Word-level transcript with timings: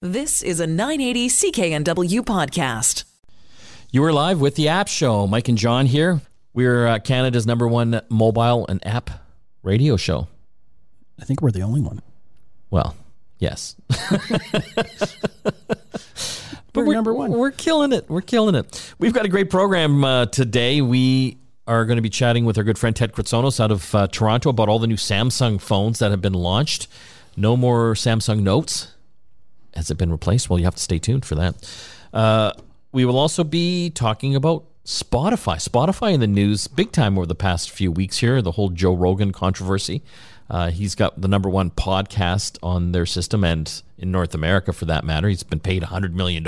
This 0.00 0.44
is 0.44 0.60
a 0.60 0.66
980 0.68 1.28
CKNW 1.28 2.20
podcast. 2.20 3.02
You 3.90 4.04
are 4.04 4.12
live 4.12 4.40
with 4.40 4.54
the 4.54 4.68
App 4.68 4.86
Show. 4.86 5.26
Mike 5.26 5.48
and 5.48 5.58
John 5.58 5.86
here. 5.86 6.20
We're 6.54 6.86
uh, 6.86 6.98
Canada's 7.00 7.48
number 7.48 7.66
one 7.66 8.00
mobile 8.08 8.64
and 8.68 8.86
app 8.86 9.10
radio 9.64 9.96
show. 9.96 10.28
I 11.20 11.24
think 11.24 11.42
we're 11.42 11.50
the 11.50 11.62
only 11.62 11.80
one. 11.80 12.00
Well, 12.70 12.94
yes. 13.40 13.74
but 15.42 15.56
We're 16.74 16.94
number 16.94 17.12
one. 17.12 17.32
We're 17.32 17.50
killing 17.50 17.92
it. 17.92 18.08
We're 18.08 18.20
killing 18.20 18.54
it. 18.54 18.94
We've 19.00 19.12
got 19.12 19.24
a 19.24 19.28
great 19.28 19.50
program 19.50 20.04
uh, 20.04 20.26
today. 20.26 20.80
We 20.80 21.38
are 21.66 21.84
going 21.84 21.96
to 21.96 22.02
be 22.02 22.08
chatting 22.08 22.44
with 22.44 22.56
our 22.56 22.62
good 22.62 22.78
friend 22.78 22.94
Ted 22.94 23.14
Kritsonis 23.14 23.58
out 23.58 23.72
of 23.72 23.92
uh, 23.96 24.06
Toronto 24.06 24.50
about 24.50 24.68
all 24.68 24.78
the 24.78 24.86
new 24.86 24.94
Samsung 24.94 25.60
phones 25.60 25.98
that 25.98 26.12
have 26.12 26.20
been 26.22 26.34
launched. 26.34 26.86
No 27.36 27.56
more 27.56 27.94
Samsung 27.94 28.42
Notes. 28.42 28.94
Has 29.78 29.90
it 29.90 29.96
been 29.96 30.10
replaced? 30.10 30.50
Well, 30.50 30.58
you 30.58 30.64
have 30.66 30.74
to 30.74 30.82
stay 30.82 30.98
tuned 30.98 31.24
for 31.24 31.36
that. 31.36 31.54
Uh, 32.12 32.52
we 32.92 33.04
will 33.04 33.18
also 33.18 33.44
be 33.44 33.90
talking 33.90 34.34
about 34.34 34.64
Spotify. 34.84 35.56
Spotify 35.56 36.12
in 36.14 36.20
the 36.20 36.26
news 36.26 36.66
big 36.66 36.92
time 36.92 37.16
over 37.16 37.26
the 37.26 37.34
past 37.34 37.70
few 37.70 37.92
weeks 37.92 38.18
here, 38.18 38.42
the 38.42 38.52
whole 38.52 38.70
Joe 38.70 38.94
Rogan 38.94 39.32
controversy. 39.32 40.02
Uh, 40.50 40.70
he's 40.70 40.94
got 40.94 41.20
the 41.20 41.28
number 41.28 41.48
one 41.50 41.70
podcast 41.70 42.58
on 42.62 42.92
their 42.92 43.04
system 43.06 43.44
and 43.44 43.82
in 43.98 44.10
North 44.10 44.34
America 44.34 44.72
for 44.72 44.86
that 44.86 45.04
matter. 45.04 45.28
He's 45.28 45.42
been 45.42 45.60
paid 45.60 45.82
$100 45.82 46.12
million 46.12 46.44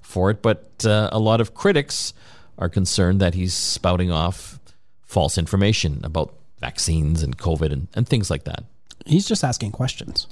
for 0.00 0.30
it, 0.30 0.40
but 0.40 0.84
uh, 0.84 1.10
a 1.12 1.18
lot 1.18 1.40
of 1.40 1.54
critics 1.54 2.14
are 2.56 2.68
concerned 2.68 3.20
that 3.20 3.34
he's 3.34 3.54
spouting 3.54 4.10
off 4.10 4.58
false 5.04 5.38
information 5.38 6.00
about 6.04 6.34
vaccines 6.60 7.22
and 7.22 7.36
COVID 7.36 7.72
and, 7.72 7.88
and 7.94 8.08
things 8.08 8.30
like 8.30 8.44
that. 8.44 8.64
He's 9.06 9.28
just 9.28 9.44
asking 9.44 9.72
questions. 9.72 10.26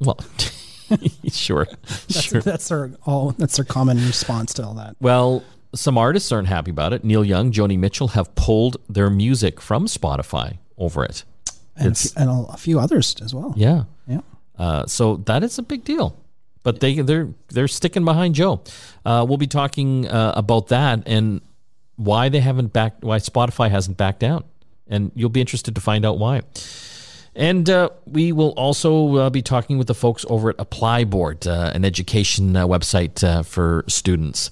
Well, 0.00 0.18
sure, 1.30 1.66
That's, 1.86 2.22
sure. 2.22 2.40
that's 2.40 2.68
their 2.68 2.90
all. 3.04 3.32
That's 3.32 3.56
their 3.56 3.64
common 3.64 3.98
response 3.98 4.52
to 4.54 4.64
all 4.66 4.74
that. 4.74 4.96
Well, 5.00 5.42
some 5.74 5.96
artists 5.98 6.32
aren't 6.32 6.48
happy 6.48 6.70
about 6.70 6.92
it. 6.92 7.04
Neil 7.04 7.24
Young, 7.24 7.52
Joni 7.52 7.78
Mitchell 7.78 8.08
have 8.08 8.34
pulled 8.34 8.76
their 8.88 9.08
music 9.10 9.60
from 9.60 9.86
Spotify 9.86 10.58
over 10.78 11.04
it. 11.04 11.24
And, 11.76 11.86
a 11.86 11.90
It's- 11.90 12.12
few, 12.12 12.22
and 12.22 12.46
a 12.48 12.56
few 12.56 12.80
others 12.80 13.14
as 13.22 13.34
well. 13.34 13.54
Yeah. 13.56 13.84
Yeah. 14.06 14.20
Uh, 14.58 14.86
so 14.86 15.16
that 15.26 15.42
is 15.44 15.58
a 15.58 15.62
big 15.62 15.84
deal. 15.84 16.16
But 16.62 16.80
they 16.80 17.00
they're 17.00 17.28
they're 17.48 17.68
sticking 17.68 18.04
behind 18.04 18.34
Joe. 18.34 18.62
Uh, 19.06 19.24
we'll 19.26 19.38
be 19.38 19.46
talking 19.46 20.06
uh, 20.06 20.32
about 20.36 20.68
that 20.68 21.02
and 21.06 21.40
why 21.96 22.28
they 22.28 22.40
haven't 22.40 22.72
backed 22.74 23.02
why 23.02 23.16
Spotify 23.18 23.70
hasn't 23.70 23.96
backed 23.96 24.20
down, 24.20 24.44
and 24.86 25.10
you'll 25.14 25.30
be 25.30 25.40
interested 25.40 25.74
to 25.74 25.80
find 25.80 26.04
out 26.04 26.18
why. 26.18 26.42
And 27.40 27.70
uh, 27.70 27.88
we 28.04 28.32
will 28.32 28.50
also 28.50 29.16
uh, 29.16 29.30
be 29.30 29.40
talking 29.40 29.78
with 29.78 29.86
the 29.86 29.94
folks 29.94 30.26
over 30.28 30.50
at 30.50 30.58
ApplyBoard, 30.58 31.46
uh, 31.46 31.72
an 31.74 31.86
education 31.86 32.54
uh, 32.54 32.66
website 32.66 33.24
uh, 33.24 33.42
for 33.42 33.82
students. 33.88 34.50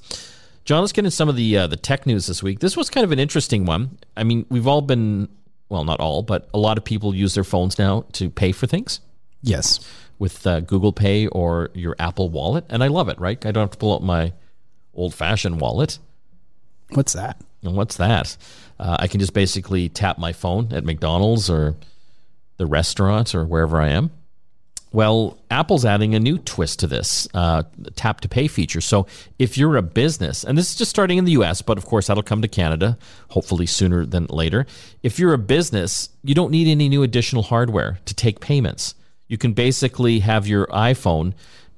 John, 0.65 0.81
let's 0.81 0.93
get 0.93 1.01
into 1.01 1.11
some 1.11 1.29
of 1.29 1.37
the 1.37 1.57
uh, 1.59 1.67
the 1.67 1.77
tech 1.77 2.07
news 2.07 2.27
this 2.27 2.43
week. 2.43 2.61
This 2.61 2.79
was 2.79 2.89
kind 2.89 3.05
of 3.05 3.13
an 3.13 3.19
interesting 3.19 3.67
one. 3.67 3.99
I 4.17 4.25
mean, 4.25 4.47
we've 4.49 4.67
all 4.67 4.81
been 4.81 5.29
well, 5.69 5.85
not 5.85 6.01
all, 6.01 6.23
but 6.23 6.49
a 6.55 6.59
lot 6.59 6.79
of 6.79 6.85
people 6.85 7.15
use 7.15 7.35
their 7.35 7.45
phones 7.45 7.79
now 7.79 8.07
to 8.13 8.31
pay 8.31 8.53
for 8.53 8.67
things 8.67 9.01
Yes. 9.43 9.81
with 10.19 10.47
uh, 10.47 10.61
Google 10.61 10.95
Pay 10.95 11.27
or 11.27 11.69
your 11.75 11.95
Apple 11.99 12.31
Wallet, 12.31 12.65
and 12.71 12.83
I 12.83 12.87
love 12.89 13.11
it. 13.11 13.21
Right, 13.21 13.45
I 13.45 13.53
don't 13.53 13.65
have 13.65 13.71
to 13.73 13.79
pull 13.79 13.95
out 13.95 14.03
my 14.03 14.33
old-fashioned 14.95 15.61
wallet. 15.61 15.99
What's 16.93 17.13
that? 17.13 17.39
And 17.63 17.77
what's 17.77 17.99
that? 17.99 18.37
Uh, 18.81 18.97
I 18.99 19.09
can 19.09 19.21
just 19.21 19.35
basically 19.35 19.91
tap 19.91 20.17
my 20.19 20.33
phone 20.33 20.73
at 20.73 20.85
McDonald's 20.85 21.51
or 21.51 21.77
the 22.59 22.67
restaurant 22.67 23.35
or 23.35 23.45
wherever 23.45 23.81
I 23.81 23.89
am. 23.89 24.11
Well, 24.91 25.39
Apple's 25.51 25.85
adding 25.85 26.15
a 26.15 26.21
new 26.21 26.39
twist 26.39 26.81
to 26.81 26.87
this 26.87 27.29
uh, 27.35 27.65
tap 27.95 28.23
to 28.23 28.29
pay 28.29 28.49
feature. 28.49 28.81
So 28.81 29.07
if 29.39 29.59
you're 29.59 29.77
a 29.77 29.83
business, 29.83 30.45
and 30.45 30.57
this 30.57 30.71
is 30.71 30.77
just 30.77 30.91
starting 30.91 31.19
in 31.19 31.25
the 31.25 31.33
US, 31.33 31.61
but 31.61 31.77
of 31.77 31.85
course 31.85 32.07
that'll 32.07 32.23
come 32.23 32.41
to 32.41 32.49
Canada, 32.49 32.97
hopefully 33.29 33.67
sooner 33.67 34.07
than 34.07 34.27
later. 34.27 34.67
If 35.03 35.19
you're 35.19 35.35
a 35.35 35.39
business, 35.39 36.11
you 36.23 36.35
don't 36.35 36.51
need 36.51 36.69
any 36.69 36.89
new 36.89 37.03
additional 37.03 37.43
hardware 37.43 37.99
to 38.07 38.15
take 38.15 38.41
payments. 38.41 38.95
You 39.27 39.37
can 39.37 39.53
basically 39.53 40.21
have 40.21 40.47
your 40.47 40.67
iPhone 40.69 41.35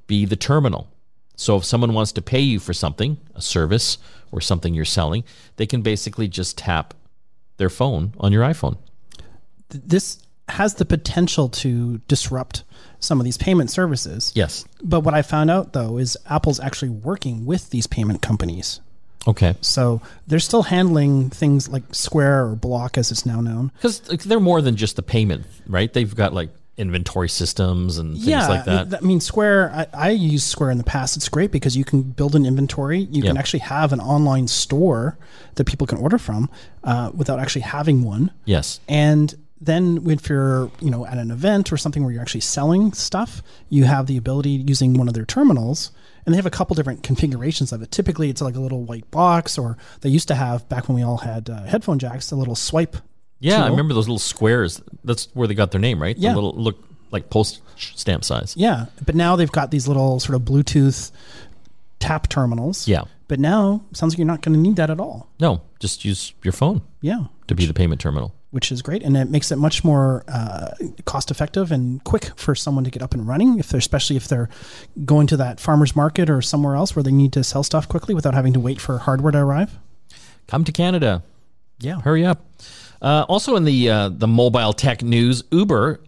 be 0.06 0.24
the 0.24 0.36
terminal. 0.36 0.88
So 1.36 1.56
if 1.56 1.64
someone 1.64 1.94
wants 1.94 2.12
to 2.12 2.22
pay 2.22 2.40
you 2.40 2.60
for 2.60 2.72
something, 2.72 3.18
a 3.34 3.40
service 3.40 3.98
or 4.30 4.40
something 4.40 4.72
you're 4.72 4.84
selling, 4.84 5.24
they 5.56 5.66
can 5.66 5.82
basically 5.82 6.28
just 6.28 6.58
tap 6.58 6.94
their 7.56 7.70
phone 7.70 8.14
on 8.20 8.30
your 8.30 8.44
iPhone. 8.44 8.78
This 9.68 10.22
has 10.50 10.74
the 10.74 10.84
potential 10.84 11.48
to 11.48 11.98
disrupt 12.08 12.64
some 12.98 13.20
of 13.20 13.24
these 13.24 13.38
payment 13.38 13.70
services. 13.70 14.32
Yes. 14.34 14.64
But 14.82 15.00
what 15.00 15.14
I 15.14 15.22
found 15.22 15.50
out 15.50 15.72
though 15.72 15.98
is 15.98 16.16
Apple's 16.28 16.60
actually 16.60 16.90
working 16.90 17.46
with 17.46 17.70
these 17.70 17.86
payment 17.86 18.22
companies. 18.22 18.80
Okay. 19.26 19.54
So 19.60 20.00
they're 20.26 20.38
still 20.38 20.62
handling 20.62 21.30
things 21.30 21.68
like 21.68 21.82
Square 21.92 22.46
or 22.46 22.56
Block, 22.56 22.96
as 22.96 23.10
it's 23.10 23.26
now 23.26 23.40
known. 23.40 23.70
Because 23.76 24.00
they're 24.00 24.40
more 24.40 24.62
than 24.62 24.76
just 24.76 24.96
the 24.96 25.02
payment, 25.02 25.44
right? 25.66 25.92
They've 25.92 26.14
got 26.14 26.32
like 26.32 26.50
inventory 26.78 27.28
systems 27.28 27.98
and 27.98 28.14
things 28.14 28.26
yeah, 28.26 28.48
like 28.48 28.64
that. 28.64 28.94
I 28.94 29.00
mean, 29.00 29.20
Square. 29.20 29.88
I, 29.92 30.08
I 30.08 30.10
used 30.10 30.46
Square 30.46 30.70
in 30.70 30.78
the 30.78 30.84
past. 30.84 31.16
It's 31.18 31.28
great 31.28 31.50
because 31.50 31.76
you 31.76 31.84
can 31.84 32.00
build 32.02 32.34
an 32.34 32.46
inventory. 32.46 33.00
You 33.00 33.22
can 33.22 33.36
actually 33.36 33.60
have 33.60 33.92
an 33.92 34.00
online 34.00 34.48
store 34.48 35.18
that 35.56 35.66
people 35.66 35.86
can 35.86 35.98
order 35.98 36.16
from 36.16 36.48
uh, 36.82 37.10
without 37.14 37.38
actually 37.38 37.62
having 37.62 38.02
one. 38.02 38.30
yes. 38.46 38.80
And 38.88 39.34
then 39.60 40.02
if 40.06 40.28
you're, 40.28 40.70
you 40.80 40.90
know, 40.90 41.06
at 41.06 41.18
an 41.18 41.30
event 41.30 41.72
or 41.72 41.76
something 41.76 42.02
where 42.02 42.12
you're 42.12 42.22
actually 42.22 42.40
selling 42.40 42.92
stuff, 42.92 43.42
you 43.68 43.84
have 43.84 44.06
the 44.06 44.16
ability 44.16 44.50
using 44.50 44.94
one 44.94 45.08
of 45.08 45.14
their 45.14 45.26
terminals. 45.26 45.90
And 46.26 46.34
they 46.34 46.36
have 46.36 46.46
a 46.46 46.50
couple 46.50 46.76
different 46.76 47.02
configurations 47.02 47.72
of 47.72 47.80
it. 47.82 47.90
Typically, 47.90 48.28
it's 48.28 48.42
like 48.42 48.54
a 48.54 48.60
little 48.60 48.84
white 48.84 49.10
box, 49.10 49.56
or 49.56 49.78
they 50.02 50.10
used 50.10 50.28
to 50.28 50.34
have 50.34 50.68
back 50.68 50.86
when 50.86 50.96
we 50.96 51.02
all 51.02 51.16
had 51.16 51.48
uh, 51.48 51.62
headphone 51.64 51.98
jacks, 51.98 52.30
a 52.30 52.36
little 52.36 52.54
swipe. 52.54 52.96
Yeah, 53.38 53.64
I 53.64 53.68
remember 53.68 53.94
those 53.94 54.06
little 54.06 54.18
squares. 54.18 54.82
That's 55.02 55.28
where 55.32 55.48
they 55.48 55.54
got 55.54 55.70
their 55.70 55.80
name, 55.80 56.00
right? 56.00 56.16
Yeah. 56.16 56.34
The 56.34 56.40
little 56.40 56.52
look 56.60 56.78
like 57.10 57.30
post 57.30 57.62
stamp 57.76 58.24
size. 58.24 58.54
Yeah, 58.56 58.86
but 59.06 59.14
now 59.14 59.34
they've 59.34 59.50
got 59.50 59.70
these 59.70 59.88
little 59.88 60.20
sort 60.20 60.36
of 60.36 60.42
Bluetooth 60.42 61.10
tap 62.00 62.28
terminals. 62.28 62.86
Yeah. 62.86 63.04
But 63.26 63.40
now 63.40 63.82
sounds 63.92 64.12
like 64.12 64.18
you're 64.18 64.26
not 64.26 64.42
going 64.42 64.54
to 64.54 64.60
need 64.60 64.76
that 64.76 64.90
at 64.90 65.00
all. 65.00 65.28
No, 65.40 65.62
just 65.78 66.04
use 66.04 66.34
your 66.42 66.52
phone 66.52 66.82
Yeah, 67.00 67.24
to 67.46 67.54
be 67.54 67.64
the 67.64 67.74
payment 67.74 68.00
terminal. 68.00 68.34
Which 68.50 68.72
is 68.72 68.82
great, 68.82 69.02
and 69.02 69.16
it 69.16 69.30
makes 69.30 69.52
it 69.52 69.56
much 69.56 69.84
more 69.84 70.24
uh, 70.28 70.72
cost 71.04 71.30
effective 71.30 71.70
and 71.70 72.02
quick 72.04 72.30
for 72.36 72.54
someone 72.54 72.84
to 72.84 72.90
get 72.90 73.02
up 73.02 73.14
and 73.14 73.26
running. 73.26 73.58
If 73.58 73.68
they're 73.68 73.78
especially 73.78 74.16
if 74.16 74.28
they're 74.28 74.48
going 75.04 75.26
to 75.28 75.36
that 75.36 75.60
farmers 75.60 75.94
market 75.94 76.28
or 76.28 76.42
somewhere 76.42 76.74
else 76.74 76.96
where 76.96 77.02
they 77.02 77.12
need 77.12 77.32
to 77.34 77.44
sell 77.44 77.62
stuff 77.62 77.88
quickly 77.88 78.14
without 78.14 78.34
having 78.34 78.52
to 78.54 78.60
wait 78.60 78.80
for 78.80 78.98
hardware 78.98 79.32
to 79.32 79.38
arrive. 79.38 79.78
Come 80.46 80.64
to 80.64 80.72
Canada. 80.72 81.22
Yeah, 81.78 82.00
Hurry 82.00 82.26
up. 82.26 82.44
Uh, 83.00 83.24
also, 83.28 83.56
in 83.56 83.64
the 83.64 83.88
uh, 83.88 84.08
the 84.10 84.26
mobile 84.28 84.72
tech 84.72 85.02
news, 85.02 85.42
Uber 85.50 86.00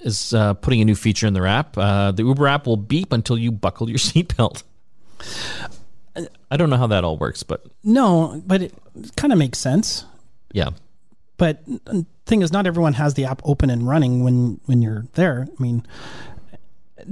is 0.00 0.32
uh, 0.32 0.54
putting 0.54 0.80
a 0.80 0.84
new 0.84 0.94
feature 0.94 1.26
in 1.26 1.34
their 1.34 1.46
app. 1.46 1.76
Uh, 1.76 2.10
the 2.12 2.22
Uber 2.22 2.46
app 2.46 2.66
will 2.66 2.76
beep 2.76 3.12
until 3.12 3.36
you 3.36 3.52
buckle 3.52 3.88
your 3.90 3.98
seatbelt. 3.98 4.62
I 6.50 6.56
don't 6.56 6.68
know 6.70 6.76
how 6.76 6.88
that 6.88 7.04
all 7.04 7.16
works, 7.16 7.42
but 7.42 7.64
no, 7.82 8.42
but 8.46 8.62
it 8.62 8.74
kind 9.16 9.32
of 9.32 9.38
makes 9.38 9.58
sense. 9.58 10.04
yeah, 10.52 10.70
But 11.42 11.66
the 11.66 12.06
thing 12.24 12.42
is, 12.42 12.52
not 12.52 12.68
everyone 12.68 12.92
has 12.92 13.14
the 13.14 13.24
app 13.24 13.42
open 13.44 13.68
and 13.68 13.84
running 13.88 14.22
when 14.22 14.60
when 14.66 14.80
you're 14.80 15.06
there. 15.14 15.48
I 15.58 15.60
mean, 15.60 15.84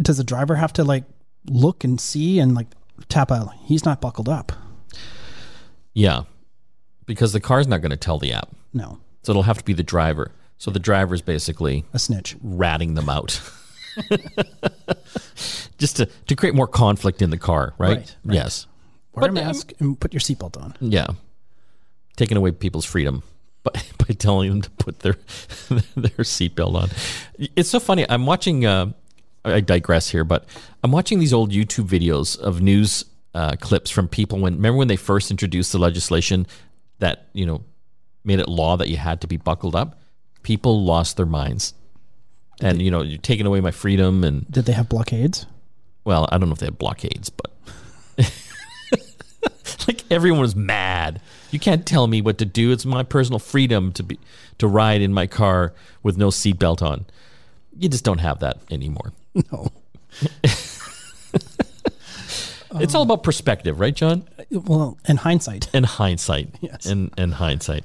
does 0.01 0.19
the 0.19 0.23
driver 0.25 0.55
have 0.55 0.73
to 0.75 0.85
like 0.85 1.03
look 1.49 1.83
and 1.83 2.01
see 2.01 2.39
and 2.39 2.55
like 2.55 2.69
tap 3.09 3.33
out? 3.33 3.53
He's 3.65 3.85
not 3.85 4.01
buckled 4.01 4.29
up. 4.29 4.53
yeah, 5.95 6.23
because 7.07 7.33
the 7.33 7.41
car's 7.41 7.67
not 7.67 7.81
going 7.81 7.91
to 7.91 7.97
tell 7.97 8.21
the 8.21 8.33
app, 8.33 8.51
No, 8.73 9.01
so 9.25 9.33
it'll 9.33 9.43
have 9.43 9.59
to 9.59 9.65
be 9.65 9.73
the 9.73 9.83
driver. 9.83 10.31
So 10.59 10.71
the 10.71 10.79
driver's 10.79 11.23
basically 11.23 11.85
a 11.93 11.99
snitch. 11.99 12.37
ratting 12.41 12.95
them 12.95 13.09
out. 13.09 13.41
Just 15.79 15.97
to, 15.97 16.07
to 16.07 16.37
create 16.37 16.55
more 16.55 16.69
conflict 16.69 17.21
in 17.21 17.31
the 17.31 17.37
car, 17.39 17.75
right? 17.79 17.97
Right, 17.97 18.17
right. 18.25 18.35
Yes. 18.37 18.67
Wear 19.13 19.29
a 19.29 19.33
But, 19.33 19.41
um, 19.41 19.47
mask 19.47 19.73
and 19.81 19.99
put 19.99 20.13
your 20.13 20.21
seatbelt 20.21 20.57
on. 20.63 20.77
Yeah. 20.81 21.09
Taking 22.17 22.37
away 22.37 22.53
people's 22.53 22.85
freedom 22.85 23.25
by, 23.63 23.73
by 23.99 24.15
telling 24.15 24.51
them 24.51 24.63
to 24.63 24.71
put 24.71 25.01
their 25.01 25.15
their 25.97 26.25
seatbelt 26.25 26.75
on. 26.75 26.89
It's 27.57 27.71
so 27.71 27.81
funny. 27.81 28.07
I'm 28.09 28.27
watching 28.27 28.67
uh, 28.67 28.93
I 29.45 29.61
digress 29.61 30.11
here, 30.11 30.25
but 30.25 30.45
I'm 30.83 30.93
watching 30.93 31.19
these 31.19 31.33
old 31.33 31.51
YouTube 31.53 31.87
videos 31.87 32.39
of 32.39 32.61
news 32.61 33.05
uh, 33.35 33.57
clips 33.61 33.91
from 33.91 34.09
people 34.09 34.39
when 34.39 34.55
remember 34.57 34.79
when 34.79 34.89
they 34.89 34.97
first 34.97 35.31
introduced 35.31 35.73
the 35.73 35.79
legislation 35.79 36.47
that, 36.99 37.29
you 37.33 37.47
know, 37.47 37.63
made 38.25 38.41
it 38.41 38.49
law 38.49 38.77
that 38.77 38.89
you 38.89 38.97
had 38.97 39.21
to 39.23 39.27
be 39.27 39.37
buckled 39.37 39.75
up? 39.75 40.01
People 40.43 40.85
lost 40.85 41.17
their 41.17 41.27
minds. 41.27 41.75
And 42.63 42.83
you 42.83 42.91
know, 42.91 43.03
you're 43.03 43.19
taking 43.19 43.47
away 43.47 43.61
my 43.61 43.71
freedom 43.71 44.23
and 44.25 44.51
Did 44.51 44.67
they 44.67 44.73
have 44.73 44.89
blockades? 44.89 45.47
well, 46.05 46.29
I 46.31 46.39
don't 46.39 46.49
know 46.49 46.55
if 46.55 46.59
they 46.59 46.67
had 46.67 46.79
blockades, 46.79 47.31
but 47.31 47.53
like 49.87 50.03
everyone 50.11 50.41
was 50.41 50.57
mad. 50.57 51.21
You 51.51 51.59
can't 51.59 51.87
tell 51.87 52.07
me 52.07 52.21
what 52.21 52.39
to 52.39 52.45
do. 52.45 52.73
It's 52.73 52.85
my 52.87 53.03
personal 53.03 53.39
freedom 53.39 53.93
to 53.93 54.03
be 54.03 54.19
to 54.59 54.69
ride 54.69 55.01
in 55.01 55.13
my 55.13 55.27
car 55.27 55.73
with 56.03 56.17
no 56.17 56.29
seatbelt 56.29 56.83
on. 56.83 57.07
You 57.77 57.89
just 57.89 58.05
don't 58.05 58.19
have 58.19 58.41
that 58.41 58.59
anymore. 58.71 59.13
No. 59.53 59.69
It's 62.75 62.95
all 62.95 63.03
about 63.03 63.25
perspective, 63.25 63.81
right, 63.81 63.95
John? 63.95 64.29
Well, 64.51 64.97
in 65.09 65.17
hindsight. 65.17 65.69
And 65.75 65.85
hindsight. 65.85 66.55
Yes. 66.61 66.87
And 66.87 67.13
and 67.17 67.35
hindsight. 67.35 67.85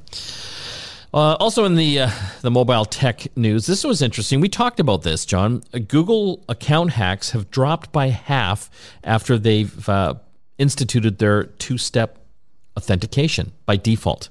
Uh, 1.14 1.36
also, 1.40 1.64
in 1.66 1.76
the 1.76 2.02
uh, 2.02 2.10
the 2.42 2.52
mobile 2.52 2.86
tech 2.86 3.26
news, 3.38 3.66
this 3.66 3.84
was 3.84 4.02
interesting. 4.02 4.42
We 4.42 4.50
talked 4.50 4.80
about 4.80 5.04
this, 5.04 5.26
John. 5.26 5.64
Uh, 5.74 5.80
Google 5.80 6.44
account 6.50 6.92
hacks 6.92 7.32
have 7.32 7.50
dropped 7.50 7.92
by 7.92 8.10
half 8.10 8.70
after 9.04 9.38
they've 9.38 9.88
uh, 9.90 10.16
instituted 10.58 11.18
their 11.20 11.46
two 11.46 11.78
step 11.78 12.20
authentication 12.78 13.52
by 13.66 13.78
default, 13.78 14.30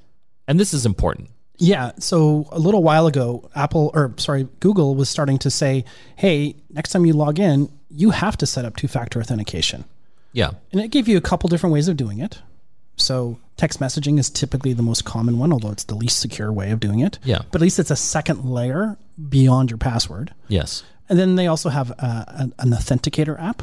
and 0.48 0.58
this 0.60 0.74
is 0.74 0.84
important. 0.86 1.30
Yeah. 1.58 1.92
So 2.00 2.48
a 2.50 2.58
little 2.58 2.82
while 2.82 3.06
ago, 3.06 3.48
Apple 3.54 3.90
or 3.94 4.12
sorry, 4.16 4.48
Google 4.60 4.94
was 4.96 5.08
starting 5.08 5.38
to 5.38 5.50
say, 5.50 5.84
"Hey, 6.16 6.56
next 6.70 6.90
time 6.90 7.06
you 7.06 7.12
log 7.12 7.38
in, 7.38 7.68
you 7.90 8.10
have 8.10 8.36
to 8.38 8.46
set 8.46 8.64
up 8.64 8.76
two-factor 8.76 9.20
authentication." 9.20 9.84
Yeah, 10.32 10.50
And 10.72 10.80
it 10.80 10.88
gave 10.88 11.06
you 11.06 11.16
a 11.16 11.20
couple 11.20 11.48
different 11.48 11.72
ways 11.72 11.86
of 11.86 11.96
doing 11.96 12.18
it. 12.18 12.40
So 12.96 13.38
text 13.56 13.78
messaging 13.78 14.18
is 14.18 14.28
typically 14.28 14.72
the 14.72 14.82
most 14.82 15.04
common 15.04 15.38
one, 15.38 15.52
although 15.52 15.70
it's 15.70 15.84
the 15.84 15.94
least 15.94 16.18
secure 16.18 16.52
way 16.52 16.72
of 16.72 16.80
doing 16.80 16.98
it. 16.98 17.20
Yeah. 17.22 17.42
But 17.52 17.60
at 17.60 17.60
least 17.62 17.78
it's 17.78 17.92
a 17.92 17.96
second 17.96 18.44
layer 18.44 18.96
beyond 19.28 19.70
your 19.70 19.78
password. 19.78 20.34
yes, 20.48 20.82
And 21.08 21.20
then 21.20 21.36
they 21.36 21.46
also 21.46 21.68
have 21.68 21.92
uh, 22.00 22.24
an, 22.26 22.52
an 22.58 22.70
authenticator 22.70 23.40
app. 23.40 23.62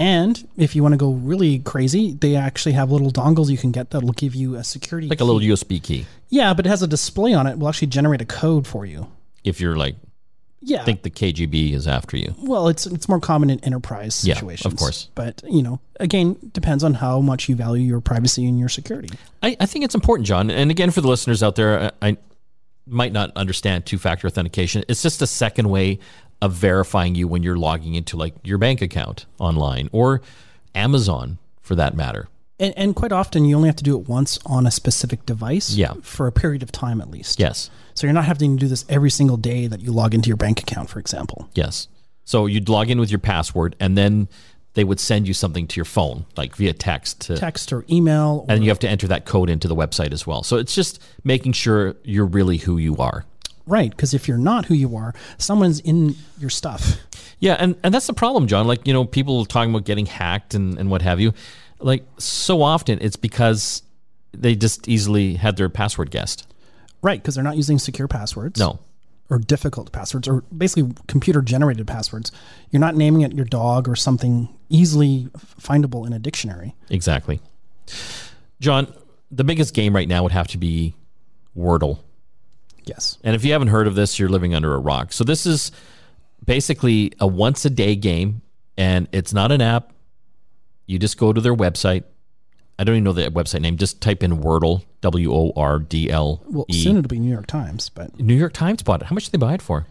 And 0.00 0.48
if 0.56 0.74
you 0.74 0.82
want 0.82 0.94
to 0.94 0.96
go 0.96 1.12
really 1.12 1.58
crazy, 1.58 2.12
they 2.14 2.34
actually 2.34 2.72
have 2.72 2.90
little 2.90 3.10
dongles 3.12 3.50
you 3.50 3.58
can 3.58 3.70
get 3.70 3.90
that'll 3.90 4.12
give 4.12 4.34
you 4.34 4.54
a 4.54 4.64
security 4.64 5.08
like 5.08 5.20
a 5.20 5.24
little 5.24 5.42
USB 5.42 5.80
key. 5.80 6.06
Yeah, 6.30 6.54
but 6.54 6.64
it 6.64 6.70
has 6.70 6.82
a 6.82 6.86
display 6.86 7.34
on 7.34 7.46
it. 7.46 7.58
Will 7.58 7.68
actually 7.68 7.88
generate 7.88 8.22
a 8.22 8.24
code 8.24 8.66
for 8.66 8.86
you. 8.86 9.08
If 9.44 9.60
you're 9.60 9.76
like 9.76 9.96
Yeah. 10.62 10.84
think 10.84 11.02
the 11.02 11.10
KGB 11.10 11.74
is 11.74 11.86
after 11.86 12.16
you. 12.16 12.34
well, 12.42 12.68
it's 12.68 12.86
it's 12.86 13.10
more 13.10 13.20
common 13.20 13.50
in 13.50 13.60
enterprise 13.60 14.24
Yeah, 14.26 14.40
of 14.64 14.76
course. 14.76 15.10
But 15.14 15.42
you 15.46 15.62
know, 15.62 15.80
again, 16.00 16.36
depends 16.52 16.82
on 16.82 16.94
how 16.94 17.20
much 17.20 17.50
you 17.50 17.54
value 17.54 17.84
your 17.86 18.00
privacy 18.00 18.46
and 18.46 18.58
your 18.58 18.70
security. 18.70 19.10
I, 19.42 19.54
I 19.60 19.66
think 19.66 19.84
it's 19.84 19.94
important, 19.94 20.26
John. 20.26 20.50
And 20.50 20.70
again, 20.70 20.90
for 20.92 21.02
the 21.02 21.08
listeners 21.08 21.42
out 21.42 21.56
there, 21.56 21.92
I, 22.00 22.08
I 22.08 22.16
might 22.86 23.12
not 23.12 23.32
understand 23.36 23.84
two 23.84 23.98
factor 23.98 24.26
authentication. 24.26 24.82
It's 24.88 25.02
just 25.02 25.20
a 25.20 25.26
second 25.26 25.68
way 25.68 25.98
of 26.42 26.52
verifying 26.52 27.14
you 27.14 27.28
when 27.28 27.42
you're 27.42 27.58
logging 27.58 27.94
into 27.94 28.16
like 28.16 28.34
your 28.42 28.58
bank 28.58 28.80
account 28.80 29.26
online 29.38 29.88
or 29.92 30.22
Amazon 30.74 31.38
for 31.60 31.74
that 31.74 31.94
matter. 31.94 32.28
And, 32.58 32.74
and 32.76 32.94
quite 32.94 33.12
often, 33.12 33.44
you 33.46 33.56
only 33.56 33.68
have 33.68 33.76
to 33.76 33.84
do 33.84 33.98
it 33.98 34.08
once 34.08 34.38
on 34.44 34.66
a 34.66 34.70
specific 34.70 35.24
device. 35.24 35.74
Yeah. 35.74 35.94
For 36.02 36.26
a 36.26 36.32
period 36.32 36.62
of 36.62 36.70
time 36.70 37.00
at 37.00 37.10
least. 37.10 37.40
Yes. 37.40 37.70
So 37.94 38.06
you're 38.06 38.14
not 38.14 38.26
having 38.26 38.56
to 38.56 38.60
do 38.60 38.68
this 38.68 38.84
every 38.88 39.10
single 39.10 39.36
day 39.36 39.66
that 39.66 39.80
you 39.80 39.92
log 39.92 40.14
into 40.14 40.28
your 40.28 40.36
bank 40.36 40.60
account, 40.60 40.90
for 40.90 40.98
example. 40.98 41.48
Yes. 41.54 41.88
So 42.24 42.46
you'd 42.46 42.68
log 42.68 42.90
in 42.90 43.00
with 43.00 43.10
your 43.10 43.18
password 43.18 43.76
and 43.80 43.96
then 43.96 44.28
they 44.74 44.84
would 44.84 45.00
send 45.00 45.26
you 45.26 45.34
something 45.34 45.66
to 45.66 45.76
your 45.76 45.84
phone, 45.84 46.26
like 46.36 46.54
via 46.54 46.72
text. 46.72 47.22
To, 47.22 47.36
Text 47.36 47.72
or 47.72 47.84
email. 47.90 48.44
Or, 48.48 48.54
and 48.54 48.62
you 48.62 48.70
have 48.70 48.78
to 48.80 48.88
enter 48.88 49.08
that 49.08 49.24
code 49.24 49.50
into 49.50 49.66
the 49.66 49.74
website 49.74 50.12
as 50.12 50.26
well. 50.26 50.42
So 50.42 50.56
it's 50.56 50.74
just 50.74 51.02
making 51.24 51.52
sure 51.52 51.96
you're 52.04 52.26
really 52.26 52.58
who 52.58 52.78
you 52.78 52.96
are. 52.98 53.24
Right. 53.66 53.90
Because 53.90 54.14
if 54.14 54.28
you're 54.28 54.38
not 54.38 54.66
who 54.66 54.74
you 54.74 54.96
are, 54.96 55.14
someone's 55.38 55.80
in 55.80 56.16
your 56.38 56.50
stuff. 56.50 56.96
Yeah, 57.38 57.56
and, 57.58 57.76
and 57.82 57.94
that's 57.94 58.06
the 58.06 58.12
problem, 58.12 58.46
John. 58.46 58.66
Like, 58.66 58.86
you 58.86 58.92
know, 58.92 59.04
people 59.04 59.44
talking 59.46 59.70
about 59.70 59.84
getting 59.84 60.06
hacked 60.06 60.54
and, 60.54 60.78
and 60.78 60.90
what 60.90 61.02
have 61.02 61.20
you. 61.20 61.32
Like, 61.78 62.04
so 62.18 62.62
often 62.62 62.98
it's 63.00 63.16
because 63.16 63.82
they 64.32 64.54
just 64.54 64.88
easily 64.88 65.34
had 65.34 65.56
their 65.56 65.68
password 65.70 66.10
guessed. 66.10 66.46
Right. 67.02 67.20
Because 67.20 67.34
they're 67.34 67.44
not 67.44 67.56
using 67.56 67.78
secure 67.78 68.08
passwords. 68.08 68.60
No. 68.60 68.78
or 69.30 69.38
difficult 69.38 69.90
passwords 69.92 70.28
or 70.28 70.42
basically 70.56 70.92
computer 71.06 71.40
generated 71.40 71.86
passwords. 71.86 72.30
You're 72.70 72.80
not 72.80 72.96
naming 72.96 73.22
it 73.22 73.32
your 73.32 73.46
dog 73.46 73.88
or 73.88 73.96
something 73.96 74.48
easily 74.68 75.28
findable 75.60 76.06
in 76.06 76.12
a 76.12 76.18
dictionary. 76.18 76.74
Exactly. 76.90 77.40
John, 78.60 78.92
the 79.30 79.44
biggest 79.44 79.72
game 79.72 79.94
right 79.94 80.08
now 80.08 80.22
would 80.24 80.32
have 80.32 80.48
to 80.48 80.58
be 80.58 80.94
Wordle. 81.56 82.00
Yes. 82.90 83.16
And 83.24 83.34
if 83.36 83.44
you 83.44 83.52
haven't 83.52 83.68
heard 83.68 83.86
of 83.86 83.94
this, 83.94 84.18
you're 84.18 84.28
living 84.28 84.54
under 84.54 84.74
a 84.74 84.78
rock. 84.78 85.12
So 85.12 85.24
this 85.24 85.46
is 85.46 85.70
basically 86.44 87.12
a 87.20 87.26
once 87.26 87.64
a 87.64 87.70
day 87.70 87.94
game, 87.96 88.42
and 88.76 89.06
it's 89.12 89.32
not 89.32 89.52
an 89.52 89.62
app. 89.62 89.92
You 90.86 90.98
just 90.98 91.16
go 91.16 91.32
to 91.32 91.40
their 91.40 91.54
website. 91.54 92.02
I 92.78 92.84
don't 92.84 92.96
even 92.96 93.04
know 93.04 93.12
the 93.12 93.30
website 93.30 93.60
name. 93.60 93.76
Just 93.76 94.00
type 94.00 94.22
in 94.22 94.38
Wordle, 94.38 94.84
W 95.02 95.32
O 95.32 95.52
R 95.54 95.78
D 95.78 96.10
L 96.10 96.42
Well, 96.46 96.66
soon 96.70 96.96
it'll 96.96 97.08
be 97.08 97.18
New 97.20 97.30
York 97.30 97.46
Times, 97.46 97.88
but 97.90 98.18
New 98.18 98.34
York 98.34 98.52
Times 98.52 98.82
bought 98.82 99.02
it. 99.02 99.06
How 99.06 99.14
much 99.14 99.24
did 99.26 99.32
they 99.32 99.38
buy 99.38 99.54
it 99.54 99.62
for? 99.62 99.86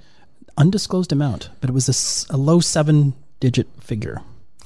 undisclosed 0.58 1.12
amount. 1.14 1.50
But 1.62 1.70
it 1.70 1.74
was 1.74 2.28
a 2.30 2.36
low 2.38 2.60
seven 2.60 3.14
digit 3.40 3.68
figure, 3.80 4.22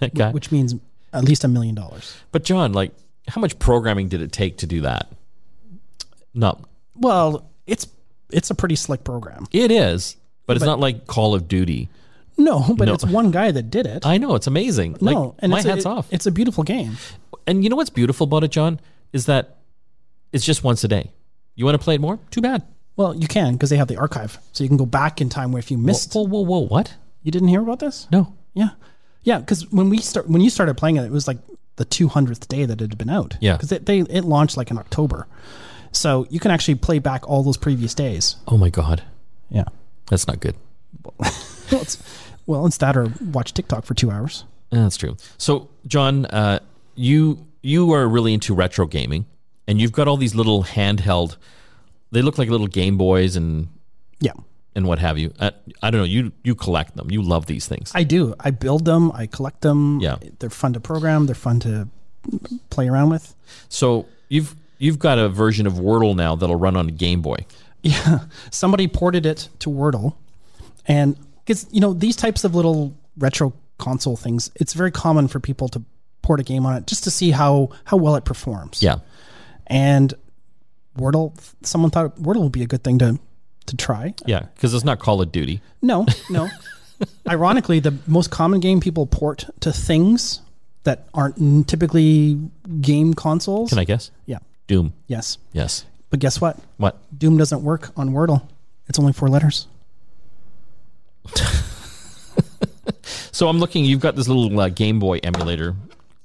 that 0.00 0.14
guy. 0.14 0.30
which 0.32 0.50
means 0.50 0.74
at 1.12 1.24
least 1.24 1.44
a 1.44 1.48
million 1.48 1.74
dollars. 1.74 2.16
But 2.32 2.44
John, 2.44 2.72
like, 2.72 2.92
how 3.28 3.40
much 3.42 3.58
programming 3.58 4.08
did 4.08 4.22
it 4.22 4.32
take 4.32 4.56
to 4.58 4.66
do 4.66 4.80
that? 4.80 5.12
No, 6.32 6.58
Well, 6.96 7.48
it's 7.66 7.86
it's 8.30 8.50
a 8.50 8.54
pretty 8.54 8.76
slick 8.76 9.04
program. 9.04 9.46
it 9.52 9.70
is, 9.70 10.16
but 10.46 10.56
it's 10.56 10.64
not 10.64 10.80
like 10.80 11.06
Call 11.06 11.34
of 11.34 11.48
Duty. 11.48 11.88
No, 12.36 12.74
but 12.76 12.86
No. 12.86 12.94
it's 12.94 13.04
one 13.04 13.30
guy 13.30 13.50
that 13.52 13.70
did 13.70 13.86
it. 13.86 14.04
I 14.04 14.18
know 14.18 14.34
it's 14.34 14.46
amazing. 14.48 14.92
Like, 15.00 15.14
no, 15.14 15.34
and 15.38 15.52
my 15.52 15.58
it's 15.58 15.66
a- 15.66 15.70
hats 15.70 15.84
it- 15.84 15.88
off. 15.88 16.08
It's 16.10 16.26
a 16.26 16.32
beautiful 16.32 16.64
game. 16.64 16.96
And 17.46 17.62
you 17.62 17.70
know 17.70 17.76
what's 17.76 17.90
beautiful 17.90 18.24
about 18.24 18.42
it, 18.42 18.50
John, 18.50 18.80
is 19.12 19.26
that 19.26 19.58
it's 20.32 20.44
just 20.44 20.64
once 20.64 20.82
a 20.82 20.88
day. 20.88 21.12
You 21.54 21.64
want 21.64 21.78
to 21.78 21.84
play 21.84 21.94
it 21.94 22.00
more? 22.00 22.18
Too 22.30 22.40
bad. 22.40 22.62
Well, 22.96 23.14
you 23.14 23.28
can 23.28 23.52
because 23.52 23.70
they 23.70 23.76
have 23.76 23.86
the 23.88 23.96
archive, 23.98 24.38
so 24.52 24.64
you 24.64 24.68
can 24.68 24.76
go 24.76 24.86
back 24.86 25.20
in 25.20 25.28
time 25.28 25.52
where 25.52 25.60
if 25.60 25.70
you 25.70 25.78
missed, 25.78 26.12
Whoa, 26.14 26.22
whoa, 26.26 26.40
whoa! 26.40 26.60
What? 26.66 26.94
you 27.22 27.30
didn't 27.30 27.48
hear 27.48 27.60
about 27.60 27.78
this. 27.80 28.06
No. 28.10 28.34
Yeah, 28.54 28.70
yeah. 29.22 29.38
Because 29.38 29.70
when 29.72 29.88
we 29.88 29.98
start, 29.98 30.28
when 30.28 30.40
you 30.42 30.50
started 30.50 30.74
playing 30.76 30.96
it, 30.96 31.04
it 31.04 31.10
was 31.12 31.26
like 31.28 31.38
the 31.76 31.84
two 31.84 32.08
hundredth 32.08 32.46
day 32.48 32.64
that 32.64 32.80
it 32.80 32.90
had 32.90 32.98
been 32.98 33.10
out. 33.10 33.36
Yeah. 33.40 33.52
because 33.56 33.70
it, 33.72 33.86
they 33.86 34.00
it 34.00 34.24
launched 34.24 34.56
like 34.56 34.70
in 34.70 34.78
October, 34.78 35.26
so 35.94 36.26
you 36.28 36.38
can 36.40 36.50
actually 36.50 36.74
play 36.74 36.98
back 36.98 37.26
all 37.28 37.42
those 37.42 37.56
previous 37.56 37.94
days. 37.94 38.36
Oh 38.46 38.58
my 38.58 38.68
God, 38.68 39.02
Yeah. 39.50 39.64
that's 40.10 40.26
not 40.26 40.40
good. 40.40 40.54
Well, 41.72 41.80
it's, 41.80 41.96
well, 42.46 42.66
it's 42.66 42.76
that 42.76 42.94
or 42.94 43.06
watch 43.32 43.54
TikTok 43.54 43.84
for 43.86 43.94
two 43.94 44.10
hours. 44.10 44.44
Yeah, 44.70 44.82
That's 44.82 44.98
true. 44.98 45.16
So, 45.38 45.70
John, 45.86 46.26
uh, 46.26 46.58
you 46.94 47.46
you 47.62 47.90
are 47.92 48.06
really 48.06 48.34
into 48.34 48.54
retro 48.54 48.86
gaming, 48.86 49.24
and 49.66 49.80
you've 49.80 49.90
got 49.92 50.06
all 50.06 50.18
these 50.18 50.34
little 50.34 50.62
handheld. 50.62 51.36
They 52.12 52.20
look 52.20 52.36
like 52.36 52.50
little 52.50 52.66
Game 52.66 52.98
Boys 52.98 53.34
and 53.34 53.68
Yeah, 54.20 54.32
and 54.76 54.86
what 54.86 54.98
have 54.98 55.16
you. 55.16 55.32
Uh, 55.40 55.52
I 55.82 55.90
don't 55.90 56.00
know. 56.02 56.04
You 56.06 56.32
you 56.44 56.54
collect 56.54 56.96
them. 56.96 57.10
You 57.10 57.22
love 57.22 57.46
these 57.46 57.66
things. 57.66 57.90
I 57.94 58.04
do. 58.04 58.34
I 58.38 58.50
build 58.50 58.84
them. 58.84 59.10
I 59.12 59.26
collect 59.26 59.62
them. 59.62 60.00
Yeah. 60.00 60.16
they're 60.38 60.50
fun 60.50 60.74
to 60.74 60.80
program. 60.80 61.24
They're 61.26 61.34
fun 61.34 61.60
to 61.60 61.88
play 62.68 62.88
around 62.88 63.08
with. 63.08 63.34
So 63.70 64.04
you've 64.28 64.54
you've 64.78 64.98
got 64.98 65.18
a 65.18 65.28
version 65.28 65.66
of 65.66 65.74
Wordle 65.74 66.14
now 66.16 66.34
that'll 66.36 66.56
run 66.56 66.76
on 66.76 66.88
a 66.88 66.92
Game 66.92 67.22
Boy. 67.22 67.36
Yeah, 67.86 68.20
somebody 68.50 68.88
ported 68.88 69.26
it 69.26 69.50
to 69.58 69.68
Wordle, 69.68 70.14
and 70.86 71.18
because 71.44 71.66
you 71.70 71.80
know 71.82 71.92
these 71.92 72.16
types 72.16 72.42
of 72.42 72.54
little 72.54 72.96
retro 73.18 73.52
console 73.76 74.16
things, 74.16 74.50
it's 74.54 74.72
very 74.72 74.90
common 74.90 75.28
for 75.28 75.38
people 75.38 75.68
to 75.68 75.82
port 76.22 76.40
a 76.40 76.42
game 76.44 76.64
on 76.64 76.74
it 76.76 76.86
just 76.86 77.04
to 77.04 77.10
see 77.10 77.30
how 77.30 77.68
how 77.84 77.98
well 77.98 78.14
it 78.16 78.24
performs. 78.24 78.82
Yeah. 78.82 79.00
and 79.66 80.14
Wordle, 80.96 81.34
someone 81.62 81.90
thought 81.90 82.16
Wordle 82.16 82.44
would 82.44 82.52
be 82.52 82.62
a 82.62 82.66
good 82.66 82.82
thing 82.84 82.98
to 83.00 83.18
to 83.66 83.76
try. 83.76 84.14
Yeah, 84.24 84.46
because 84.54 84.72
it's 84.72 84.84
not 84.84 84.98
Call 84.98 85.20
of 85.20 85.30
Duty. 85.30 85.60
No, 85.82 86.06
no. 86.30 86.48
Ironically, 87.28 87.80
the 87.80 87.94
most 88.06 88.30
common 88.30 88.60
game 88.60 88.80
people 88.80 89.06
port 89.06 89.44
to 89.60 89.72
things 89.72 90.40
that 90.84 91.06
aren't 91.12 91.68
typically 91.68 92.38
game 92.80 93.12
consoles. 93.12 93.68
Can 93.68 93.78
I 93.78 93.84
guess? 93.84 94.10
Yeah. 94.24 94.38
Doom. 94.66 94.92
Yes. 95.06 95.38
Yes. 95.52 95.84
But 96.10 96.20
guess 96.20 96.40
what? 96.40 96.58
What? 96.76 96.98
Doom 97.16 97.36
doesn't 97.36 97.62
work 97.62 97.90
on 97.96 98.10
Wordle. 98.10 98.46
It's 98.88 98.98
only 98.98 99.12
four 99.12 99.28
letters. 99.28 99.66
So 103.34 103.48
I'm 103.48 103.58
looking. 103.58 103.84
You've 103.84 104.00
got 104.00 104.14
this 104.14 104.28
little 104.28 104.60
uh, 104.60 104.68
Game 104.68 105.00
Boy 105.00 105.18
emulator, 105.24 105.74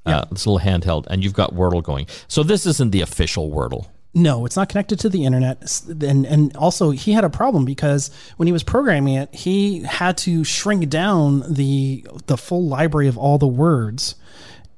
uh, 0.05 0.25
this 0.25 0.45
little 0.45 0.59
handheld, 0.59 1.07
and 1.07 1.23
you've 1.23 1.33
got 1.33 1.55
Wordle 1.55 1.81
going. 1.81 2.05
So 2.27 2.43
this 2.43 2.67
isn't 2.67 2.91
the 2.91 3.01
official 3.01 3.49
Wordle. 3.49 3.87
No, 4.13 4.45
it's 4.45 4.55
not 4.55 4.69
connected 4.69 4.99
to 4.99 5.09
the 5.09 5.25
internet. 5.25 5.81
And 5.87 6.27
and 6.27 6.55
also 6.55 6.91
he 6.91 7.13
had 7.13 7.23
a 7.23 7.29
problem 7.29 7.65
because 7.65 8.11
when 8.37 8.45
he 8.45 8.51
was 8.51 8.61
programming 8.63 9.15
it, 9.15 9.33
he 9.33 9.81
had 9.81 10.17
to 10.19 10.43
shrink 10.43 10.87
down 10.89 11.43
the 11.51 12.05
the 12.27 12.37
full 12.37 12.67
library 12.67 13.07
of 13.07 13.17
all 13.17 13.39
the 13.39 13.47
words. 13.47 14.13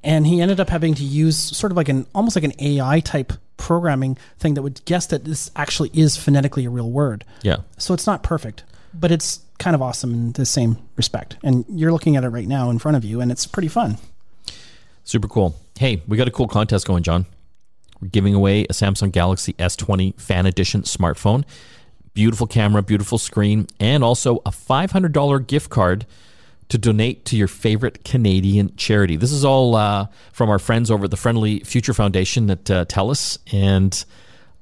And 0.03 0.25
he 0.25 0.41
ended 0.41 0.59
up 0.59 0.69
having 0.69 0.95
to 0.95 1.03
use 1.03 1.37
sort 1.37 1.71
of 1.71 1.77
like 1.77 1.89
an 1.89 2.07
almost 2.15 2.35
like 2.35 2.43
an 2.43 2.53
AI 2.59 2.99
type 3.01 3.33
programming 3.57 4.17
thing 4.39 4.55
that 4.55 4.63
would 4.63 4.83
guess 4.85 5.05
that 5.07 5.23
this 5.23 5.51
actually 5.55 5.91
is 5.93 6.17
phonetically 6.17 6.65
a 6.65 6.69
real 6.69 6.89
word. 6.89 7.23
Yeah. 7.43 7.57
So 7.77 7.93
it's 7.93 8.07
not 8.07 8.23
perfect, 8.23 8.63
but 8.93 9.11
it's 9.11 9.41
kind 9.59 9.75
of 9.75 9.81
awesome 9.81 10.13
in 10.13 10.31
the 10.31 10.45
same 10.45 10.77
respect. 10.95 11.37
And 11.43 11.63
you're 11.69 11.91
looking 11.91 12.15
at 12.15 12.23
it 12.23 12.29
right 12.29 12.47
now 12.47 12.71
in 12.71 12.79
front 12.79 12.97
of 12.97 13.05
you, 13.05 13.21
and 13.21 13.31
it's 13.31 13.45
pretty 13.45 13.67
fun. 13.67 13.99
Super 15.03 15.27
cool. 15.27 15.55
Hey, 15.77 16.01
we 16.07 16.17
got 16.17 16.27
a 16.27 16.31
cool 16.31 16.47
contest 16.47 16.87
going, 16.87 17.03
John. 17.03 17.27
We're 18.01 18.07
giving 18.07 18.33
away 18.33 18.63
a 18.63 18.73
Samsung 18.73 19.11
Galaxy 19.11 19.53
S20 19.53 20.19
Fan 20.19 20.47
Edition 20.47 20.81
smartphone. 20.81 21.43
Beautiful 22.15 22.47
camera, 22.47 22.81
beautiful 22.81 23.19
screen, 23.19 23.67
and 23.79 24.03
also 24.03 24.37
a 24.45 24.49
$500 24.49 25.45
gift 25.45 25.69
card 25.69 26.07
to 26.71 26.77
donate 26.77 27.25
to 27.25 27.35
your 27.35 27.49
favorite 27.49 28.05
Canadian 28.05 28.73
charity. 28.77 29.17
This 29.17 29.33
is 29.33 29.43
all 29.43 29.75
uh, 29.75 30.07
from 30.31 30.49
our 30.49 30.57
friends 30.57 30.89
over 30.89 31.03
at 31.03 31.11
the 31.11 31.17
Friendly 31.17 31.59
Future 31.59 31.93
Foundation 31.93 32.49
at 32.49 32.71
uh, 32.71 32.85
TELUS. 32.85 33.39
And 33.51 34.05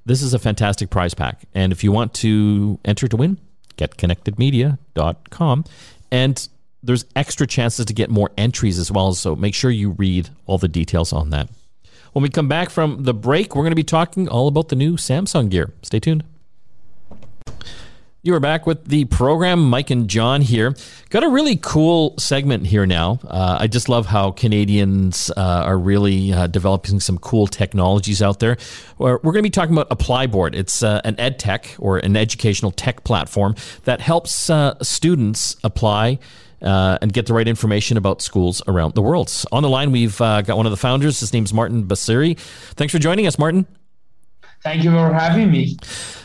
this 0.08 0.24
is 0.24 0.34
a 0.34 0.40
fantastic 0.40 0.90
prize 0.90 1.14
pack. 1.14 1.46
And 1.54 1.72
if 1.72 1.84
you 1.84 1.92
want 1.92 2.16
to 2.16 2.80
enter 2.84 3.08
to 3.08 3.16
win, 3.16 3.38
getconnectedmedia.com. 3.78 5.66
And 6.12 6.50
there's 6.82 7.06
extra 7.16 7.46
chances 7.46 7.86
to 7.86 7.94
get 7.94 8.10
more 8.10 8.32
entries 8.40 8.80
as 8.80 8.92
well. 8.92 9.14
So 9.14 9.36
make 9.36 9.54
sure 9.54 9.70
you 9.70 9.92
read 9.92 10.32
all 10.48 10.58
the 10.58 10.68
details 10.68 11.14
on 11.14 11.30
that. 11.30 11.48
When 12.14 12.24
we 12.24 12.30
come 12.30 12.48
back 12.48 12.72
from 12.72 13.04
the 13.04 13.14
break, 13.14 13.56
we're 13.56 13.62
going 13.62 13.72
to 13.72 13.76
be 13.76 13.84
talking 13.84 14.28
all 14.28 14.48
about 14.48 14.70
the 14.70 14.76
new 14.76 14.94
Samsung 14.94 15.52
gear. 15.52 15.74
Stay 15.84 16.00
tuned. 16.00 16.24
You 18.22 18.36
are 18.36 18.42
back 18.42 18.68
with 18.68 18.84
the 18.84 19.06
program. 19.06 19.70
Mike 19.70 19.92
and 19.92 20.10
John 20.10 20.42
here. 20.42 20.76
Got 21.10 21.24
a 21.24 21.30
really 21.30 21.56
cool 21.56 22.16
segment 22.20 22.68
here 22.68 22.86
now. 22.86 23.18
Uh, 23.26 23.60
I 23.62 23.68
just 23.68 23.88
love 23.88 24.08
how 24.08 24.32
Canadians 24.32 25.32
uh, 25.38 25.64
are 25.66 25.80
really 25.80 26.34
uh, 26.34 26.48
developing 26.48 27.00
some 27.00 27.18
cool 27.18 27.48
technologies 27.48 28.22
out 28.22 28.42
there. 28.42 28.58
We're, 28.98 29.20
going 29.20 29.36
to 29.36 29.42
be 29.42 29.50
talking 29.50 29.74
about 29.74 29.90
ApplyBoard. 29.90 30.54
It's 30.54 30.84
uh, 30.84 31.00
an 31.06 31.18
ed 31.18 31.40
tech 31.40 31.74
or 31.80 31.98
an 32.00 32.18
educational 32.18 32.72
tech 32.72 33.06
platform 33.06 33.56
that 33.86 34.02
helps 34.02 34.50
uh, 34.50 34.76
students 34.84 35.56
apply 35.64 36.20
uh, 36.62 36.98
and 37.02 37.14
get 37.14 37.26
the 37.26 37.34
right 37.34 37.48
information 37.48 37.96
about 37.96 38.22
schools 38.22 38.62
around 38.68 38.96
the 38.96 39.02
world. 39.02 39.34
On 39.54 39.64
the 39.64 39.70
line, 39.70 39.94
we've 39.94 40.20
uh, 40.20 40.42
got 40.42 40.58
one 40.58 40.66
of 40.66 40.72
the 40.72 40.78
founders. 40.78 41.22
His 41.22 41.32
name's 41.32 41.54
Martin 41.54 41.86
Basiri. 41.86 42.38
Thanks 42.76 42.92
for 42.92 43.00
joining 43.00 43.28
us, 43.28 43.40
Martin. 43.40 43.66
Thank 44.64 44.84
you 44.84 44.92
for 44.92 45.14
having 45.14 45.52
me. 45.52 45.78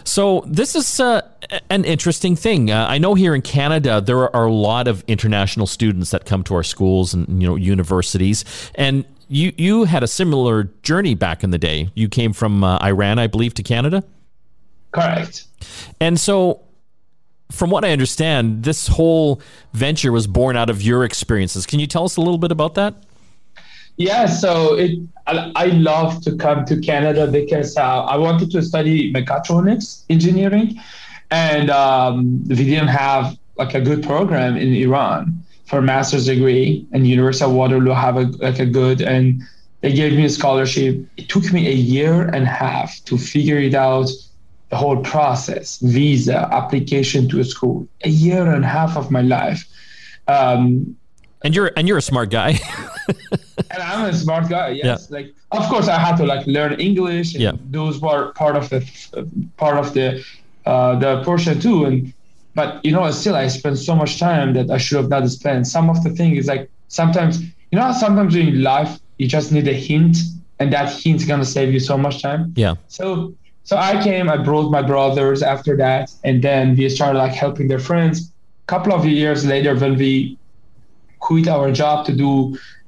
So 0.05 0.45
this 0.47 0.75
is 0.75 1.01
uh, 1.01 1.23
an 1.71 1.85
interesting 1.85 2.37
thing. 2.37 2.71
Uh, 2.71 2.87
I 2.89 2.99
know 2.99 3.15
here 3.15 3.35
in 3.35 3.43
Canada 3.43 4.01
there 4.01 4.35
are 4.35 4.47
a 4.47 4.53
lot 4.53 4.89
of 4.89 5.05
international 5.07 5.67
students 5.67 6.11
that 6.11 6.27
come 6.27 6.43
to 6.45 6.55
our 6.55 6.63
schools 6.63 7.15
and 7.15 7.41
you 7.41 7.49
know 7.49 7.57
universities, 7.57 8.45
and 8.75 9.05
you 9.29 9.53
you 9.57 9.85
had 9.85 10.03
a 10.03 10.09
similar 10.09 10.65
journey 10.83 11.15
back 11.15 11.45
in 11.45 11.51
the 11.51 11.59
day. 11.59 11.91
You 11.95 12.09
came 12.09 12.33
from 12.33 12.65
uh, 12.65 12.79
Iran, 12.83 13.19
I 13.19 13.29
believe, 13.29 13.55
to 13.55 13.63
Canada. 13.63 14.05
Correct. 14.93 15.45
And 16.01 16.19
so 16.21 16.61
from 17.51 17.71
what 17.71 17.85
I 17.85 17.91
understand, 17.91 18.65
this 18.65 18.89
whole 18.89 19.41
venture 19.73 20.13
was 20.13 20.27
born 20.27 20.57
out 20.57 20.71
of 20.71 20.83
your 20.83 21.05
experiences. 21.05 21.67
Can 21.67 21.81
you 21.81 21.87
tell 21.87 22.05
us 22.05 22.17
a 22.17 22.21
little 22.21 22.39
bit 22.39 22.53
about 22.53 22.75
that? 22.75 22.95
Yeah, 23.97 24.27
so 24.27 24.75
it 24.75 24.99
I, 25.27 25.67
love 25.67 26.23
to 26.23 26.37
come 26.37 26.65
to 26.67 26.79
Canada 26.81 27.27
because 27.27 27.77
uh, 27.77 28.05
I 28.05 28.17
wanted 28.17 28.51
to 28.51 28.63
study 28.63 29.13
mechatronics 29.13 30.05
engineering, 30.11 30.79
and 31.31 31.71
um, 31.71 32.45
we 32.45 32.57
didn't 32.57 32.89
have 32.89 33.39
like 33.57 33.75
a 33.75 33.81
good 33.81 34.03
program 34.03 34.57
in 34.57 34.75
Iran 34.75 35.43
for 35.65 35.81
master's 35.81 36.27
degree, 36.27 36.87
and 36.93 37.07
University 37.07 37.45
of 37.45 37.53
Waterloo 37.53 37.93
have 37.93 38.17
a 38.17 38.25
like 38.47 38.59
a 38.59 38.67
good 38.67 39.01
and 39.01 39.43
they 39.81 39.93
gave 39.93 40.15
me 40.15 40.25
a 40.25 40.31
scholarship. 40.31 41.07
It 41.17 41.29
took 41.29 41.53
me 41.53 41.69
a 41.69 41.75
year 41.75 42.23
and 42.23 42.45
a 42.45 42.55
half 42.65 43.05
to 43.05 43.17
figure 43.17 43.59
it 43.59 43.75
out 43.75 44.09
the 44.71 44.77
whole 44.77 44.97
process, 45.03 45.79
visa, 45.79 46.49
application 46.53 47.29
to 47.29 47.41
a 47.41 47.45
school, 47.45 47.87
a 48.03 48.09
year 48.09 48.47
and 48.47 48.65
a 48.65 48.69
half 48.69 48.97
of 48.97 49.11
my 49.11 49.23
life. 49.23 49.65
Um, 50.27 50.97
and 51.45 51.55
you're 51.55 51.71
and 51.77 51.87
you're 51.87 51.99
a 51.99 52.03
smart 52.03 52.31
guy. 52.31 52.59
and 53.71 53.83
I'm 53.83 54.07
a 54.07 54.13
smart 54.13 54.49
guy. 54.49 54.71
Yes, 54.71 55.09
yeah. 55.11 55.17
like 55.17 55.35
of 55.53 55.69
course 55.69 55.87
I 55.87 55.99
had 55.99 56.17
to 56.17 56.27
like 56.27 56.47
learn 56.47 56.73
English. 56.81 57.35
yeah, 57.35 57.53
those 57.71 58.01
were 58.01 58.33
part 58.33 58.57
of 58.57 58.71
the 58.71 58.81
part 59.57 59.77
of 59.77 59.95
the 59.95 60.25
uh, 60.67 60.99
the 60.99 61.23
portion 61.23 61.61
too. 61.61 61.85
And 61.85 62.13
but 62.55 62.85
you 62.85 62.93
know, 62.93 63.09
still 63.11 63.37
I 63.37 63.47
spent 63.49 63.79
so 63.79 63.95
much 63.95 64.19
time 64.19 64.55
that 64.55 64.71
I 64.71 64.79
should 64.79 64.97
have 64.97 65.11
not 65.11 65.29
spent. 65.29 65.67
Some 65.67 65.91
of 65.91 66.03
the 66.03 66.11
thing 66.11 66.35
is 66.37 66.47
like 66.47 66.71
sometimes 66.89 67.41
you 67.71 67.79
know 67.79 67.93
sometimes 67.93 68.35
in 68.35 68.63
life 68.63 68.99
you 69.19 69.29
just 69.29 69.53
need 69.53 69.69
a 69.69 69.75
hint, 69.75 70.17
and 70.59 70.73
that 70.73 70.91
hint's 70.93 71.25
gonna 71.27 71.45
save 71.45 71.73
you 71.73 71.81
so 71.81 71.99
much 71.99 72.23
time. 72.23 72.55
Yeah. 72.57 72.75
So 72.89 73.35
so 73.65 73.77
I 73.77 74.03
came, 74.03 74.29
I 74.29 74.37
brought 74.39 74.71
my 74.71 74.83
brothers 74.83 75.43
after 75.43 75.77
that, 75.77 76.11
and 76.25 76.43
then 76.43 76.77
we 76.77 76.89
started 76.89 77.19
like 77.19 77.33
helping 77.33 77.69
their 77.69 77.79
friends. 77.79 78.31
A 78.67 78.67
couple 78.67 78.95
of 78.95 79.05
years 79.05 79.45
later, 79.45 79.75
when 79.77 79.97
we 79.97 80.39
quit 81.25 81.49
our 81.49 81.71
job 81.73 82.07
to 82.07 82.13
do 82.13 82.33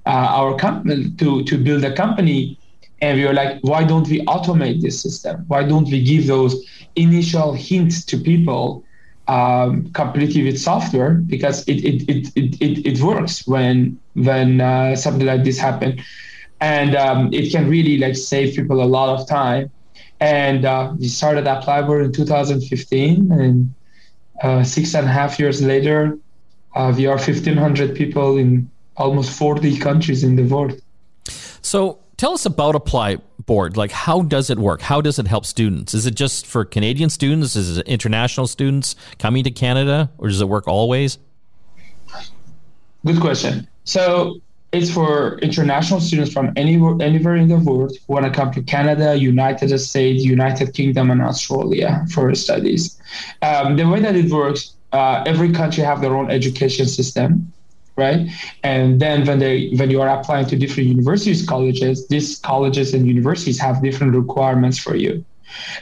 uh, 0.07 0.39
our 0.41 0.53
company 0.57 1.11
to 1.21 1.29
to 1.45 1.55
build 1.67 1.85
a 1.85 1.93
company, 2.05 2.41
and 3.03 3.19
we 3.19 3.25
were 3.27 3.39
like, 3.43 3.59
why 3.63 3.83
don't 3.85 4.09
we 4.09 4.19
automate 4.35 4.81
this 4.83 4.97
system? 5.03 5.45
Why 5.49 5.63
don't 5.65 5.89
we 5.95 6.03
give 6.03 6.27
those 6.27 6.53
initial 6.97 7.53
hints 7.53 8.05
to 8.11 8.17
people 8.31 8.85
um, 9.29 9.91
completely 9.93 10.43
with 10.45 10.59
software? 10.59 11.13
Because 11.35 11.65
it 11.73 11.79
it, 11.91 11.99
it, 12.15 12.23
it, 12.41 12.51
it, 12.67 12.75
it 12.91 12.97
works 13.03 13.47
when 13.47 13.99
when 14.15 14.61
uh, 14.61 14.97
something 14.97 15.27
like 15.27 15.45
this 15.45 15.59
happen 15.59 15.99
and 16.61 16.95
um, 16.97 17.33
it 17.33 17.51
can 17.51 17.69
really 17.69 17.99
like 17.99 18.17
save 18.17 18.57
people 18.57 18.83
a 18.83 18.89
lot 18.97 19.09
of 19.19 19.29
time. 19.29 19.71
And 20.21 20.65
uh, 20.65 20.95
we 20.99 21.09
started 21.09 21.45
ApplyBoard 21.45 22.05
in 22.07 22.13
2015, 22.13 23.33
and 23.33 23.75
uh, 24.43 24.65
six 24.65 24.95
and 24.95 25.07
a 25.07 25.11
half 25.11 25.39
years 25.39 25.63
later, 25.63 26.19
uh, 26.77 26.93
we 26.95 27.07
are 27.07 27.17
1,500 27.17 27.97
people 27.97 28.37
in 28.37 28.71
almost 28.97 29.37
40 29.37 29.79
countries 29.79 30.23
in 30.23 30.37
the 30.37 30.43
world. 30.45 30.81
So 31.63 31.99
tell 32.19 32.33
us 32.33 32.45
about 32.45 32.75
Apply 32.75 33.17
Board. 33.47 33.77
Like, 33.79 33.91
how 33.91 34.23
does 34.23 34.51
it 34.51 34.59
work? 34.59 34.83
How 34.83 35.01
does 35.01 35.19
it 35.19 35.27
help 35.27 35.47
students? 35.47 35.95
Is 35.95 36.05
it 36.07 36.15
just 36.15 36.47
for 36.47 36.65
Canadian 36.65 37.09
students? 37.09 37.57
Is 37.57 37.79
it 37.79 37.89
international 37.89 38.47
students 38.47 38.95
coming 39.19 39.43
to 39.45 39.51
Canada, 39.51 40.11
or 40.19 40.29
does 40.29 40.41
it 40.41 40.49
work 40.49 40.69
always? 40.69 41.19
Good 43.05 43.21
question. 43.21 43.67
So 43.85 44.41
it's 44.73 44.91
for 44.93 45.39
international 45.39 46.01
students 46.01 46.33
from 46.33 46.53
anywhere 46.57 46.97
anywhere 47.01 47.37
in 47.37 47.49
the 47.49 47.57
world 47.57 47.97
who 48.07 48.13
want 48.13 48.27
to 48.27 48.31
come 48.31 48.53
to 48.53 48.63
Canada, 48.63 49.17
United 49.17 49.77
States, 49.79 50.25
United 50.25 50.75
Kingdom, 50.75 51.11
and 51.11 51.23
Australia 51.23 52.05
for 52.13 52.35
studies. 52.35 53.01
Um, 53.41 53.77
the 53.77 53.89
way 53.89 54.01
that 54.01 54.15
it 54.15 54.31
works, 54.31 54.76
uh, 54.93 55.23
every 55.27 55.53
country 55.53 55.83
have 55.83 56.01
their 56.01 56.17
own 56.17 56.31
education 56.31 56.87
system, 56.87 57.53
right? 57.97 58.29
And 58.63 59.01
then 59.01 59.27
when 59.27 59.39
they 59.39 59.71
when 59.77 59.91
you 59.91 60.01
are 60.01 60.09
applying 60.09 60.47
to 60.47 60.57
different 60.57 60.89
universities, 60.89 61.47
colleges, 61.47 62.07
these 62.09 62.39
colleges 62.39 62.95
and 62.95 63.07
universities 63.07 63.59
have 63.59 63.83
different 63.83 64.15
requirements 64.15 64.79
for 64.79 64.97
you. 64.97 65.25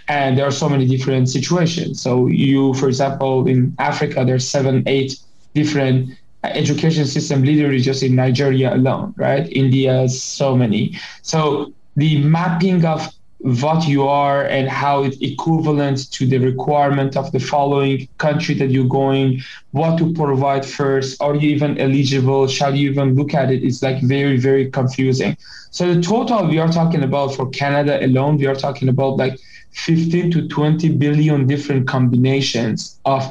And 0.08 0.38
there 0.38 0.46
are 0.46 0.52
so 0.52 0.68
many 0.68 0.87
different 0.87 1.28
situations. 1.28 2.00
So 2.00 2.26
you, 2.26 2.75
for 2.75 2.88
example, 2.88 3.46
in 3.49 3.75
Africa, 3.78 4.25
there's 4.25 4.46
seven, 4.49 4.82
eight 4.87 5.18
different 5.54 6.11
education 6.44 7.06
system 7.06 7.42
literally 7.42 7.80
just 7.80 8.02
in 8.02 8.14
Nigeria 8.14 8.75
alone, 8.75 9.14
right? 9.16 9.50
India, 9.50 10.08
so 10.08 10.54
many. 10.54 10.99
So 11.23 11.73
the 11.96 12.23
mapping 12.23 12.84
of 12.84 13.08
what 13.44 13.86
you 13.86 14.08
are 14.08 14.46
and 14.46 14.70
how 14.70 15.02
it's 15.02 15.18
equivalent 15.18 16.10
to 16.10 16.26
the 16.26 16.38
requirement 16.38 17.14
of 17.14 17.30
the 17.30 17.38
following 17.38 18.08
country 18.16 18.54
that 18.54 18.70
you're 18.70 18.88
going, 18.88 19.38
what 19.72 19.98
to 19.98 20.14
provide 20.14 20.64
first, 20.64 21.20
are 21.20 21.34
you 21.34 21.50
even 21.50 21.76
eligible? 21.76 22.46
Shall 22.46 22.74
you 22.74 22.90
even 22.90 23.14
look 23.14 23.34
at 23.34 23.50
it? 23.50 23.62
It's 23.62 23.82
like 23.82 24.00
very, 24.02 24.38
very 24.38 24.70
confusing. 24.70 25.36
So 25.72 25.92
the 25.92 26.00
total 26.00 26.48
we 26.48 26.58
are 26.58 26.72
talking 26.72 27.02
about 27.02 27.34
for 27.34 27.50
Canada 27.50 28.02
alone, 28.02 28.38
we 28.38 28.46
are 28.46 28.54
talking 28.54 28.88
about 28.88 29.18
like 29.18 29.38
15 29.72 30.30
to 30.30 30.48
20 30.48 30.96
billion 30.96 31.46
different 31.46 31.86
combinations 31.86 32.98
of 33.04 33.22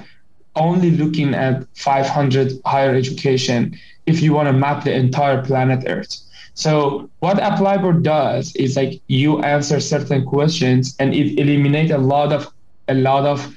only 0.56 0.92
looking 0.92 1.34
at 1.34 1.66
500 1.74 2.52
higher 2.68 2.94
education 2.94 3.76
if 4.06 4.22
you 4.22 4.34
want 4.34 4.48
to 4.48 4.54
map 4.54 4.84
the 4.84 4.94
entire 4.94 5.44
planet 5.44 5.86
Earth. 5.88 6.20
So 6.56 7.10
what 7.20 7.38
ApplyBoard 7.38 8.04
does 8.04 8.56
is 8.56 8.76
like 8.76 9.02
you 9.08 9.40
answer 9.42 9.80
certain 9.80 10.24
questions 10.26 10.96
and 11.00 11.14
it 11.14 11.40
eliminates 11.40 11.92
a 11.92 11.98
lot 11.98 12.32
of 12.32 12.48
a 12.88 12.94
lot 12.94 13.26
of 13.26 13.56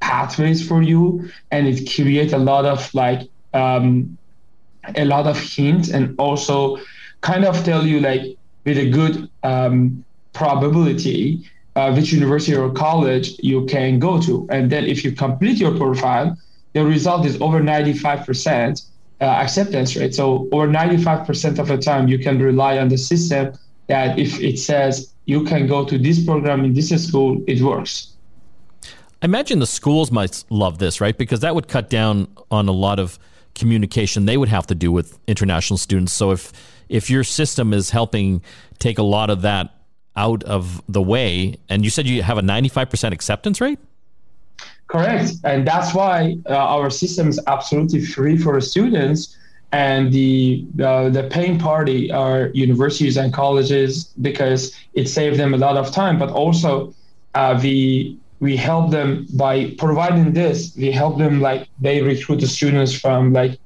pathways 0.00 0.66
for 0.66 0.82
you 0.82 1.28
and 1.50 1.66
it 1.66 1.88
creates 1.94 2.32
a 2.32 2.38
lot 2.38 2.66
of 2.66 2.92
like 2.92 3.22
um, 3.54 4.18
a 4.96 5.04
lot 5.04 5.26
of 5.26 5.38
hints 5.40 5.88
and 5.88 6.14
also 6.18 6.76
kind 7.22 7.44
of 7.44 7.64
tell 7.64 7.86
you 7.86 8.00
like 8.00 8.36
with 8.64 8.76
a 8.76 8.90
good 8.90 9.30
um, 9.42 10.04
probability 10.34 11.48
uh, 11.76 11.92
which 11.92 12.12
university 12.12 12.54
or 12.56 12.70
college 12.70 13.36
you 13.40 13.64
can 13.66 13.98
go 13.98 14.20
to. 14.20 14.46
And 14.50 14.70
then 14.70 14.84
if 14.84 15.04
you 15.04 15.12
complete 15.12 15.58
your 15.58 15.76
profile, 15.76 16.36
the 16.72 16.84
result 16.84 17.26
is 17.26 17.40
over 17.40 17.60
95% 17.60 18.82
uh, 19.24 19.28
acceptance 19.28 19.96
rate. 19.96 20.14
So 20.14 20.48
over 20.52 20.68
95% 20.68 21.58
of 21.58 21.68
the 21.68 21.78
time, 21.78 22.08
you 22.08 22.18
can 22.18 22.38
rely 22.38 22.78
on 22.78 22.88
the 22.88 22.98
system 22.98 23.54
that 23.88 24.18
if 24.18 24.40
it 24.40 24.58
says 24.58 25.12
you 25.24 25.44
can 25.44 25.66
go 25.66 25.84
to 25.84 25.98
this 25.98 26.24
program 26.24 26.64
in 26.64 26.74
this 26.74 26.90
school, 27.06 27.42
it 27.46 27.60
works. 27.62 28.12
I 29.22 29.24
imagine 29.24 29.58
the 29.58 29.66
schools 29.66 30.10
might 30.10 30.44
love 30.50 30.78
this, 30.78 31.00
right? 31.00 31.16
Because 31.16 31.40
that 31.40 31.54
would 31.54 31.68
cut 31.68 31.88
down 31.88 32.28
on 32.50 32.68
a 32.68 32.72
lot 32.72 32.98
of 32.98 33.18
communication 33.54 34.26
they 34.26 34.36
would 34.36 34.48
have 34.48 34.66
to 34.66 34.74
do 34.74 34.90
with 34.90 35.18
international 35.26 35.78
students. 35.78 36.12
So 36.12 36.32
if 36.32 36.52
if 36.88 37.08
your 37.08 37.24
system 37.24 37.72
is 37.72 37.90
helping 37.90 38.42
take 38.78 38.98
a 38.98 39.02
lot 39.02 39.30
of 39.30 39.42
that 39.42 39.70
out 40.16 40.44
of 40.44 40.82
the 40.88 41.02
way. 41.02 41.56
And 41.68 41.84
you 41.84 41.90
said 41.90 42.06
you 42.06 42.22
have 42.22 42.38
a 42.38 42.42
95% 42.42 43.12
acceptance 43.12 43.60
rate? 43.60 43.78
Correct. 44.88 45.32
And 45.44 45.66
that's 45.66 45.94
why 45.94 46.36
uh, 46.48 46.54
our 46.56 46.90
system 46.90 47.28
is 47.28 47.40
absolutely 47.46 48.04
free 48.04 48.36
for 48.38 48.60
students. 48.60 49.36
and 49.72 50.12
the 50.12 50.64
uh, 50.88 51.08
the 51.18 51.24
paying 51.36 51.58
party 51.58 52.00
are 52.12 52.40
universities 52.54 53.16
and 53.22 53.32
colleges 53.32 53.90
because 54.28 54.60
it 55.00 55.06
saved 55.08 55.36
them 55.42 55.52
a 55.54 55.58
lot 55.66 55.76
of 55.82 55.86
time, 55.92 56.16
but 56.18 56.30
also 56.30 56.94
uh, 57.34 57.58
we 57.64 57.76
we 58.40 58.56
help 58.56 58.90
them 58.92 59.26
by 59.44 59.54
providing 59.84 60.32
this. 60.34 60.58
We 60.76 60.92
help 60.92 61.18
them 61.18 61.40
like 61.48 61.62
they 61.86 62.02
recruit 62.02 62.40
the 62.40 62.48
students 62.58 62.92
from 63.02 63.32
like 63.40 63.58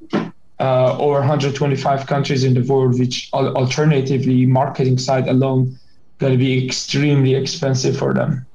uh, 0.61 0.97
over 0.99 1.21
125 1.21 2.07
countries 2.07 2.45
in 2.45 2.55
the 2.55 2.65
world, 2.73 2.99
which 2.99 3.31
alternatively 3.35 4.47
marketing 4.47 4.99
side 4.99 5.29
alone 5.29 5.79
going 6.21 6.33
to 6.35 6.39
be 6.39 6.67
extremely 6.67 7.35
expensive 7.37 7.97
for 7.99 8.15
them. 8.15 8.48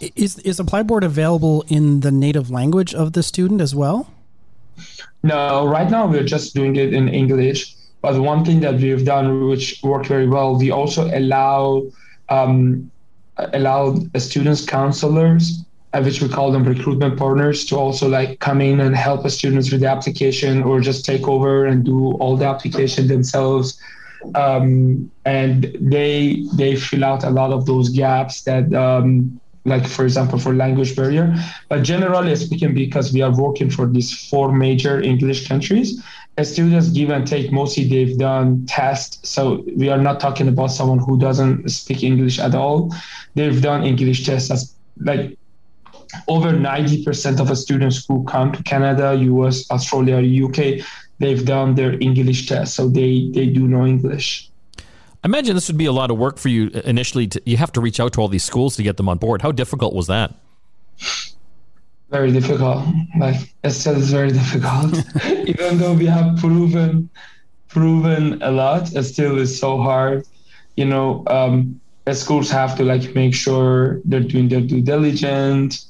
Is 0.00 0.38
is 0.40 0.60
Applyboard 0.60 1.04
available 1.04 1.64
in 1.68 2.00
the 2.00 2.10
native 2.10 2.50
language 2.50 2.94
of 2.94 3.12
the 3.12 3.22
student 3.22 3.60
as 3.60 3.74
well? 3.74 4.10
No, 5.22 5.66
right 5.66 5.90
now 5.90 6.06
we're 6.06 6.24
just 6.24 6.54
doing 6.54 6.76
it 6.76 6.92
in 6.92 7.08
English. 7.08 7.74
But 8.02 8.20
one 8.20 8.44
thing 8.44 8.60
that 8.60 8.74
we've 8.74 9.04
done, 9.04 9.48
which 9.48 9.80
worked 9.82 10.08
very 10.08 10.28
well, 10.28 10.56
we 10.56 10.70
also 10.70 11.08
allow 11.16 11.84
um, 12.28 12.90
allow 13.36 13.96
students 14.16 14.64
counselors 14.64 15.64
uh, 15.94 16.02
which 16.02 16.20
we 16.20 16.28
call 16.28 16.50
them 16.50 16.64
recruitment 16.64 17.16
partners 17.16 17.64
to 17.64 17.76
also 17.76 18.08
like 18.08 18.40
come 18.40 18.60
in 18.60 18.80
and 18.80 18.96
help 18.96 19.28
students 19.30 19.70
with 19.70 19.80
the 19.80 19.86
application 19.86 20.62
or 20.62 20.80
just 20.80 21.04
take 21.04 21.28
over 21.28 21.66
and 21.66 21.84
do 21.84 22.12
all 22.14 22.36
the 22.36 22.44
application 22.44 23.06
themselves 23.06 23.80
um, 24.34 25.10
and 25.24 25.76
they 25.80 26.44
they 26.54 26.74
fill 26.74 27.04
out 27.04 27.22
a 27.22 27.30
lot 27.30 27.52
of 27.52 27.66
those 27.66 27.90
gaps 27.90 28.42
that 28.42 28.72
um, 28.74 29.40
like 29.64 29.86
for 29.86 30.04
example 30.04 30.38
for 30.38 30.54
language 30.54 30.94
barrier. 30.94 31.34
But 31.68 31.82
generally 31.82 32.34
speaking 32.36 32.74
because 32.74 33.12
we 33.12 33.22
are 33.22 33.34
working 33.34 33.70
for 33.70 33.86
these 33.86 34.28
four 34.28 34.52
major 34.52 35.00
english 35.00 35.48
countries 35.48 36.02
uh, 36.36 36.44
students 36.44 36.88
give 36.88 37.10
and 37.10 37.26
take 37.26 37.52
mostly 37.52 37.88
they've 37.88 38.18
done 38.18 38.66
tests. 38.66 39.28
So 39.28 39.64
we 39.76 39.88
are 39.88 39.98
not 39.98 40.18
talking 40.20 40.48
about 40.48 40.68
someone 40.72 40.98
who 40.98 41.18
doesn't 41.18 41.68
speak 41.68 42.02
english 42.02 42.38
at 42.38 42.54
all. 42.54 42.94
They've 43.34 43.60
done 43.62 43.84
english 43.84 44.24
tests 44.26 44.50
as 44.50 44.74
like 44.98 45.38
over 46.28 46.52
90% 46.52 47.40
of 47.40 47.48
the 47.48 47.56
students 47.56 48.04
who 48.06 48.24
come 48.24 48.52
to 48.52 48.62
Canada, 48.62 49.14
US, 49.14 49.68
Australia, 49.70 50.18
UK, 50.46 50.84
they've 51.18 51.44
done 51.44 51.74
their 51.74 51.98
English 52.00 52.46
test, 52.46 52.74
so 52.74 52.88
they 52.88 53.30
they 53.32 53.46
do 53.46 53.66
know 53.66 53.86
English. 53.86 54.50
I 55.24 55.26
imagine 55.26 55.54
this 55.54 55.68
would 55.68 55.78
be 55.78 55.86
a 55.86 55.92
lot 55.92 56.10
of 56.10 56.18
work 56.18 56.36
for 56.36 56.50
you 56.50 56.68
initially. 56.84 57.26
To, 57.28 57.40
you 57.46 57.56
have 57.56 57.72
to 57.72 57.80
reach 57.80 57.98
out 57.98 58.12
to 58.12 58.20
all 58.20 58.28
these 58.28 58.44
schools 58.44 58.76
to 58.76 58.82
get 58.82 58.98
them 58.98 59.08
on 59.08 59.16
board. 59.16 59.40
How 59.40 59.52
difficult 59.52 59.94
was 59.94 60.06
that? 60.08 60.34
Very 62.10 62.30
difficult. 62.30 62.84
Like 63.18 63.54
Estelle 63.64 63.96
is 63.96 64.12
very 64.12 64.32
difficult. 64.32 64.94
Even 65.48 65.78
though 65.78 65.94
we 65.94 66.04
have 66.04 66.36
proven 66.36 67.08
proven 67.68 68.40
a 68.42 68.50
lot, 68.50 68.94
it 68.94 69.02
still 69.04 69.38
is 69.38 69.58
so 69.58 69.80
hard. 69.80 70.26
You 70.76 70.84
know, 70.84 71.24
um, 71.28 71.80
schools 72.12 72.50
have 72.50 72.76
to 72.76 72.84
like 72.84 73.14
make 73.14 73.34
sure 73.34 74.02
they're 74.04 74.20
doing 74.20 74.50
their 74.50 74.60
due 74.60 74.82
diligence 74.82 75.86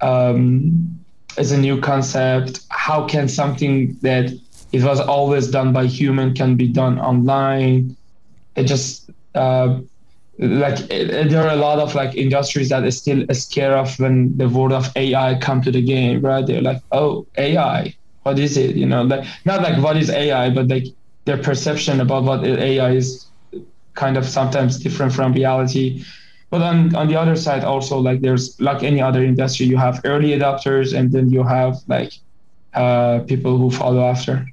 um, 0.00 0.98
is 1.36 1.52
a 1.52 1.58
new 1.58 1.78
concept. 1.78 2.60
How 2.70 3.06
can 3.06 3.28
something 3.28 3.98
that 4.00 4.32
it 4.72 4.82
was 4.82 4.98
always 4.98 5.48
done 5.48 5.74
by 5.74 5.84
human 5.84 6.32
can 6.32 6.56
be 6.56 6.68
done 6.68 6.98
online? 6.98 7.98
It 8.56 8.64
just 8.64 9.10
uh, 9.34 9.80
like 10.38 10.78
it, 10.90 11.30
there 11.30 11.42
are 11.42 11.52
a 11.52 11.56
lot 11.56 11.78
of 11.78 11.94
like 11.94 12.14
industries 12.14 12.68
that 12.70 12.84
is 12.84 12.98
still 12.98 13.24
scared 13.32 13.74
of 13.74 13.98
when 13.98 14.36
the 14.36 14.48
word 14.48 14.72
of 14.72 14.90
AI 14.96 15.38
come 15.38 15.62
to 15.62 15.70
the 15.70 15.82
game, 15.82 16.20
right? 16.20 16.46
They're 16.46 16.62
like, 16.62 16.82
oh, 16.92 17.26
AI, 17.38 17.94
what 18.22 18.38
is 18.38 18.56
it? 18.56 18.76
You 18.76 18.86
know, 18.86 19.02
like 19.02 19.24
not 19.44 19.62
like 19.62 19.82
what 19.82 19.96
is 19.96 20.10
AI, 20.10 20.50
but 20.50 20.68
like 20.68 20.84
their 21.24 21.38
perception 21.38 22.00
about 22.00 22.24
what 22.24 22.44
AI 22.44 22.92
is 22.92 23.26
kind 23.94 24.16
of 24.16 24.26
sometimes 24.26 24.78
different 24.78 25.12
from 25.12 25.32
reality. 25.32 26.04
But 26.50 26.62
on, 26.62 26.94
on 26.94 27.08
the 27.08 27.16
other 27.16 27.36
side, 27.36 27.64
also 27.64 27.98
like 27.98 28.20
there's 28.20 28.58
like 28.60 28.82
any 28.82 29.00
other 29.00 29.24
industry, 29.24 29.66
you 29.66 29.76
have 29.76 30.00
early 30.04 30.30
adopters 30.30 30.96
and 30.96 31.10
then 31.12 31.30
you 31.30 31.42
have 31.42 31.76
like 31.88 32.12
uh, 32.74 33.20
people 33.20 33.58
who 33.58 33.70
follow 33.70 34.04
after. 34.04 34.51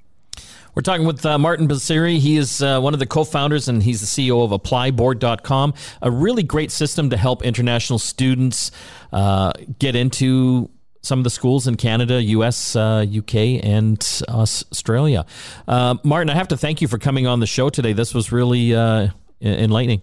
We're 0.79 0.83
talking 0.83 1.05
with 1.05 1.25
uh, 1.25 1.37
Martin 1.37 1.67
Basiri. 1.67 2.19
He 2.19 2.37
is 2.37 2.61
uh, 2.61 2.79
one 2.79 2.93
of 2.93 3.01
the 3.01 3.05
co 3.05 3.25
founders 3.25 3.67
and 3.67 3.83
he's 3.83 3.99
the 3.99 4.07
CEO 4.07 4.45
of 4.45 4.51
ApplyBoard.com, 4.51 5.73
a 6.01 6.09
really 6.09 6.41
great 6.41 6.71
system 6.71 7.09
to 7.09 7.17
help 7.17 7.43
international 7.43 7.99
students 7.99 8.71
uh, 9.11 9.51
get 9.77 9.97
into 9.97 10.69
some 11.01 11.19
of 11.19 11.25
the 11.25 11.29
schools 11.31 11.67
in 11.67 11.75
Canada, 11.75 12.23
US, 12.23 12.77
UK, 12.77 13.35
uh, 13.35 13.39
and 13.61 14.21
Australia. 14.29 15.25
Uh, 15.67 15.97
Martin, 16.05 16.29
I 16.29 16.35
have 16.35 16.47
to 16.47 16.55
thank 16.55 16.81
you 16.81 16.87
for 16.87 16.97
coming 16.97 17.27
on 17.27 17.41
the 17.41 17.45
show 17.45 17.69
today. 17.69 17.91
This 17.91 18.13
was 18.13 18.31
really 18.31 18.73
uh, 18.73 19.09
enlightening. 19.41 20.01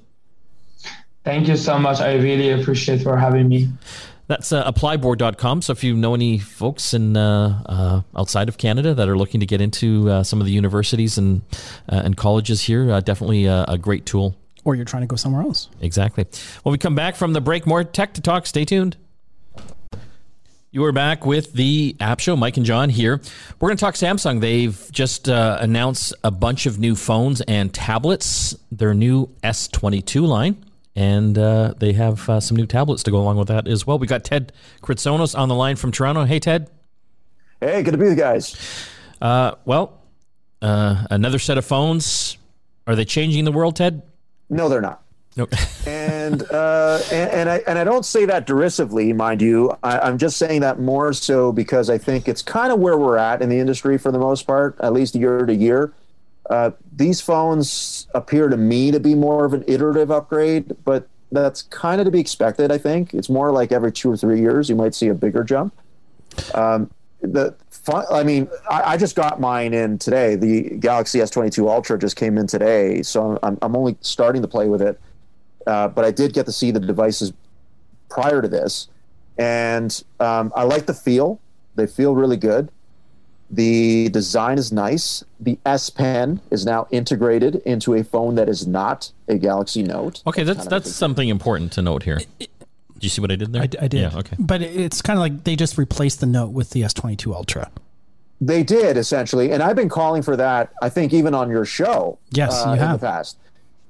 Thank 1.24 1.48
you 1.48 1.56
so 1.56 1.78
much. 1.78 2.00
I 2.00 2.16
really 2.16 2.50
appreciate 2.50 3.02
for 3.02 3.16
having 3.16 3.48
me. 3.48 3.70
That's 4.28 4.52
uh, 4.52 4.70
applyboard.com. 4.70 5.62
So 5.62 5.72
if 5.72 5.84
you 5.84 5.96
know 5.96 6.14
any 6.14 6.38
folks 6.38 6.94
in 6.94 7.16
uh, 7.16 7.62
uh, 7.66 8.18
outside 8.18 8.48
of 8.48 8.58
Canada 8.58 8.94
that 8.94 9.08
are 9.08 9.16
looking 9.16 9.40
to 9.40 9.46
get 9.46 9.60
into 9.60 10.10
uh, 10.10 10.22
some 10.24 10.40
of 10.40 10.46
the 10.46 10.52
universities 10.52 11.16
and 11.16 11.42
uh, 11.88 12.02
and 12.04 12.16
colleges 12.16 12.62
here, 12.62 12.90
uh, 12.90 13.00
definitely 13.00 13.44
a, 13.44 13.64
a, 13.68 13.78
great 13.78 14.04
tool. 14.04 14.34
Or 14.64 14.74
you're 14.74 14.84
trying 14.84 15.02
to 15.02 15.06
go 15.06 15.14
somewhere 15.14 15.42
else. 15.42 15.68
Exactly. 15.80 16.26
When 16.64 16.72
we 16.72 16.78
come 16.78 16.96
back 16.96 17.14
from 17.14 17.34
the 17.34 17.40
break, 17.40 17.66
more 17.66 17.84
tech 17.84 18.14
to 18.14 18.20
talk. 18.20 18.46
Stay 18.46 18.64
tuned. 18.64 18.96
You 20.72 20.84
are 20.84 20.92
back 20.92 21.24
with 21.24 21.52
the 21.52 21.96
App 22.00 22.18
Show. 22.18 22.36
Mike 22.36 22.56
and 22.56 22.66
John 22.66 22.90
here. 22.90 23.20
We're 23.60 23.68
going 23.68 23.76
to 23.76 23.80
talk 23.80 23.94
Samsung. 23.94 24.40
They've 24.40 24.88
just 24.90 25.28
announced 25.28 26.12
a 26.24 26.32
bunch 26.32 26.66
of 26.66 26.80
new 26.80 26.96
phones 26.96 27.40
and 27.42 27.72
tablets. 27.72 28.56
Their 28.72 28.92
new 28.92 29.28
S22 29.44 30.26
line 30.26 30.65
and 30.96 31.36
uh, 31.36 31.74
they 31.76 31.92
have 31.92 32.28
uh, 32.28 32.40
some 32.40 32.56
new 32.56 32.66
tablets 32.66 33.02
to 33.02 33.10
go 33.10 33.18
along 33.18 33.36
with 33.36 33.48
that 33.48 33.68
as 33.68 33.86
well. 33.86 33.98
We 33.98 34.06
got 34.06 34.24
Ted 34.24 34.52
Kritsonis 34.82 35.38
on 35.38 35.48
the 35.48 35.54
line 35.54 35.76
from 35.76 35.92
Toronto. 35.92 36.24
Hey, 36.24 36.40
Ted. 36.40 36.70
Hey, 37.60 37.82
good 37.82 37.92
to 37.92 37.98
be 37.98 38.04
with 38.04 38.16
you 38.16 38.22
guys. 38.22 38.56
Uh, 39.20 39.52
well, 39.66 40.00
uh, 40.62 41.06
another 41.10 41.38
set 41.38 41.58
of 41.58 41.66
phones. 41.66 42.38
Are 42.86 42.96
they 42.96 43.04
changing 43.04 43.44
the 43.44 43.52
world, 43.52 43.76
Ted? 43.76 44.02
No, 44.48 44.68
they're 44.68 44.80
not. 44.80 45.02
Nope. 45.36 45.52
and, 45.86 46.42
uh, 46.50 47.00
and, 47.12 47.30
and 47.30 47.50
I 47.50 47.62
and 47.66 47.78
I 47.78 47.84
don't 47.84 48.06
say 48.06 48.24
that 48.24 48.46
derisively, 48.46 49.12
mind 49.12 49.42
you. 49.42 49.76
I, 49.82 50.08
am 50.08 50.16
just 50.16 50.38
saying 50.38 50.62
that 50.62 50.80
more 50.80 51.12
so 51.12 51.52
because 51.52 51.90
I 51.90 51.98
think 51.98 52.26
it's 52.26 52.40
kind 52.40 52.72
of 52.72 52.78
where 52.78 52.96
we're 52.96 53.18
at 53.18 53.42
in 53.42 53.50
the 53.50 53.58
industry 53.58 53.98
for 53.98 54.10
the 54.10 54.18
most 54.18 54.46
part, 54.46 54.76
at 54.80 54.94
least 54.94 55.14
year 55.14 55.44
to 55.44 55.54
year. 55.54 55.92
Uh, 56.50 56.70
these 56.94 57.20
phones 57.20 58.06
appear 58.14 58.48
to 58.48 58.56
me 58.56 58.90
to 58.90 59.00
be 59.00 59.14
more 59.14 59.44
of 59.44 59.52
an 59.52 59.64
iterative 59.66 60.10
upgrade, 60.10 60.76
but 60.84 61.08
that's 61.32 61.62
kind 61.62 62.00
of 62.00 62.04
to 62.04 62.10
be 62.10 62.20
expected. 62.20 62.70
I 62.70 62.78
think 62.78 63.14
it's 63.14 63.28
more 63.28 63.50
like 63.52 63.72
every 63.72 63.92
two 63.92 64.10
or 64.10 64.16
three 64.16 64.40
years 64.40 64.68
you 64.68 64.76
might 64.76 64.94
see 64.94 65.08
a 65.08 65.14
bigger 65.14 65.42
jump. 65.42 65.74
Um, 66.54 66.90
the 67.20 67.54
fun, 67.70 68.04
I 68.10 68.22
mean, 68.22 68.48
I, 68.70 68.92
I, 68.92 68.96
just 68.96 69.16
got 69.16 69.40
mine 69.40 69.72
in 69.72 69.98
today. 69.98 70.36
The 70.36 70.76
Galaxy 70.78 71.18
S22 71.18 71.68
Ultra 71.68 71.98
just 71.98 72.16
came 72.16 72.36
in 72.36 72.46
today, 72.46 73.02
so 73.02 73.38
I'm, 73.42 73.58
I'm 73.62 73.74
only 73.74 73.96
starting 74.00 74.42
to 74.42 74.48
play 74.48 74.68
with 74.68 74.82
it. 74.82 75.00
Uh, 75.66 75.88
but 75.88 76.04
I 76.04 76.10
did 76.10 76.32
get 76.32 76.46
to 76.46 76.52
see 76.52 76.70
the 76.70 76.78
devices 76.78 77.32
prior 78.08 78.40
to 78.42 78.48
this, 78.48 78.88
and 79.38 80.04
um, 80.20 80.52
I 80.54 80.62
like 80.62 80.86
the 80.86 80.94
feel. 80.94 81.40
They 81.74 81.86
feel 81.86 82.14
really 82.14 82.36
good. 82.36 82.70
The 83.50 84.08
design 84.08 84.58
is 84.58 84.72
nice. 84.72 85.22
The 85.38 85.58
S 85.64 85.88
Pen 85.88 86.40
is 86.50 86.66
now 86.66 86.88
integrated 86.90 87.56
into 87.64 87.94
a 87.94 88.02
phone 88.02 88.34
that 88.34 88.48
is 88.48 88.66
not 88.66 89.12
a 89.28 89.36
Galaxy 89.38 89.82
Note. 89.82 90.22
Okay, 90.26 90.42
that's 90.42 90.58
that's, 90.58 90.68
that's 90.68 90.92
something 90.92 91.28
important 91.28 91.72
to 91.72 91.82
note 91.82 92.02
here. 92.02 92.18
Do 92.38 92.46
you 93.00 93.08
see 93.08 93.20
what 93.20 93.30
I 93.30 93.36
did 93.36 93.52
there? 93.52 93.62
I, 93.62 93.84
I 93.84 93.88
did. 93.88 94.00
Yeah, 94.00 94.18
okay. 94.18 94.36
But 94.38 94.62
it's 94.62 95.02
kind 95.02 95.18
of 95.18 95.20
like 95.20 95.44
they 95.44 95.54
just 95.54 95.78
replaced 95.78 96.20
the 96.20 96.26
Note 96.26 96.48
with 96.48 96.70
the 96.70 96.82
S22 96.82 97.34
Ultra. 97.34 97.70
They 98.40 98.62
did 98.62 98.96
essentially, 98.96 99.52
and 99.52 99.62
I've 99.62 99.76
been 99.76 99.88
calling 99.88 100.22
for 100.22 100.36
that. 100.36 100.72
I 100.82 100.88
think 100.88 101.12
even 101.14 101.32
on 101.32 101.48
your 101.48 101.64
show, 101.64 102.18
yes, 102.30 102.52
uh, 102.52 102.72
you 102.72 102.80
have. 102.80 102.88
in 102.88 102.92
the 102.94 103.06
past, 103.06 103.38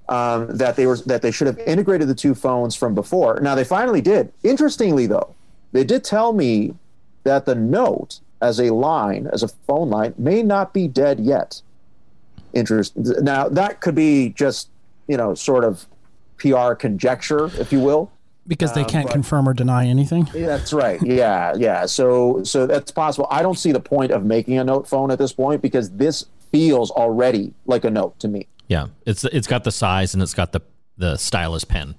um, 0.08 0.56
that 0.56 0.76
they 0.76 0.86
were 0.86 0.98
that 0.98 1.22
they 1.22 1.30
should 1.30 1.46
have 1.46 1.58
integrated 1.60 2.08
the 2.08 2.14
two 2.14 2.34
phones 2.34 2.76
from 2.76 2.94
before. 2.94 3.40
Now 3.40 3.54
they 3.54 3.64
finally 3.64 4.02
did. 4.02 4.32
Interestingly, 4.42 5.06
though, 5.06 5.34
they 5.72 5.82
did 5.82 6.04
tell 6.04 6.32
me 6.32 6.74
that 7.24 7.46
the 7.46 7.54
Note 7.54 8.20
as 8.40 8.60
a 8.60 8.72
line, 8.72 9.28
as 9.32 9.42
a 9.42 9.48
phone 9.48 9.90
line, 9.90 10.14
may 10.18 10.42
not 10.42 10.72
be 10.72 10.88
dead 10.88 11.20
yet. 11.20 11.62
Interest 12.52 12.96
now 12.96 13.48
that 13.48 13.80
could 13.80 13.94
be 13.94 14.30
just 14.30 14.70
you 15.08 15.16
know 15.16 15.34
sort 15.34 15.64
of 15.64 15.86
PR 16.38 16.72
conjecture, 16.74 17.46
if 17.60 17.72
you 17.72 17.80
will, 17.80 18.10
because 18.46 18.72
they 18.72 18.82
uh, 18.82 18.86
can't 18.86 19.04
uh, 19.04 19.08
but, 19.08 19.12
confirm 19.12 19.48
or 19.48 19.52
deny 19.52 19.86
anything. 19.86 20.28
Yeah, 20.34 20.46
that's 20.46 20.72
right. 20.72 21.00
Yeah, 21.02 21.54
yeah. 21.56 21.86
So 21.86 22.42
so 22.44 22.66
that's 22.66 22.90
possible. 22.90 23.26
I 23.30 23.42
don't 23.42 23.58
see 23.58 23.72
the 23.72 23.80
point 23.80 24.10
of 24.10 24.24
making 24.24 24.58
a 24.58 24.64
note 24.64 24.88
phone 24.88 25.10
at 25.10 25.18
this 25.18 25.32
point 25.32 25.60
because 25.60 25.90
this 25.90 26.26
feels 26.50 26.90
already 26.90 27.52
like 27.66 27.84
a 27.84 27.90
note 27.90 28.18
to 28.20 28.28
me. 28.28 28.46
Yeah, 28.68 28.86
it's 29.04 29.24
it's 29.24 29.46
got 29.46 29.64
the 29.64 29.72
size 29.72 30.14
and 30.14 30.22
it's 30.22 30.34
got 30.34 30.52
the 30.52 30.60
the 30.96 31.16
stylus 31.16 31.64
pen 31.64 31.94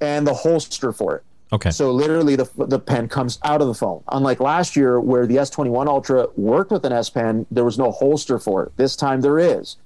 and 0.00 0.26
the 0.26 0.34
holster 0.34 0.92
for 0.92 1.16
it 1.16 1.24
Okay. 1.52 1.70
So 1.70 1.92
literally, 1.92 2.34
the 2.36 2.48
the 2.56 2.78
pen 2.78 3.08
comes 3.08 3.38
out 3.44 3.60
of 3.60 3.68
the 3.68 3.74
phone. 3.74 4.02
Unlike 4.10 4.40
last 4.40 4.76
year, 4.76 5.00
where 5.00 5.26
the 5.26 5.36
S21 5.36 5.86
Ultra 5.86 6.26
worked 6.36 6.72
with 6.72 6.84
an 6.84 6.92
S 6.92 7.08
Pen, 7.08 7.46
there 7.50 7.64
was 7.64 7.78
no 7.78 7.92
holster 7.92 8.38
for 8.38 8.64
it. 8.64 8.76
This 8.76 8.96
time 8.96 9.20
there 9.20 9.38
is, 9.38 9.76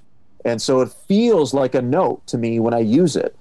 and 0.45 0.61
so 0.61 0.81
it 0.81 0.91
feels 1.07 1.53
like 1.53 1.75
a 1.75 1.83
note 1.83 2.27
to 2.29 2.39
me 2.39 2.61
when 2.61 2.73
I 2.73 2.79
use 2.79 3.17
it. 3.17 3.37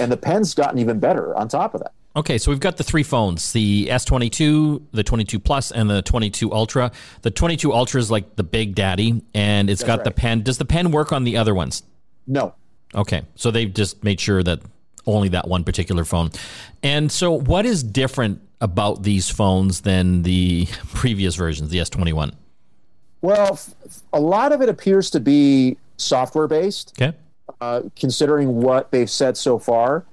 And 0.00 0.10
the 0.10 0.16
pen's 0.16 0.54
gotten 0.54 0.78
even 0.78 0.98
better 0.98 1.36
on 1.36 1.48
top 1.48 1.74
of 1.74 1.80
that. 1.80 1.92
Okay, 2.16 2.38
so 2.38 2.50
we've 2.50 2.60
got 2.60 2.76
the 2.76 2.84
three 2.84 3.02
phones: 3.02 3.52
the 3.52 3.88
S22, 3.90 4.82
the 4.92 5.02
22 5.02 5.40
Plus, 5.40 5.72
and 5.72 5.90
the 5.90 6.00
22 6.02 6.52
Ultra. 6.52 6.92
The 7.22 7.30
22 7.32 7.72
Ultra 7.72 8.00
is 8.00 8.10
like 8.10 8.36
the 8.36 8.44
big 8.44 8.76
daddy, 8.76 9.20
and 9.34 9.68
it's 9.68 9.82
got 9.82 10.04
the 10.04 10.12
pen. 10.12 10.42
Does 10.42 10.58
the 10.58 10.64
pen 10.64 10.92
work 10.92 11.12
on 11.12 11.24
the 11.24 11.36
other 11.36 11.54
ones? 11.54 11.82
No, 12.26 12.54
Okay, 12.94 13.22
so 13.34 13.50
they've 13.50 13.72
just 13.72 14.04
made 14.04 14.20
sure 14.20 14.42
that 14.42 14.60
only 15.06 15.28
that 15.28 15.48
one 15.48 15.64
particular 15.64 16.04
phone. 16.04 16.30
And 16.82 17.10
so, 17.10 17.30
what 17.32 17.66
is 17.66 17.82
different 17.82 18.40
about 18.60 19.02
these 19.02 19.28
phones 19.30 19.82
than 19.82 20.22
the 20.22 20.66
previous 20.94 21.34
versions, 21.36 21.70
the 21.70 21.78
S21? 21.78 22.32
well, 23.22 23.58
a 24.12 24.20
lot 24.20 24.52
of 24.52 24.60
it 24.60 24.68
appears 24.68 25.08
to 25.08 25.18
be 25.18 25.78
software 25.96 26.46
based. 26.46 26.92
Okay. 27.00 27.16
uh, 27.60 27.82
considering 27.96 28.56
what 28.60 28.90
they've 28.90 29.10
said 29.10 29.36
so 29.36 29.58
far. 29.58 30.04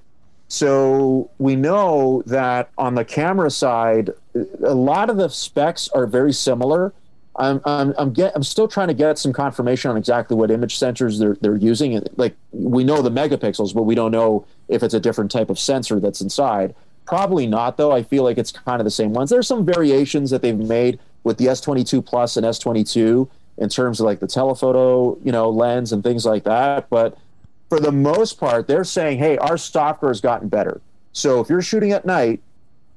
So 0.48 1.30
we 1.38 1.56
know 1.56 2.22
that 2.26 2.70
on 2.78 2.94
the 2.94 3.04
camera 3.04 3.50
side, 3.50 4.10
a 4.34 4.74
lot 4.74 5.10
of 5.10 5.16
the 5.16 5.28
specs 5.28 5.88
are 5.88 6.06
very 6.06 6.32
similar. 6.32 6.92
I'm 7.36 7.60
I'm 7.64 7.94
I'm, 7.96 8.12
get, 8.12 8.32
I'm 8.34 8.42
still 8.42 8.68
trying 8.68 8.88
to 8.88 8.94
get 8.94 9.18
some 9.18 9.32
confirmation 9.32 9.90
on 9.90 9.96
exactly 9.96 10.36
what 10.36 10.50
image 10.50 10.78
sensors 10.78 11.18
they're 11.18 11.36
they're 11.40 11.56
using. 11.56 12.02
Like 12.16 12.36
we 12.52 12.84
know 12.84 13.00
the 13.02 13.10
megapixels, 13.10 13.74
but 13.74 13.82
we 13.84 13.94
don't 13.94 14.10
know 14.10 14.46
if 14.68 14.82
it's 14.82 14.94
a 14.94 15.00
different 15.00 15.30
type 15.30 15.50
of 15.50 15.58
sensor 15.58 15.98
that's 16.00 16.20
inside. 16.20 16.74
Probably 17.06 17.46
not, 17.46 17.76
though. 17.76 17.92
I 17.92 18.02
feel 18.02 18.22
like 18.22 18.38
it's 18.38 18.52
kind 18.52 18.80
of 18.80 18.84
the 18.84 18.90
same 18.90 19.12
ones. 19.12 19.30
There's 19.30 19.46
some 19.46 19.64
variations 19.64 20.30
that 20.30 20.42
they've 20.42 20.56
made 20.56 20.98
with 21.24 21.38
the 21.38 21.46
S22 21.46 22.04
Plus 22.04 22.36
and 22.36 22.46
S22 22.46 23.28
in 23.58 23.68
terms 23.68 24.00
of 24.00 24.06
like 24.06 24.20
the 24.20 24.26
telephoto, 24.26 25.18
you 25.24 25.32
know, 25.32 25.50
lens 25.50 25.92
and 25.92 26.02
things 26.02 26.24
like 26.24 26.44
that. 26.44 26.88
But 26.90 27.16
for 27.68 27.80
the 27.80 27.92
most 27.92 28.38
part, 28.38 28.66
they're 28.66 28.84
saying, 28.84 29.18
hey, 29.18 29.36
our 29.38 29.56
software 29.56 30.10
has 30.10 30.20
gotten 30.20 30.48
better. 30.48 30.80
So 31.12 31.40
if 31.40 31.48
you're 31.48 31.62
shooting 31.62 31.92
at 31.92 32.04
night, 32.04 32.40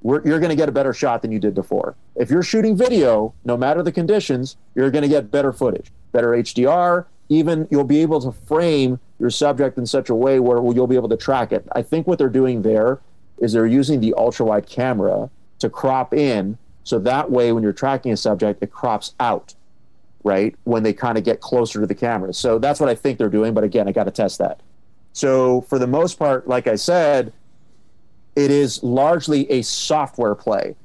you're 0.05 0.39
going 0.39 0.49
to 0.49 0.55
get 0.55 0.69
a 0.69 0.71
better 0.71 0.93
shot 0.93 1.23
than 1.23 1.31
you 1.31 1.39
did 1.39 1.55
before. 1.55 1.95
If 2.15 2.29
you're 2.29 2.43
shooting 2.43 2.77
video, 2.77 3.33
no 3.43 3.57
matter 3.57 3.81
the 3.81 3.91
conditions, 3.91 4.55
you're 4.75 4.91
going 4.91 5.01
to 5.01 5.07
get 5.07 5.31
better 5.31 5.51
footage, 5.51 5.91
better 6.11 6.29
HDR. 6.29 7.05
Even 7.27 7.67
you'll 7.71 7.83
be 7.85 8.03
able 8.03 8.21
to 8.21 8.31
frame 8.31 8.99
your 9.17 9.31
subject 9.31 9.79
in 9.79 9.87
such 9.87 10.09
a 10.09 10.15
way 10.15 10.39
where 10.39 10.57
you'll 10.73 10.85
be 10.85 10.95
able 10.95 11.09
to 11.09 11.17
track 11.17 11.51
it. 11.51 11.67
I 11.71 11.81
think 11.81 12.05
what 12.05 12.19
they're 12.19 12.29
doing 12.29 12.61
there 12.61 12.99
is 13.39 13.53
they're 13.53 13.65
using 13.65 13.99
the 13.99 14.13
ultra 14.15 14.45
wide 14.45 14.67
camera 14.67 15.31
to 15.57 15.69
crop 15.71 16.13
in. 16.13 16.59
So 16.83 16.99
that 16.99 17.31
way, 17.31 17.51
when 17.51 17.63
you're 17.63 17.73
tracking 17.73 18.11
a 18.11 18.17
subject, 18.17 18.61
it 18.61 18.71
crops 18.71 19.15
out, 19.19 19.55
right? 20.23 20.55
When 20.65 20.83
they 20.83 20.93
kind 20.93 21.17
of 21.17 21.23
get 21.23 21.41
closer 21.41 21.81
to 21.81 21.87
the 21.87 21.95
camera. 21.95 22.31
So 22.31 22.59
that's 22.59 22.79
what 22.79 22.89
I 22.89 22.95
think 22.95 23.17
they're 23.17 23.27
doing. 23.27 23.55
But 23.55 23.63
again, 23.63 23.87
I 23.87 23.91
got 23.91 24.03
to 24.03 24.11
test 24.11 24.37
that. 24.37 24.59
So 25.13 25.61
for 25.61 25.79
the 25.79 25.87
most 25.87 26.19
part, 26.19 26.47
like 26.47 26.67
I 26.67 26.75
said, 26.75 27.33
it 28.35 28.51
is 28.51 28.83
largely 28.83 29.49
a 29.51 29.61
software 29.61 30.35
play. 30.35 30.75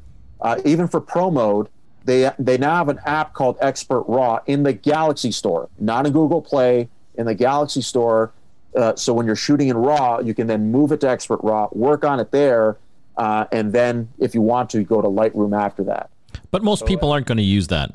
Uh, 0.41 0.61
even 0.65 0.89
for 0.89 1.01
Pro 1.01 1.31
Mode, 1.31 1.69
they 2.05 2.31
they 2.39 2.57
now 2.57 2.77
have 2.77 2.89
an 2.89 3.01
app 3.05 3.35
called 3.35 3.59
Expert 3.61 4.03
Raw 4.03 4.41
in 4.47 4.63
the 4.63 4.73
Galaxy 4.73 5.33
Store, 5.33 5.69
not 5.79 6.07
in 6.07 6.13
Google 6.13 6.41
Play, 6.41 6.89
in 7.17 7.27
the 7.27 7.35
Galaxy 7.35 7.83
Store. 7.83 8.33
Uh, 8.75 8.95
so 8.95 9.13
when 9.13 9.27
you're 9.27 9.37
shooting 9.37 9.69
in 9.69 9.77
RAW, 9.77 10.21
you 10.21 10.33
can 10.33 10.47
then 10.47 10.71
move 10.71 10.93
it 10.93 11.01
to 11.01 11.11
Expert 11.11 11.41
Raw, 11.43 11.69
work 11.73 12.05
on 12.05 12.21
it 12.21 12.31
there, 12.31 12.79
uh, 13.17 13.45
and 13.53 13.73
then 13.73 14.09
if 14.19 14.35
you 14.35 14.41
want 14.41 14.71
to, 14.71 14.85
go 14.85 15.03
to 15.03 15.09
Lightroom 15.09 15.59
after 15.59 15.83
that. 15.85 16.09
But 16.51 16.63
most 16.63 16.87
people 16.87 17.11
aren't 17.13 17.27
going 17.27 17.39
to 17.39 17.45
use 17.45 17.67
that. 17.69 17.93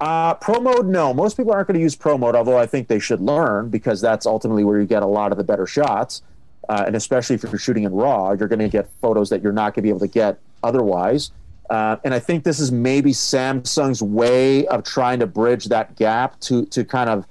Uh, 0.00 0.34
pro 0.34 0.60
mode, 0.60 0.86
no. 0.86 1.14
Most 1.14 1.36
people 1.36 1.52
aren't 1.52 1.68
going 1.68 1.76
to 1.76 1.80
use 1.80 1.94
pro 1.94 2.18
mode, 2.18 2.34
although 2.34 2.58
I 2.58 2.66
think 2.66 2.88
they 2.88 2.98
should 2.98 3.20
learn 3.20 3.68
because 3.68 4.00
that's 4.00 4.26
ultimately 4.26 4.64
where 4.64 4.80
you 4.80 4.86
get 4.86 5.02
a 5.04 5.06
lot 5.06 5.30
of 5.30 5.38
the 5.38 5.44
better 5.44 5.66
shots. 5.66 6.22
Uh, 6.68 6.84
and 6.86 6.96
especially 6.96 7.34
if 7.34 7.42
you're 7.42 7.58
shooting 7.58 7.84
in 7.84 7.92
RAW, 7.92 8.32
you're 8.32 8.48
going 8.48 8.58
to 8.60 8.68
get 8.68 8.88
photos 9.00 9.30
that 9.30 9.42
you're 9.42 9.52
not 9.52 9.74
going 9.74 9.74
to 9.74 9.82
be 9.82 9.88
able 9.88 10.00
to 10.00 10.06
get 10.06 10.38
otherwise. 10.62 11.32
Uh, 11.70 11.96
and 12.04 12.12
I 12.12 12.18
think 12.18 12.44
this 12.44 12.60
is 12.60 12.70
maybe 12.70 13.12
Samsung's 13.12 14.02
way 14.02 14.66
of 14.66 14.84
trying 14.84 15.20
to 15.20 15.26
bridge 15.26 15.66
that 15.66 15.96
gap 15.96 16.38
to 16.40 16.66
to 16.66 16.84
kind 16.84 17.08
of, 17.08 17.26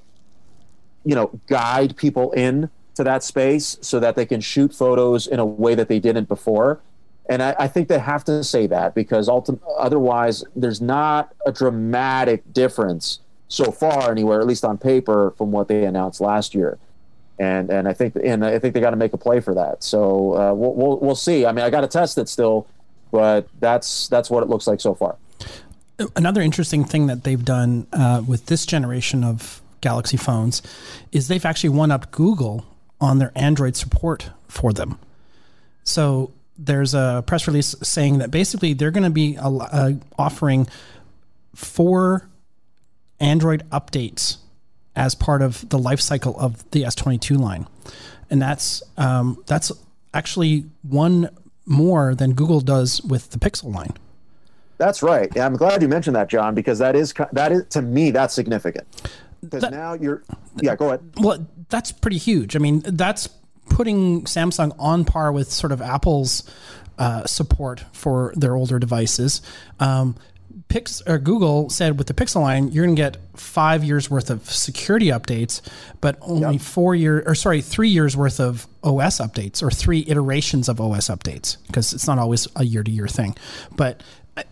you 1.06 1.16
know, 1.16 1.40
guide 1.48 1.96
people 1.96 2.32
in 2.32 2.70
to 2.96 3.04
that 3.04 3.24
space 3.24 3.78
so 3.82 4.00
that 4.00 4.16
they 4.16 4.26
can 4.26 4.42
shoot 4.42 4.74
photos 4.74 5.28
in 5.28 5.40
a 5.40 5.46
way 5.46 5.76
that 5.76 5.88
they 5.88 6.00
didn't 6.00 6.28
before. 6.28 6.82
And 7.30 7.42
I, 7.42 7.56
I 7.60 7.68
think 7.68 7.88
they 7.88 8.00
have 8.00 8.26
to 8.26 8.44
say 8.44 8.68
that 8.68 8.96
because 8.96 9.30
ultim- 9.30 9.62
otherwise, 9.78 10.44
there's 10.56 10.82
not 10.82 11.34
a 11.46 11.52
dramatic 11.52 12.52
difference 12.52 13.20
so 13.48 13.72
far, 13.72 14.12
anywhere, 14.12 14.40
at 14.42 14.48
least 14.48 14.66
on 14.66 14.78
paper, 14.78 15.34
from 15.38 15.52
what 15.52 15.68
they 15.68 15.86
announced 15.86 16.20
last 16.20 16.56
year. 16.56 16.80
And 17.42 17.72
and 17.72 17.88
I 17.88 17.94
think 17.94 18.16
and 18.24 18.46
I 18.46 18.60
think 18.60 18.76
they 18.76 18.80
got 18.80 18.92
to 18.92 18.96
make 18.96 19.14
a 19.14 19.18
play 19.18 19.40
for 19.40 19.56
that. 19.56 19.84
So 19.84 20.36
uh, 20.38 20.54
we'll, 20.54 20.76
we'll 20.76 21.00
we'll 21.00 21.16
see. 21.16 21.48
I 21.48 21.52
mean, 21.52 21.66
I 21.66 21.72
got 21.72 21.82
to 21.82 21.88
test 21.88 22.20
it 22.20 22.30
still, 22.30 22.68
but 23.10 23.48
that's 23.60 24.08
that's 24.10 24.30
what 24.30 24.44
it 24.44 24.50
looks 24.50 24.68
like 24.68 24.80
so 24.80 24.94
far. 24.94 25.16
Another 26.16 26.42
interesting 26.42 26.84
thing 26.86 27.08
that 27.08 27.24
they've 27.24 27.44
done 27.44 27.88
uh, 27.94 28.22
with 28.28 28.46
this 28.46 28.68
generation 28.68 29.24
of 29.24 29.60
Galaxy 29.82 30.18
phones 30.18 30.62
is 31.12 31.30
they've 31.30 31.44
actually 31.44 31.72
one 31.72 31.90
up 31.90 32.12
Google 32.12 32.64
on 33.00 33.18
their 33.18 33.32
Android 33.36 33.76
support 33.76 34.30
for 34.48 34.72
them. 34.72 35.00
So 35.84 36.32
there's 36.60 36.94
a 36.94 37.24
press 37.26 37.48
release 37.48 37.76
saying 37.82 38.20
that 38.20 38.30
basically 38.30 38.74
they're 38.74 38.92
going 38.92 39.04
to 39.04 39.10
be 39.10 39.36
uh, 39.40 39.94
offering 40.20 40.68
four 41.56 42.30
Android 43.20 43.68
updates 43.72 44.38
as 44.96 45.16
part 45.16 45.42
of 45.42 45.68
the 45.70 45.80
life 45.80 46.02
cycle 46.02 46.38
of 46.40 46.70
the 46.72 46.84
S22 46.84 47.38
line, 47.38 47.68
and 48.30 48.42
that's 48.42 48.84
um, 48.98 49.42
that's 49.48 49.72
actually 50.14 50.66
one 50.82 51.30
more 51.66 52.16
than 52.16 52.34
Google 52.34 52.62
does 52.62 53.02
with 53.02 53.30
the 53.32 53.40
Pixel 53.40 53.74
line. 53.74 53.94
That's 54.78 55.04
right. 55.04 55.32
Yeah, 55.36 55.46
I'm 55.46 55.56
glad 55.56 55.82
you 55.82 55.88
mentioned 55.88 56.16
that, 56.16 56.28
John, 56.28 56.56
because 56.56 56.80
that 56.80 56.96
is 56.96 57.14
that 57.32 57.52
is 57.52 57.66
to 57.70 57.82
me 57.82 58.12
that's 58.12 58.34
significant. 58.34 58.88
Because 59.42 59.70
now 59.70 59.94
you're 59.94 60.24
yeah, 60.62 60.76
go 60.76 60.88
ahead. 60.88 61.02
Well, 61.18 61.48
that's 61.70 61.92
pretty 61.92 62.18
huge. 62.18 62.56
I 62.56 62.60
mean, 62.60 62.82
that's 62.86 63.30
putting 63.70 64.24
Samsung 64.24 64.76
on 64.78 65.06
par 65.06 65.32
with 65.32 65.52
sort 65.52 65.72
of 65.72 65.82
Apple's 65.82 66.44
uh, 66.98 67.26
support 67.26 67.86
for 67.94 68.34
their 68.36 68.56
older 68.56 68.80
devices. 68.80 69.42
Um, 69.80 70.16
Pix 70.72 71.02
or 71.06 71.18
Google 71.20 71.70
said 71.70 71.98
with 71.98 72.08
the 72.08 72.14
Pixel 72.14 72.42
line, 72.42 72.72
you're 72.72 72.86
going 72.86 72.96
to 72.96 73.02
get 73.02 73.18
five 73.36 73.84
years 73.84 74.10
worth 74.10 74.30
of 74.30 74.50
security 74.50 75.08
updates, 75.08 75.60
but 76.00 76.18
only 76.22 76.54
Yep. 76.54 76.62
four 76.62 76.96
year 76.96 77.22
or 77.26 77.36
sorry, 77.36 77.62
three 77.62 77.90
years 77.90 78.16
worth 78.16 78.40
of 78.40 78.68
OS 78.82 79.20
updates 79.20 79.62
or 79.62 79.70
three 79.70 80.06
iterations 80.08 80.70
of 80.70 80.80
OS 80.80 81.10
updates 81.10 81.58
because 81.68 81.92
it's 81.92 82.08
not 82.08 82.18
always 82.20 82.48
a 82.56 82.64
year 82.64 82.84
to 82.84 82.92
year 82.92 83.08
thing. 83.10 83.36
But 83.76 84.02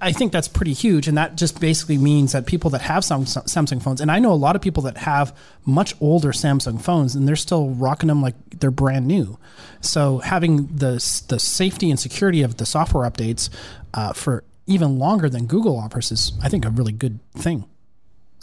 I- 0.01 0.11
think 0.11 0.33
that's 0.33 0.49
pretty 0.49 0.73
huge, 0.73 1.07
and 1.07 1.17
that 1.17 1.37
just 1.37 1.57
basically 1.61 1.97
means 1.97 2.33
that 2.33 2.45
people 2.45 2.69
that 2.71 2.81
have 2.81 3.05
Sam- 3.05 3.23
Samsung 3.23 3.81
phones, 3.81 4.01
and 4.01 4.11
I 4.11 4.19
know 4.19 4.33
a 4.33 4.35
lot 4.35 4.57
of 4.57 4.61
people 4.61 4.83
that 4.83 4.97
have 4.97 5.33
much 5.65 5.95
older 6.01 6.33
Samsung 6.33 6.81
phones, 6.81 7.15
and 7.15 7.25
they're 7.25 7.37
still 7.37 7.69
rocking 7.69 8.07
them 8.07 8.21
like 8.21 8.35
they're 8.59 8.71
brand 8.71 9.07
new. 9.07 9.37
So 9.79 10.17
having 10.17 10.67
the 10.67 10.93
the 11.29 11.39
safety 11.39 11.89
and 11.89 11.97
security 11.97 12.41
of 12.41 12.57
the 12.57 12.65
software 12.65 13.09
updates 13.09 13.49
uh, 13.93 14.11
for 14.11 14.43
even 14.69 14.99
longer 14.99 15.27
than 15.29 15.47
Google 15.47 15.77
offers 15.77 16.11
is, 16.11 16.33
I 16.41 16.47
think, 16.47 16.63
a 16.63 16.69
really 16.69 16.93
good 16.93 17.19
thing. 17.35 17.65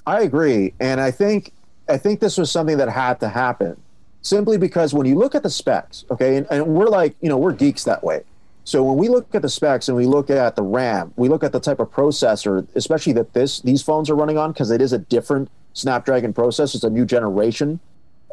I 0.07 0.23
agree, 0.23 0.75
and 0.79 1.01
I 1.01 1.11
think 1.11 1.53
I 1.89 1.97
think 1.97 2.21
this 2.21 2.37
was 2.37 2.51
something 2.51 2.77
that 2.79 2.89
had 2.89 3.21
to 3.21 3.29
happen, 3.29 3.81
simply 4.23 4.59
because 4.59 4.93
when 4.93 5.07
you 5.07 5.15
look 5.15 5.35
at 5.35 5.43
the 5.43 5.51
specs, 5.51 6.05
okay, 6.11 6.37
and, 6.37 6.47
and 6.51 6.67
we're 6.67 6.89
like, 6.89 7.15
you 7.21 7.29
know, 7.29 7.39
we're 7.39 7.53
geeks 7.53 7.85
that 7.85 8.03
way. 8.03 8.23
So 8.65 8.83
when 8.83 8.97
we 8.97 9.09
look 9.09 9.33
at 9.35 9.43
the 9.43 9.49
specs 9.49 9.87
and 9.89 9.97
we 9.97 10.07
look 10.07 10.29
at 10.29 10.57
the 10.57 10.63
RAM, 10.63 11.15
we 11.17 11.29
look 11.29 11.45
at 11.45 11.53
the 11.53 11.61
type 11.61 11.79
of 11.79 11.93
processor, 11.93 12.67
especially 12.75 13.13
that 13.15 13.33
this 13.33 13.61
these 13.61 13.83
phones 13.83 14.11
are 14.11 14.17
running 14.17 14.39
on, 14.39 14.53
because 14.53 14.71
it 14.73 14.83
is 14.83 14.93
a 14.93 14.99
different 14.99 15.49
Snapdragon 15.73 16.33
processor. 16.33 16.75
It's 16.75 16.85
a 16.85 16.91
new 16.91 17.05
generation 17.05 17.79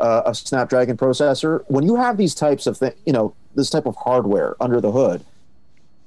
uh, 0.01 0.23
of 0.25 0.36
Snapdragon 0.36 0.97
processor. 0.97 1.63
When 1.67 1.86
you 1.86 1.95
have 1.95 2.17
these 2.17 2.34
types 2.34 2.65
of 2.65 2.77
things, 2.77 2.95
you 3.06 3.13
know, 3.13 3.36
this 3.53 3.69
type 3.69 3.86
of 3.86 3.95
hardware 3.95 4.56
under 4.60 4.82
the 4.82 4.91
hood, 4.91 5.23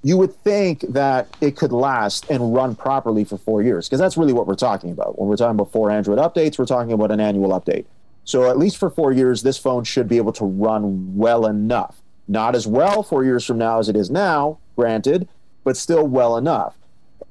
you 0.07 0.17
would 0.17 0.33
think 0.45 0.83
that 0.83 1.27
it 1.41 1.57
could 1.57 1.73
last 1.73 2.31
and 2.31 2.55
run 2.55 2.77
properly 2.77 3.25
for 3.25 3.37
four 3.37 3.61
years 3.61 3.89
because 3.89 3.99
that's 3.99 4.17
really 4.17 4.33
what 4.33 4.47
we're 4.47 4.55
talking 4.55 4.93
about. 4.93 5.19
When 5.19 5.29
we're 5.29 5.37
talking 5.37 5.59
about 5.59 5.73
four 5.73 5.91
Android 5.91 6.19
updates, 6.21 6.61
we're 6.61 6.65
talking 6.65 6.93
about 6.93 7.11
an 7.11 7.19
annual 7.19 7.51
update. 7.51 7.87
So 8.23 8.49
at 8.49 8.57
least 8.57 8.77
for 8.77 8.89
four 8.89 9.11
years, 9.11 9.43
this 9.43 9.59
phone 9.59 9.83
should 9.83 10.07
be 10.07 10.17
able 10.17 10.33
to 10.35 10.45
run 10.45 11.17
well 11.17 11.45
enough. 11.45 11.97
Not 12.29 12.55
as 12.55 12.69
well 12.69 13.03
four 13.03 13.25
years 13.25 13.45
from 13.45 13.59
now 13.59 13.81
as 13.81 13.89
it 13.89 13.97
is 13.97 14.09
now, 14.09 14.59
granted, 14.77 15.27
but 15.65 15.77
still 15.77 16.07
well 16.07 16.37
enough. 16.37 16.77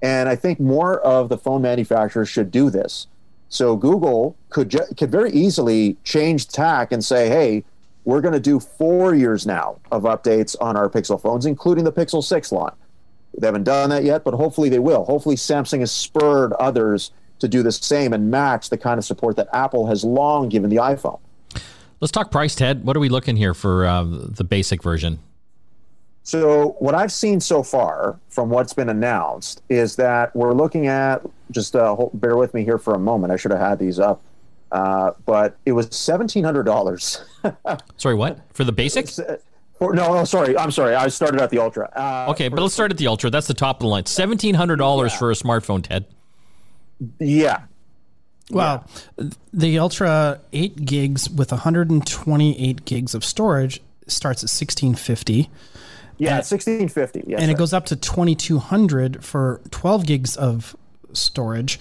And 0.02 0.28
I 0.28 0.36
think 0.36 0.60
more 0.60 1.00
of 1.00 1.30
the 1.30 1.38
phone 1.38 1.62
manufacturers 1.62 2.28
should 2.28 2.52
do 2.52 2.70
this. 2.70 3.08
So 3.48 3.78
Google 3.78 4.36
could 4.50 4.68
ju- 4.68 4.94
could 4.98 5.12
very 5.14 5.32
easily 5.32 5.96
change 6.04 6.50
tack 6.50 6.92
and 6.92 7.06
say, 7.06 7.30
"Hey, 7.30 7.64
we're 8.06 8.22
going 8.22 8.34
to 8.34 8.39
do 8.39 8.60
four 8.60 9.13
years 9.13 9.46
now 9.46 9.80
of 9.91 10.04
updates 10.04 10.56
on 10.62 10.78
our 10.78 10.89
Pixel 10.89 11.20
phones, 11.20 11.46
including 11.46 11.84
the 11.84 11.91
Pixel 11.91 12.24
6 12.24 12.52
line. 12.52 12.72
They 13.38 13.48
haven't 13.48 13.63
done 13.63 13.89
that 13.89 14.04
yet, 14.04 14.24
but 14.24 14.34
hopefully 14.34 14.70
they 14.70 14.80
will. 14.80 15.04
Hopefully, 15.04 15.36
Samsung 15.36 15.80
has 15.80 15.91
spurred 15.91 16.54
others 16.54 17.12
to 17.39 17.48
do 17.48 17.62
the 17.63 17.72
same 17.72 18.13
and 18.13 18.32
match 18.32 18.70
the 18.70 18.78
kind 18.78 18.98
of 18.98 19.04
support 19.04 19.36
that 19.36 19.50
Apple 19.52 19.88
has 19.88 20.06
long 20.06 20.48
given 20.48 20.70
the 20.70 20.78
iPhone. 20.78 21.20
Let's 22.00 22.12
talk 22.12 22.32
price, 22.32 22.56
Ted. 22.56 22.86
What 22.86 22.96
are 22.96 23.00
we 23.00 23.10
looking 23.10 23.36
here 23.36 23.54
for 23.54 23.86
uh, 23.86 24.04
the 24.06 24.44
basic 24.44 24.82
version? 24.82 25.20
So, 26.24 26.76
what 26.80 26.96
I've 26.96 27.12
seen 27.12 27.39
so 27.39 27.62
far 27.62 28.20
from 28.30 28.50
what's 28.50 28.74
been 28.74 28.89
announced 28.89 29.62
is 29.70 29.96
that 29.98 30.36
we're 30.36 30.54
looking 30.54 30.88
at 30.88 31.22
just 31.52 31.76
uh, 31.76 31.96
bear 32.13 32.36
with 32.36 32.54
me 32.54 32.63
here 32.63 32.78
for 32.78 32.96
a 32.96 33.00
moment. 33.00 33.32
I 33.32 33.36
should 33.36 33.52
have 33.52 33.60
had 33.60 33.80
these 33.80 34.00
up, 34.00 34.22
uh, 34.76 35.14
but 35.26 35.58
it 35.66 35.72
was 35.72 35.88
seventeen 35.96 36.44
hundred 36.44 36.64
dollars. 36.64 37.24
sorry, 37.98 38.16
what 38.16 38.40
for 38.54 38.66
the 38.66 38.74
basic? 38.74 39.08
For, 39.08 39.94
no, 39.94 40.14
no, 40.14 40.26
sorry. 40.26 40.58
I'm 40.58 40.70
sorry. 40.70 40.96
I 40.96 41.08
started 41.08 41.40
at 41.40 41.50
the 41.50 41.60
Ultra. 41.60 41.90
Uh, 41.96 42.32
okay, 42.32 42.50
but 42.50 42.60
let's 42.60 42.74
start 42.74 42.92
at 42.92 42.98
the 42.98 43.08
Ultra. 43.08 43.30
That's 43.30 43.48
the 43.48 43.54
top 43.54 43.78
of 43.78 43.84
the 43.84 43.88
line. 43.88 44.06
Seventeen 44.06 44.54
hundred 44.54 44.76
dollars 44.76 45.14
yeah. 45.14 45.20
for 45.20 45.32
a 45.32 45.34
smartphone, 45.34 45.82
Ted. 45.82 46.06
Yeah. 47.20 47.64
Well, 48.52 48.86
yeah. 49.18 49.30
the 49.54 49.80
Ultra 49.80 50.40
8 50.54 50.86
gigs 50.86 51.28
with 51.28 51.52
128 51.52 52.86
gigs 52.86 53.16
of 53.16 53.26
storage 53.26 53.82
starts 54.06 54.42
at 54.42 54.54
1650. 54.54 55.50
Yeah, 56.18 56.30
and, 56.30 56.36
1650. 56.38 57.24
Yes, 57.26 57.40
and 57.40 57.48
right. 57.48 57.50
it 57.50 57.58
goes 57.58 57.74
up 57.74 57.86
to 57.88 57.96
2200 57.96 59.26
for 59.26 59.62
12 59.72 60.06
gigs 60.06 60.38
of 60.38 60.76
storage. 61.14 61.80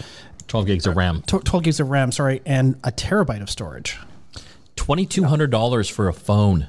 12 0.54 0.66
gigs 0.66 0.86
of 0.86 0.96
RAM. 0.96 1.20
12 1.26 1.64
gigs 1.64 1.80
of 1.80 1.90
RAM, 1.90 2.12
sorry, 2.12 2.40
and 2.46 2.76
a 2.84 2.92
terabyte 2.92 3.42
of 3.42 3.50
storage. 3.50 3.98
$2200 4.76 5.90
for 5.90 6.06
a 6.06 6.12
phone. 6.12 6.68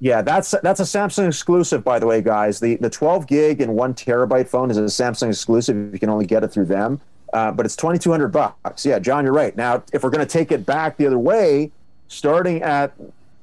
Yeah, 0.00 0.22
that's 0.22 0.54
that's 0.62 0.80
a 0.80 0.84
Samsung 0.84 1.28
exclusive, 1.28 1.84
by 1.84 1.98
the 1.98 2.06
way, 2.06 2.22
guys. 2.22 2.60
The 2.60 2.76
the 2.76 2.88
12 2.88 3.26
gig 3.26 3.60
and 3.60 3.74
one 3.74 3.92
terabyte 3.92 4.48
phone 4.48 4.70
is 4.70 4.78
a 4.78 4.84
Samsung 4.84 5.28
exclusive. 5.28 5.92
You 5.92 5.98
can 5.98 6.08
only 6.08 6.24
get 6.24 6.44
it 6.44 6.48
through 6.48 6.64
them, 6.64 6.98
uh, 7.34 7.50
but 7.50 7.66
it's 7.66 7.76
2,200 7.76 8.28
bucks. 8.28 8.86
Yeah, 8.86 8.98
John, 9.00 9.24
you're 9.24 9.34
right. 9.34 9.54
Now, 9.54 9.82
if 9.92 10.02
we're 10.02 10.08
going 10.08 10.26
to 10.26 10.32
take 10.32 10.50
it 10.50 10.64
back 10.64 10.96
the 10.96 11.06
other 11.06 11.18
way, 11.18 11.70
starting 12.08 12.62
at 12.62 12.94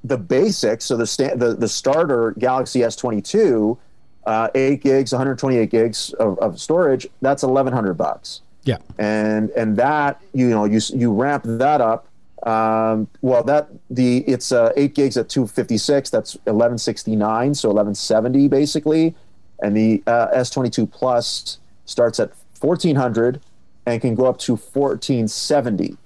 the 0.03 0.17
basics, 0.17 0.85
so 0.85 0.97
the 0.97 1.05
sta- 1.05 1.35
the, 1.35 1.53
the 1.53 1.67
starter 1.67 2.31
Galaxy 2.39 2.79
S22, 2.79 3.77
uh, 4.25 4.47
eight 4.55 4.81
gigs, 4.81 5.11
128 5.11 5.69
gigs 5.69 6.13
of, 6.13 6.39
of 6.39 6.59
storage, 6.59 7.07
that's 7.21 7.43
1,100 7.43 7.93
bucks. 7.93 8.41
Yeah, 8.63 8.77
and 8.97 9.49
and 9.51 9.75
that 9.77 10.21
you 10.33 10.49
know 10.49 10.65
you 10.65 10.79
you 10.93 11.11
ramp 11.11 11.43
that 11.45 11.81
up. 11.81 12.07
Um, 12.43 13.07
well, 13.21 13.43
that 13.43 13.69
the 13.89 14.19
it's 14.19 14.51
uh, 14.51 14.73
eight 14.75 14.95
gigs 14.95 15.17
at 15.17 15.29
256. 15.29 16.09
That's 16.09 16.35
1169, 16.43 17.55
so 17.55 17.69
1170 17.69 18.47
basically, 18.47 19.15
and 19.61 19.75
the 19.75 20.03
uh, 20.07 20.27
S22 20.35 20.91
Plus 20.91 21.57
starts 21.85 22.19
at 22.19 22.31
1400 22.59 23.39
and 23.85 24.01
can 24.01 24.15
go 24.15 24.25
up 24.25 24.39
to 24.39 24.53
1470. 24.53 25.97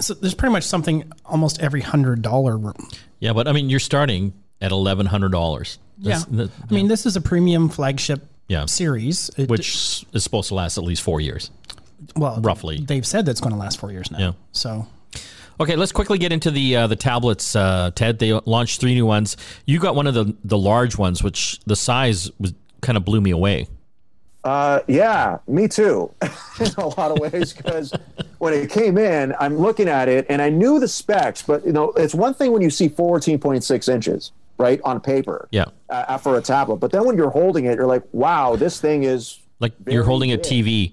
So 0.00 0.14
there's 0.14 0.34
pretty 0.34 0.52
much 0.52 0.64
something 0.64 1.10
almost 1.26 1.60
every 1.60 1.82
hundred 1.82 2.22
dollar 2.22 2.56
room. 2.56 2.88
yeah, 3.18 3.32
but 3.32 3.46
I 3.46 3.52
mean, 3.52 3.68
you're 3.68 3.80
starting 3.80 4.32
at 4.60 4.72
eleven 4.72 5.06
hundred 5.06 5.32
dollars. 5.32 5.78
Yeah, 5.98 6.22
yeah, 6.30 6.46
I 6.68 6.72
mean, 6.72 6.88
this 6.88 7.04
is 7.04 7.16
a 7.16 7.20
premium 7.20 7.68
flagship 7.68 8.22
yeah. 8.48 8.64
series, 8.64 9.30
it, 9.36 9.50
which 9.50 10.06
is 10.14 10.24
supposed 10.24 10.48
to 10.48 10.54
last 10.54 10.78
at 10.78 10.84
least 10.84 11.02
four 11.02 11.20
years. 11.20 11.50
Well, 12.16 12.40
roughly, 12.40 12.80
they've 12.80 13.06
said 13.06 13.26
that's 13.26 13.40
going 13.40 13.52
to 13.52 13.58
last 13.58 13.78
four 13.78 13.90
years 13.90 14.10
now. 14.10 14.18
Yeah. 14.18 14.32
So. 14.52 14.86
Okay, 15.60 15.76
let's 15.76 15.92
quickly 15.92 16.16
get 16.16 16.32
into 16.32 16.50
the 16.50 16.74
uh, 16.74 16.86
the 16.86 16.96
tablets, 16.96 17.54
uh, 17.54 17.90
Ted. 17.94 18.18
They 18.18 18.32
launched 18.32 18.80
three 18.80 18.94
new 18.94 19.04
ones. 19.04 19.36
You 19.66 19.78
got 19.78 19.94
one 19.94 20.06
of 20.06 20.14
the 20.14 20.34
the 20.42 20.56
large 20.56 20.96
ones, 20.96 21.22
which 21.22 21.60
the 21.66 21.76
size 21.76 22.30
was 22.38 22.54
kind 22.80 22.96
of 22.96 23.04
blew 23.04 23.20
me 23.20 23.30
away. 23.30 23.68
Uh, 24.42 24.80
yeah, 24.88 25.38
me 25.46 25.68
too, 25.68 26.10
in 26.60 26.66
a 26.78 26.88
lot 26.88 27.10
of 27.10 27.18
ways. 27.18 27.52
Because 27.52 27.92
when 28.38 28.54
it 28.54 28.70
came 28.70 28.96
in, 28.96 29.34
I'm 29.38 29.58
looking 29.58 29.88
at 29.88 30.08
it 30.08 30.24
and 30.30 30.40
I 30.40 30.48
knew 30.48 30.80
the 30.80 30.88
specs, 30.88 31.42
but 31.42 31.64
you 31.66 31.72
know, 31.72 31.92
it's 31.92 32.14
one 32.14 32.32
thing 32.32 32.52
when 32.52 32.62
you 32.62 32.70
see 32.70 32.88
14.6 32.88 33.92
inches, 33.92 34.32
right, 34.56 34.80
on 34.82 34.98
paper, 35.00 35.46
yeah, 35.50 35.66
uh, 35.90 36.16
for 36.16 36.38
a 36.38 36.40
tablet. 36.40 36.76
But 36.76 36.90
then 36.90 37.04
when 37.04 37.18
you're 37.18 37.30
holding 37.30 37.66
it, 37.66 37.76
you're 37.76 37.86
like, 37.86 38.04
wow, 38.12 38.56
this 38.56 38.80
thing 38.80 39.02
is 39.02 39.40
like 39.58 39.74
you're 39.86 40.04
holding 40.04 40.30
big. 40.30 40.40
a 40.40 40.42
TV. 40.42 40.92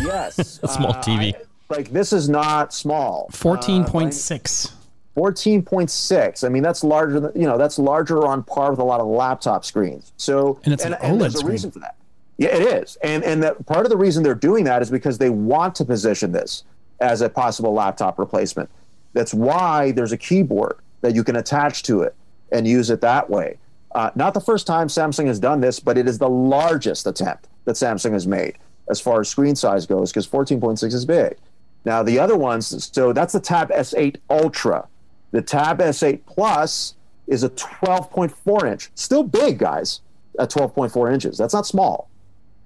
Yes, 0.00 0.60
a 0.62 0.68
small 0.68 0.92
uh, 0.92 1.02
TV. 1.02 1.34
I, 1.34 1.40
like 1.68 1.90
this 1.90 2.12
is 2.12 2.28
not 2.28 2.72
small. 2.72 3.28
14.6. 3.32 4.72
14.6. 5.16 6.44
I 6.44 6.48
mean, 6.48 6.62
that's 6.62 6.82
larger 6.82 7.20
than, 7.20 7.32
you 7.40 7.46
know, 7.46 7.58
that's 7.58 7.78
larger 7.78 8.26
on 8.26 8.42
par 8.42 8.70
with 8.70 8.80
a 8.80 8.84
lot 8.84 9.00
of 9.00 9.06
laptop 9.06 9.64
screens. 9.64 10.12
So, 10.16 10.60
and 10.64 10.72
it's 10.72 10.84
and, 10.84 10.94
an 10.94 11.00
OLED 11.00 11.10
and 11.10 11.20
there's 11.20 11.34
screen. 11.34 11.46
a 11.46 11.50
reason 11.50 11.70
for 11.70 11.78
that. 11.80 11.96
Yeah, 12.38 12.48
it 12.48 12.62
is, 12.62 12.96
and 13.02 13.22
and 13.24 13.42
that 13.42 13.66
part 13.66 13.84
of 13.84 13.90
the 13.90 13.96
reason 13.96 14.22
they're 14.22 14.34
doing 14.34 14.64
that 14.64 14.82
is 14.82 14.90
because 14.90 15.18
they 15.18 15.30
want 15.30 15.74
to 15.76 15.84
position 15.84 16.32
this 16.32 16.64
as 17.00 17.20
a 17.20 17.28
possible 17.28 17.72
laptop 17.72 18.18
replacement. 18.18 18.70
That's 19.12 19.34
why 19.34 19.92
there's 19.92 20.12
a 20.12 20.16
keyboard 20.16 20.76
that 21.02 21.14
you 21.14 21.24
can 21.24 21.36
attach 21.36 21.82
to 21.84 22.02
it 22.02 22.14
and 22.50 22.66
use 22.66 22.90
it 22.90 23.00
that 23.02 23.28
way. 23.28 23.58
Uh, 23.94 24.10
not 24.14 24.32
the 24.32 24.40
first 24.40 24.66
time 24.66 24.88
Samsung 24.88 25.26
has 25.26 25.38
done 25.38 25.60
this, 25.60 25.78
but 25.78 25.98
it 25.98 26.08
is 26.08 26.18
the 26.18 26.28
largest 26.28 27.06
attempt 27.06 27.48
that 27.64 27.74
Samsung 27.74 28.12
has 28.12 28.26
made 28.26 28.56
as 28.92 29.00
far 29.00 29.20
as 29.20 29.28
screen 29.28 29.56
size 29.56 29.86
goes, 29.86 30.12
because 30.12 30.28
14.6 30.28 30.84
is 30.94 31.04
big. 31.04 31.36
Now 31.84 32.04
the 32.04 32.20
other 32.20 32.36
ones, 32.36 32.90
so 32.92 33.12
that's 33.12 33.32
the 33.32 33.40
Tab 33.40 33.70
S8 33.70 34.18
Ultra. 34.30 34.86
The 35.32 35.42
Tab 35.42 35.80
S8 35.80 36.20
Plus 36.26 36.94
is 37.26 37.42
a 37.42 37.50
12.4 37.50 38.70
inch, 38.70 38.90
still 38.94 39.24
big, 39.24 39.58
guys, 39.58 40.00
at 40.38 40.50
12.4 40.50 41.12
inches. 41.12 41.38
That's 41.38 41.54
not 41.54 41.66
small. 41.66 42.08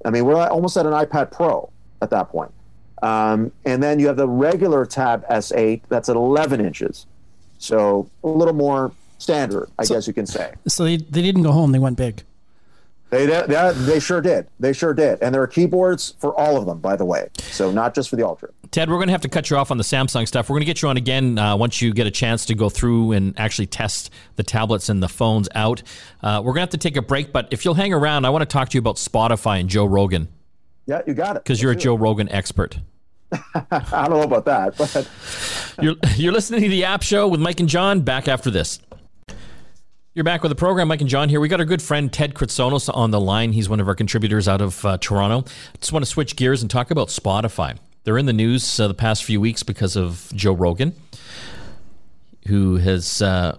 I 0.04 0.10
mean, 0.10 0.26
we're 0.26 0.36
almost 0.36 0.76
at 0.76 0.84
an 0.84 0.92
iPad 0.92 1.32
Pro 1.32 1.70
at 2.02 2.10
that 2.10 2.28
point. 2.28 2.52
Um, 3.02 3.52
and 3.64 3.82
then 3.82 3.98
you 3.98 4.06
have 4.08 4.16
the 4.16 4.28
regular 4.28 4.84
Tab 4.84 5.26
S8 5.28 5.82
that's 5.88 6.08
at 6.08 6.16
11 6.16 6.60
inches. 6.60 7.06
So 7.58 8.10
a 8.22 8.28
little 8.28 8.54
more 8.54 8.92
standard, 9.18 9.70
I 9.78 9.84
so, 9.84 9.94
guess 9.94 10.06
you 10.06 10.12
can 10.12 10.26
say. 10.26 10.52
So 10.66 10.84
they, 10.84 10.96
they 10.96 11.22
didn't 11.22 11.42
go 11.42 11.52
home, 11.52 11.72
they 11.72 11.78
went 11.78 11.96
big. 11.96 12.22
They, 13.10 13.26
they, 13.26 13.72
they 13.74 14.00
sure 14.00 14.20
did. 14.20 14.48
They 14.58 14.72
sure 14.72 14.92
did. 14.92 15.22
And 15.22 15.32
there 15.32 15.40
are 15.40 15.46
keyboards 15.46 16.14
for 16.18 16.34
all 16.34 16.56
of 16.56 16.66
them, 16.66 16.80
by 16.80 16.96
the 16.96 17.04
way. 17.04 17.28
So 17.38 17.70
not 17.70 17.94
just 17.94 18.10
for 18.10 18.16
the 18.16 18.26
Ultra. 18.26 18.50
Ted, 18.72 18.90
we're 18.90 18.96
going 18.96 19.06
to 19.06 19.12
have 19.12 19.20
to 19.20 19.28
cut 19.28 19.48
you 19.48 19.56
off 19.56 19.70
on 19.70 19.78
the 19.78 19.84
Samsung 19.84 20.26
stuff. 20.26 20.48
We're 20.48 20.54
going 20.54 20.62
to 20.62 20.66
get 20.66 20.82
you 20.82 20.88
on 20.88 20.96
again 20.96 21.38
uh, 21.38 21.56
once 21.56 21.80
you 21.80 21.92
get 21.92 22.08
a 22.08 22.10
chance 22.10 22.44
to 22.46 22.54
go 22.56 22.68
through 22.68 23.12
and 23.12 23.38
actually 23.38 23.66
test 23.66 24.10
the 24.34 24.42
tablets 24.42 24.88
and 24.88 25.00
the 25.00 25.08
phones 25.08 25.48
out. 25.54 25.82
Uh, 26.20 26.40
we're 26.44 26.52
going 26.52 26.56
to 26.56 26.60
have 26.62 26.70
to 26.70 26.78
take 26.78 26.96
a 26.96 27.02
break, 27.02 27.32
but 27.32 27.48
if 27.52 27.64
you'll 27.64 27.74
hang 27.74 27.92
around, 27.92 28.24
I 28.24 28.30
want 28.30 28.42
to 28.42 28.46
talk 28.46 28.70
to 28.70 28.74
you 28.74 28.80
about 28.80 28.96
Spotify 28.96 29.60
and 29.60 29.68
Joe 29.68 29.84
Rogan. 29.84 30.28
Yeah, 30.86 31.02
you 31.06 31.14
got 31.14 31.36
it. 31.36 31.44
Because 31.44 31.62
you're 31.62 31.72
a 31.72 31.76
Joe 31.76 31.94
Rogan 31.94 32.28
expert. 32.30 32.78
I 33.32 34.06
don't 34.08 34.10
know 34.10 34.22
about 34.22 34.44
that, 34.44 34.76
but 34.76 35.08
you're 35.82 35.96
you're 36.14 36.32
listening 36.32 36.62
to 36.62 36.68
the 36.68 36.84
App 36.84 37.02
Show 37.02 37.26
with 37.26 37.40
Mike 37.40 37.58
and 37.58 37.68
John. 37.68 38.00
Back 38.02 38.28
after 38.28 38.52
this. 38.52 38.78
You're 40.16 40.24
back 40.24 40.42
with 40.42 40.48
the 40.48 40.56
program, 40.56 40.88
Mike 40.88 41.02
and 41.02 41.10
John 41.10 41.28
here. 41.28 41.40
We 41.40 41.48
got 41.48 41.60
our 41.60 41.66
good 41.66 41.82
friend 41.82 42.10
Ted 42.10 42.32
Kritsonis 42.32 42.88
on 42.88 43.10
the 43.10 43.20
line. 43.20 43.52
He's 43.52 43.68
one 43.68 43.80
of 43.80 43.86
our 43.86 43.94
contributors 43.94 44.48
out 44.48 44.62
of 44.62 44.82
uh, 44.82 44.96
Toronto. 44.96 45.44
Just 45.78 45.92
want 45.92 46.06
to 46.06 46.10
switch 46.10 46.36
gears 46.36 46.62
and 46.62 46.70
talk 46.70 46.90
about 46.90 47.08
Spotify. 47.08 47.76
They're 48.04 48.16
in 48.16 48.24
the 48.24 48.32
news 48.32 48.80
uh, 48.80 48.88
the 48.88 48.94
past 48.94 49.24
few 49.24 49.42
weeks 49.42 49.62
because 49.62 49.94
of 49.94 50.32
Joe 50.34 50.54
Rogan, 50.54 50.94
who 52.46 52.76
has 52.76 53.20
uh, 53.20 53.58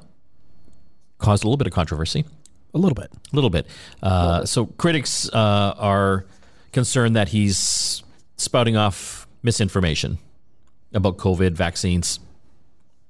caused 1.20 1.44
a 1.44 1.48
little 1.48 1.58
bit 1.58 1.68
of 1.68 1.74
controversy. 1.74 2.26
A 2.74 2.80
little 2.80 2.96
bit. 2.96 3.12
A 3.14 3.36
little 3.36 3.52
bit. 3.52 3.68
Uh, 4.02 4.44
so 4.44 4.66
critics 4.66 5.30
uh, 5.30 5.76
are 5.78 6.26
concerned 6.72 7.16
that 7.16 7.28
he's 7.28 8.02
spouting 8.38 8.76
off 8.76 9.28
misinformation 9.44 10.18
about 10.92 11.18
COVID, 11.18 11.52
vaccines, 11.52 12.20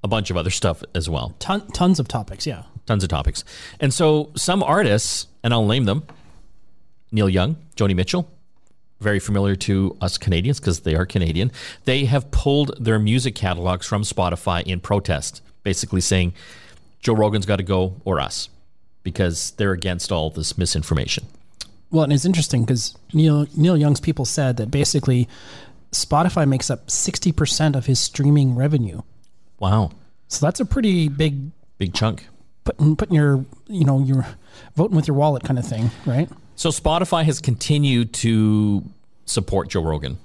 a 0.04 0.10
bunch 0.10 0.32
of 0.32 0.36
other 0.36 0.50
stuff 0.50 0.84
as 0.94 1.10
well. 1.10 1.34
Ton, 1.40 1.66
tons 1.72 2.02
of 2.02 2.10
topics, 2.10 2.46
yeah 2.46 2.64
tons 2.88 3.04
of 3.04 3.10
topics. 3.10 3.44
And 3.80 3.94
so 3.94 4.32
some 4.36 4.64
artists, 4.64 5.28
and 5.44 5.54
I'll 5.54 5.68
name 5.68 5.86
them 5.86 6.04
Neil 7.12 7.30
Young, 7.30 7.58
Joni 7.76 7.96
Mitchell, 7.96 8.30
very 9.00 9.20
familiar 9.20 9.56
to 9.56 9.96
us 10.02 10.18
Canadians 10.18 10.60
because 10.60 10.80
they 10.80 10.96
are 10.96 11.06
Canadian. 11.06 11.52
They 11.86 12.06
have 12.06 12.32
pulled 12.32 12.84
their 12.84 12.98
music 12.98 13.36
catalogs 13.36 13.86
from 13.86 14.02
Spotify 14.02 14.64
in 14.64 14.80
protest, 14.80 15.42
basically 15.64 16.02
saying 16.02 16.34
Joe 17.00 17.14
Rogan's 17.14 17.46
got 17.46 17.58
to 17.58 17.64
go 17.64 18.02
or 18.06 18.20
us 18.20 18.50
because 19.04 19.52
they're 19.52 19.72
against 19.72 20.12
all 20.12 20.30
this 20.30 20.58
misinformation. 20.58 21.28
Well, 21.92 22.04
and 22.04 22.12
it's 22.12 22.26
interesting 22.26 22.66
because 22.66 22.98
Neil 23.14 23.48
Neil 23.56 23.78
Young's 23.78 24.02
people 24.02 24.26
said 24.26 24.58
that 24.58 24.72
basically 24.72 25.30
Spotify 25.92 26.48
makes 26.48 26.70
up 26.70 26.92
sixty 26.92 27.32
percent 27.32 27.76
of 27.76 27.86
his 27.86 28.00
streaming 28.00 28.56
revenue. 28.56 29.04
Wow! 29.60 29.92
So 30.28 30.46
that's 30.46 30.60
a 30.60 30.66
pretty 30.66 31.08
big 31.08 31.52
big 31.78 31.94
chunk 31.94 32.28
putting 32.68 32.96
putting 32.96 33.16
your 33.16 33.46
you 33.68 33.86
know 33.86 34.00
your 34.00 34.26
voting 34.76 34.96
with 34.96 35.08
your 35.08 35.16
wallet 35.16 35.44
kind 35.44 35.58
of 35.58 35.66
thing, 35.66 35.90
right? 36.06 36.30
So 36.56 36.70
Spotify 36.70 37.24
has 37.24 37.40
continued 37.40 38.14
to 38.16 38.84
support 39.26 39.70
Joe 39.70 39.82
Rogan, 39.84 40.18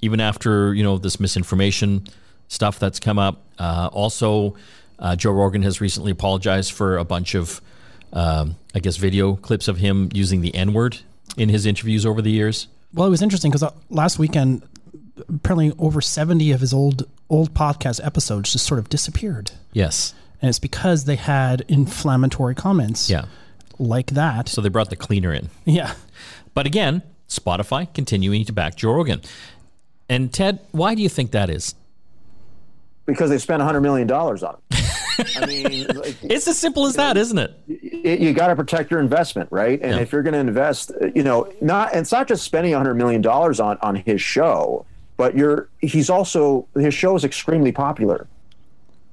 even 0.00 0.20
after 0.20 0.72
you 0.74 0.82
know 0.84 0.98
this 0.98 1.18
misinformation 1.18 2.06
stuff 2.48 2.78
that's 2.78 3.00
come 3.00 3.18
up. 3.18 3.42
Uh, 3.58 3.88
also, 3.92 4.54
Uh, 4.98 5.16
Joe 5.16 5.32
Rogan 5.32 5.62
has 5.62 5.80
recently 5.80 6.12
apologized 6.12 6.72
for 6.72 6.98
a 6.98 7.04
bunch 7.04 7.34
of, 7.34 7.62
um, 8.12 8.56
I 8.74 8.80
guess, 8.80 8.98
video 8.98 9.34
clips 9.36 9.66
of 9.66 9.78
him 9.78 10.10
using 10.12 10.42
the 10.42 10.54
N 10.54 10.74
word 10.74 10.98
in 11.38 11.48
his 11.48 11.64
interviews 11.64 12.04
over 12.04 12.20
the 12.20 12.30
years. 12.30 12.68
Well, 12.92 13.06
it 13.06 13.10
was 13.10 13.22
interesting 13.22 13.50
because 13.50 13.64
last 13.88 14.18
weekend, 14.18 14.60
apparently 15.26 15.72
over 15.78 16.02
70 16.02 16.52
of 16.52 16.60
his 16.60 16.74
old 16.74 17.06
old 17.30 17.54
podcast 17.54 18.04
episodes 18.04 18.52
just 18.52 18.66
sort 18.66 18.78
of 18.78 18.90
disappeared. 18.90 19.52
Yes. 19.72 20.12
And 20.42 20.48
it's 20.48 20.58
because 20.58 21.04
they 21.04 21.16
had 21.16 21.62
inflammatory 21.68 22.54
comments. 22.54 23.10
Yeah. 23.10 23.26
Like 23.78 24.08
that. 24.12 24.48
So 24.48 24.60
they 24.60 24.68
brought 24.68 24.90
the 24.90 24.96
cleaner 24.96 25.32
in. 25.32 25.48
Yeah. 25.64 25.94
But 26.54 26.66
again, 26.66 27.02
Spotify 27.28 27.92
continuing 27.94 28.44
to 28.46 28.52
back 28.52 28.76
Joe 28.76 28.92
Rogan. 28.92 29.20
And 30.08 30.32
Ted, 30.32 30.58
why 30.72 30.94
do 30.94 31.02
you 31.02 31.08
think 31.08 31.30
that 31.32 31.48
is? 31.50 31.74
Because 33.06 33.30
they 33.30 33.38
spent 33.38 33.62
$100 33.62 33.80
million 33.82 34.10
on 34.10 34.56
it. 34.70 35.36
I 35.36 35.46
mean, 35.46 35.86
like, 35.94 36.16
it's 36.22 36.48
as 36.48 36.58
simple 36.58 36.86
as 36.86 36.96
that, 36.96 37.16
isn't 37.16 37.38
it? 37.38 37.54
You, 37.66 38.28
you 38.28 38.32
got 38.32 38.48
to 38.48 38.56
protect 38.56 38.90
your 38.90 39.00
investment, 39.00 39.50
right? 39.52 39.80
And 39.82 39.96
Yeah. 39.96 40.00
if 40.00 40.12
you're 40.12 40.22
going 40.22 40.32
to 40.34 40.38
invest, 40.40 40.92
you 41.14 41.22
know, 41.22 41.52
not 41.60 41.90
and 41.92 42.00
it's 42.00 42.12
not 42.12 42.26
just 42.26 42.42
spending 42.44 42.72
$100 42.72 42.96
million 42.96 43.24
on 43.26 43.78
on 43.82 43.96
his 43.96 44.20
show, 44.22 44.86
but 45.16 45.36
you're 45.36 45.68
he's 45.80 46.08
also 46.08 46.66
his 46.74 46.94
show 46.94 47.14
is 47.16 47.24
extremely 47.24 47.70
popular, 47.72 48.26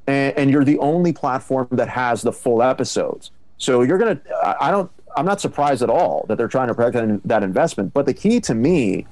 and, 0.07 0.37
and 0.37 0.49
you're 0.49 0.63
the 0.63 0.79
only 0.79 1.13
platform 1.13 1.67
that 1.71 1.89
has 1.89 2.21
the 2.21 2.31
full 2.31 2.63
episodes. 2.63 3.31
So 3.57 3.81
you're 3.81 3.97
gonna. 3.97 4.19
I 4.59 4.71
don't. 4.71 4.89
I'm 5.15 5.25
not 5.25 5.41
surprised 5.41 5.81
at 5.81 5.89
all 5.89 6.25
that 6.27 6.37
they're 6.37 6.47
trying 6.47 6.67
to 6.67 6.75
protect 6.75 7.27
that 7.27 7.43
investment. 7.43 7.93
But 7.93 8.05
the 8.05 8.13
key 8.13 8.39
to 8.41 8.53
me 8.53 9.07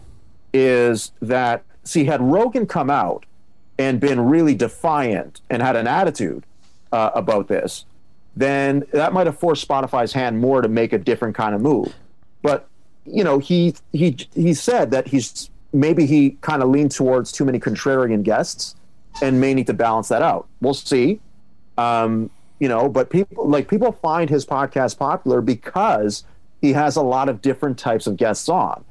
is 0.53 1.11
that 1.21 1.63
see, 1.83 2.05
had 2.05 2.21
Rogan 2.21 2.65
come 2.65 2.89
out 2.89 3.25
and 3.77 3.99
been 3.99 4.21
really 4.21 4.55
defiant 4.55 5.41
and 5.49 5.61
had 5.61 5.75
an 5.75 5.87
attitude 5.87 6.45
uh, 6.91 7.11
about 7.13 7.47
this, 7.47 7.85
then 8.35 8.85
that 8.93 9.13
might 9.13 9.25
have 9.25 9.37
forced 9.37 9.67
Spotify's 9.67 10.13
hand 10.13 10.39
more 10.39 10.61
to 10.61 10.69
make 10.69 10.93
a 10.93 10.97
different 10.97 11.35
kind 11.35 11.55
of 11.55 11.61
move. 11.61 11.93
But 12.41 12.67
you 13.05 13.23
know, 13.23 13.39
he 13.39 13.75
he 13.91 14.15
he 14.33 14.53
said 14.53 14.91
that 14.91 15.07
he's 15.07 15.49
maybe 15.73 16.05
he 16.05 16.37
kind 16.41 16.61
of 16.61 16.69
leaned 16.69 16.91
towards 16.91 17.31
too 17.31 17.45
many 17.45 17.59
contrarian 17.59 18.23
guests 18.23 18.75
and 19.21 19.39
may 19.41 19.53
need 19.53 19.67
to 19.67 19.73
balance 19.73 20.07
that 20.09 20.21
out. 20.21 20.47
We'll 20.61 20.73
see. 20.73 21.19
Um, 21.77 22.29
you 22.59 22.67
know, 22.69 22.87
but 22.89 23.09
people 23.09 23.47
like 23.49 23.67
people 23.67 23.91
find 23.91 24.29
his 24.29 24.45
podcast 24.45 24.97
popular 24.97 25.41
because 25.41 26.23
he 26.61 26.73
has 26.73 26.95
a 26.95 27.01
lot 27.01 27.27
of 27.29 27.41
different 27.41 27.77
types 27.77 28.07
of 28.07 28.17
guests 28.17 28.47
on. 28.49 28.83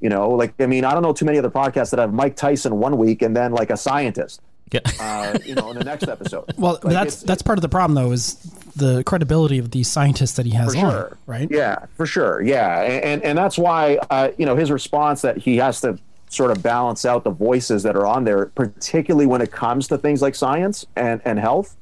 You 0.00 0.08
know, 0.08 0.30
like 0.30 0.54
I 0.60 0.66
mean, 0.66 0.84
I 0.84 0.92
don't 0.92 1.02
know 1.02 1.12
too 1.12 1.24
many 1.24 1.38
other 1.38 1.50
podcasts 1.50 1.90
that 1.90 1.98
have 1.98 2.12
Mike 2.12 2.36
Tyson 2.36 2.78
one 2.78 2.96
week 2.98 3.22
and 3.22 3.36
then 3.36 3.50
like 3.52 3.70
a 3.70 3.76
scientist, 3.76 4.40
Yeah. 4.72 4.80
uh, 5.00 5.36
you 5.44 5.56
know, 5.56 5.72
in 5.72 5.78
the 5.78 5.84
next 5.84 6.04
episode. 6.06 6.44
Well, 6.56 6.78
Like, 6.84 6.92
that's 6.92 7.22
that's 7.22 7.42
part 7.42 7.58
of 7.58 7.62
the 7.62 7.68
problem, 7.68 7.94
though, 7.96 8.12
is 8.12 8.34
the 8.76 9.02
credibility 9.02 9.58
of 9.58 9.72
the 9.72 9.82
scientists 9.82 10.34
that 10.34 10.46
he 10.46 10.52
has 10.52 10.72
for 10.76 10.86
on, 10.86 10.90
sure 10.92 11.18
right? 11.26 11.48
yeah 11.50 11.86
for 11.96 12.06
sure 12.06 12.40
yeah 12.40 12.82
and 12.82 13.02
and, 13.02 13.22
and 13.24 13.36
that's 13.38 13.58
why 13.58 13.98
uh, 14.10 14.30
you 14.38 14.46
know 14.46 14.54
his 14.54 14.70
response 14.70 15.22
that 15.22 15.36
he 15.36 15.56
has 15.56 15.80
to 15.80 15.98
sort 16.28 16.50
of 16.50 16.62
balance 16.62 17.04
out 17.04 17.24
the 17.24 17.30
voices 17.30 17.82
that 17.82 17.96
are 17.96 18.06
on 18.06 18.24
there 18.24 18.46
particularly 18.54 19.26
when 19.26 19.40
it 19.40 19.50
comes 19.50 19.88
to 19.88 19.96
things 19.98 20.20
like 20.22 20.34
science 20.34 20.86
and 20.96 21.20
and 21.24 21.38
health. 21.38 21.76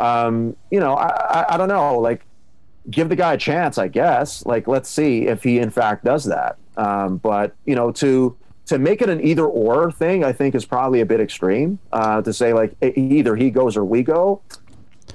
Um, 0.00 0.56
you 0.70 0.78
know 0.80 0.94
I, 0.94 1.08
I 1.08 1.54
i 1.54 1.56
don't 1.56 1.68
know 1.68 1.98
like 1.98 2.24
give 2.90 3.08
the 3.08 3.16
guy 3.16 3.34
a 3.34 3.38
chance 3.38 3.76
i 3.78 3.88
guess. 3.88 4.46
Like 4.46 4.68
let's 4.68 4.88
see 4.88 5.26
if 5.26 5.42
he 5.42 5.58
in 5.58 5.70
fact 5.70 6.04
does 6.04 6.24
that. 6.26 6.56
Um, 6.76 7.16
but 7.18 7.54
you 7.66 7.74
know 7.74 7.90
to 7.92 8.36
to 8.66 8.78
make 8.78 9.02
it 9.02 9.08
an 9.08 9.20
either 9.26 9.46
or 9.46 9.90
thing 9.90 10.22
i 10.24 10.30
think 10.32 10.54
is 10.54 10.64
probably 10.66 11.00
a 11.00 11.06
bit 11.06 11.20
extreme 11.20 11.78
uh, 11.92 12.20
to 12.22 12.32
say 12.32 12.52
like 12.52 12.76
either 12.82 13.34
he 13.34 13.50
goes 13.50 13.76
or 13.76 13.84
we 13.84 14.02
go. 14.02 14.40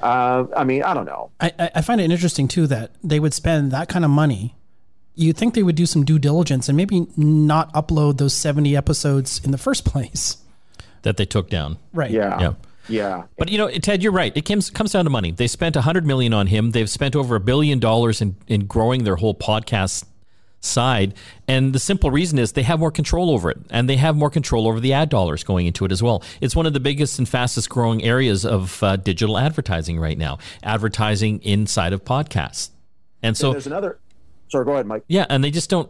Uh, 0.02 0.46
i 0.58 0.64
mean 0.64 0.84
i 0.84 0.94
don't 0.94 1.06
know. 1.06 1.30
I- 1.40 1.70
I 1.76 1.82
find 1.82 2.02
it 2.02 2.12
interesting 2.12 2.48
too 2.48 2.68
that 2.68 2.92
they 3.04 3.20
would 3.20 3.34
spend 3.34 3.72
that 3.72 3.88
kind 3.88 4.04
of 4.04 4.12
money. 4.12 4.56
You'd 5.16 5.38
think 5.38 5.54
they 5.54 5.64
would 5.64 5.76
do 5.76 5.86
some 5.86 6.04
due 6.04 6.20
diligence 6.20 6.68
and 6.70 6.76
maybe 6.76 7.08
not 7.16 7.72
upload 7.74 8.18
those 8.18 8.34
70 8.34 8.76
episodes 8.76 9.40
in 9.44 9.52
the 9.52 9.58
first 9.58 9.86
place. 9.94 10.38
that 11.04 11.18
they 11.18 11.26
took 11.26 11.50
down. 11.50 11.78
Right. 11.94 12.12
yeah 12.12 12.40
Yeah. 12.40 12.54
yeah 12.88 13.24
But 13.38 13.50
you 13.50 13.58
know, 13.58 13.70
Ted, 13.70 14.02
you're 14.02 14.12
right. 14.12 14.36
It 14.36 14.46
comes 14.46 14.70
comes 14.70 14.92
down 14.94 15.04
to 15.06 15.10
money. 15.12 15.32
They 15.32 15.48
spent 15.48 15.76
100 15.76 16.06
million 16.06 16.34
on 16.34 16.48
him. 16.48 16.72
They've 16.72 16.90
spent 16.90 17.16
over 17.16 17.36
a 17.36 17.40
billion 17.40 17.80
dollars 17.80 18.22
in 18.22 18.36
in 18.48 18.66
growing 18.66 19.04
their 19.04 19.18
whole 19.18 19.36
podcast 19.36 20.06
side, 20.62 21.14
and 21.46 21.74
the 21.74 21.80
simple 21.80 22.10
reason 22.10 22.40
is 22.40 22.54
they 22.54 22.64
have 22.64 22.80
more 22.80 22.90
control 22.92 23.30
over 23.32 23.52
it, 23.52 23.58
and 23.70 23.90
they 23.90 23.98
have 23.98 24.16
more 24.16 24.30
control 24.30 24.66
over 24.66 24.80
the 24.80 24.94
ad 24.94 25.10
dollars 25.10 25.44
going 25.44 25.66
into 25.68 25.84
it 25.84 25.92
as 25.92 26.02
well. 26.02 26.24
It's 26.40 26.56
one 26.56 26.66
of 26.66 26.72
the 26.72 26.80
biggest 26.80 27.20
and 27.20 27.28
fastest 27.28 27.70
growing 27.70 28.02
areas 28.02 28.46
of 28.46 28.82
uh, 28.82 28.96
digital 28.96 29.38
advertising 29.38 30.00
right 30.00 30.18
now. 30.18 30.38
Advertising 30.64 31.42
inside 31.44 31.92
of 31.92 32.06
podcasts, 32.06 32.70
and 33.22 33.36
so 33.36 33.52
there's 33.52 33.68
another. 33.68 34.00
Sorry, 34.54 34.66
go 34.66 34.74
ahead, 34.74 34.86
Mike. 34.86 35.04
yeah, 35.08 35.26
and 35.30 35.44
they 35.44 35.50
just 35.52 35.70
don't 35.70 35.90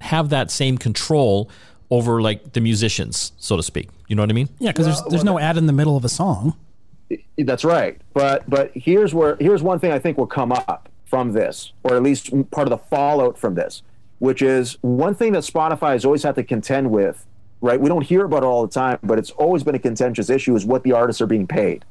have 0.00 0.30
that 0.30 0.50
same 0.50 0.76
control 0.76 1.48
over 1.88 2.20
like 2.20 2.52
the 2.52 2.60
musicians, 2.60 3.30
so 3.38 3.56
to 3.56 3.62
speak. 3.62 3.88
You 4.08 4.16
know 4.16 4.22
what 4.22 4.30
I 4.30 4.32
mean? 4.32 4.48
Yeah, 4.58 4.72
because 4.72 4.86
there's 4.86 5.02
there's 5.08 5.24
no 5.24 5.38
ad 5.38 5.56
in 5.56 5.66
the 5.66 5.72
middle 5.72 5.96
of 5.96 6.04
a 6.04 6.08
song. 6.08 6.56
That's 7.38 7.64
right. 7.64 8.00
But 8.12 8.48
but 8.50 8.72
here's 8.74 9.14
where 9.14 9.36
here's 9.38 9.62
one 9.62 9.78
thing 9.78 9.92
I 9.92 10.00
think 10.00 10.18
will 10.18 10.26
come 10.26 10.50
up 10.50 10.88
from 11.04 11.32
this, 11.32 11.72
or 11.84 11.94
at 11.94 12.02
least 12.02 12.30
part 12.50 12.66
of 12.66 12.70
the 12.70 12.78
fallout 12.78 13.38
from 13.38 13.54
this, 13.54 13.82
which 14.18 14.42
is 14.42 14.78
one 14.80 15.14
thing 15.14 15.32
that 15.34 15.44
Spotify 15.44 15.92
has 15.92 16.04
always 16.04 16.22
had 16.24 16.34
to 16.34 16.42
contend 16.42 16.90
with. 16.90 17.24
Right, 17.60 17.80
we 17.80 17.88
don't 17.88 18.02
hear 18.02 18.24
about 18.24 18.42
it 18.42 18.46
all 18.46 18.66
the 18.66 18.72
time, 18.72 18.98
but 19.04 19.20
it's 19.20 19.30
always 19.30 19.62
been 19.62 19.76
a 19.76 19.78
contentious 19.78 20.28
issue: 20.28 20.56
is 20.56 20.64
what 20.66 20.82
the 20.82 20.90
artists 20.90 21.20
are 21.22 21.28
being 21.28 21.46
paid 21.46 21.84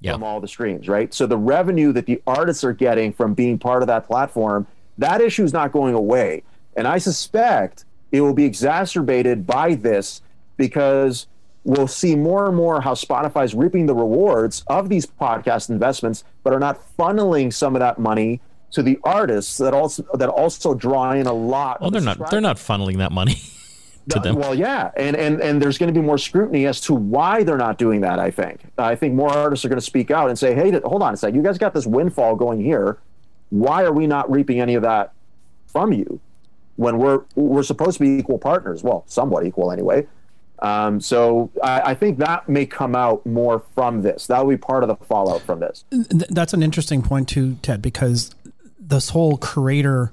Yeah. 0.00 0.12
from 0.12 0.22
all 0.22 0.40
the 0.40 0.46
streams. 0.46 0.86
Right, 0.88 1.12
so 1.12 1.26
the 1.26 1.36
revenue 1.36 1.92
that 1.94 2.06
the 2.06 2.22
artists 2.28 2.62
are 2.62 2.72
getting 2.72 3.12
from 3.12 3.34
being 3.34 3.58
part 3.58 3.82
of 3.82 3.88
that 3.88 4.06
platform, 4.06 4.68
that 5.00 5.20
issue 5.20 5.44
is 5.44 5.52
not 5.52 5.72
going 5.72 5.94
away, 5.94 6.42
and 6.76 6.86
I 6.86 6.98
suspect 6.98 7.84
it 8.12 8.20
will 8.20 8.34
be 8.34 8.44
exacerbated 8.44 9.46
by 9.46 9.74
this 9.74 10.22
because 10.56 11.26
we'll 11.64 11.88
see 11.88 12.16
more 12.16 12.46
and 12.46 12.56
more 12.56 12.80
how 12.80 12.94
Spotify's 12.94 13.54
reaping 13.54 13.86
the 13.86 13.94
rewards 13.94 14.64
of 14.66 14.88
these 14.88 15.06
podcast 15.06 15.68
investments, 15.68 16.24
but 16.42 16.52
are 16.52 16.58
not 16.58 16.80
funneling 16.96 17.52
some 17.52 17.76
of 17.76 17.80
that 17.80 17.98
money 17.98 18.40
to 18.72 18.82
the 18.82 18.98
artists 19.02 19.58
that 19.58 19.74
also 19.74 20.04
that 20.14 20.28
also 20.28 20.74
draw 20.74 21.12
in 21.12 21.26
a 21.26 21.32
lot. 21.32 21.80
Well, 21.80 21.90
they're 21.90 22.00
the 22.00 22.14
not. 22.14 22.30
They're 22.30 22.40
not 22.40 22.56
funneling 22.56 22.98
that 22.98 23.12
money 23.12 23.40
to 24.10 24.20
them. 24.20 24.36
Well, 24.36 24.54
yeah, 24.54 24.90
and 24.96 25.16
and 25.16 25.40
and 25.40 25.60
there's 25.60 25.78
going 25.78 25.92
to 25.92 25.98
be 25.98 26.04
more 26.04 26.18
scrutiny 26.18 26.66
as 26.66 26.80
to 26.82 26.94
why 26.94 27.42
they're 27.42 27.56
not 27.56 27.78
doing 27.78 28.00
that. 28.02 28.18
I 28.18 28.30
think. 28.30 28.60
I 28.78 28.94
think 28.94 29.14
more 29.14 29.30
artists 29.30 29.64
are 29.64 29.68
going 29.68 29.80
to 29.80 29.84
speak 29.84 30.10
out 30.10 30.28
and 30.28 30.38
say, 30.38 30.54
"Hey, 30.54 30.70
hold 30.84 31.02
on 31.02 31.14
a 31.14 31.16
sec, 31.16 31.34
You 31.34 31.42
guys 31.42 31.58
got 31.58 31.74
this 31.74 31.86
windfall 31.86 32.36
going 32.36 32.62
here. 32.62 32.98
Why 33.50 33.84
are 33.84 33.92
we 33.92 34.06
not 34.06 34.30
reaping 34.30 34.60
any 34.60 34.74
of 34.74 34.82
that 34.82 35.12
from 35.66 35.92
you 35.92 36.20
when 36.76 36.98
we're 36.98 37.22
we're 37.34 37.62
supposed 37.62 37.98
to 37.98 38.00
be 38.00 38.18
equal 38.18 38.38
partners? 38.38 38.82
Well, 38.82 39.04
somewhat 39.06 39.46
equal 39.46 39.70
anyway." 39.70 40.06
Um, 40.60 41.00
so 41.00 41.50
I, 41.62 41.80
I 41.80 41.94
think 41.94 42.18
that 42.18 42.48
may 42.48 42.66
come 42.66 42.94
out 42.94 43.24
more 43.24 43.60
from 43.74 44.02
this. 44.02 44.26
That 44.26 44.44
will 44.44 44.50
be 44.50 44.58
part 44.58 44.82
of 44.82 44.88
the 44.88 44.96
fallout 45.06 45.40
from 45.42 45.60
this. 45.60 45.84
That's 45.90 46.52
an 46.52 46.62
interesting 46.62 47.02
point 47.02 47.28
too, 47.28 47.56
Ted, 47.62 47.80
because 47.80 48.34
this 48.78 49.10
whole 49.10 49.38
creator 49.38 50.12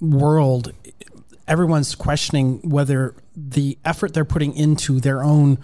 world, 0.00 0.72
everyone's 1.46 1.94
questioning 1.94 2.68
whether 2.68 3.14
the 3.36 3.78
effort 3.84 4.14
they're 4.14 4.24
putting 4.24 4.56
into 4.56 5.00
their 5.00 5.22
own, 5.22 5.58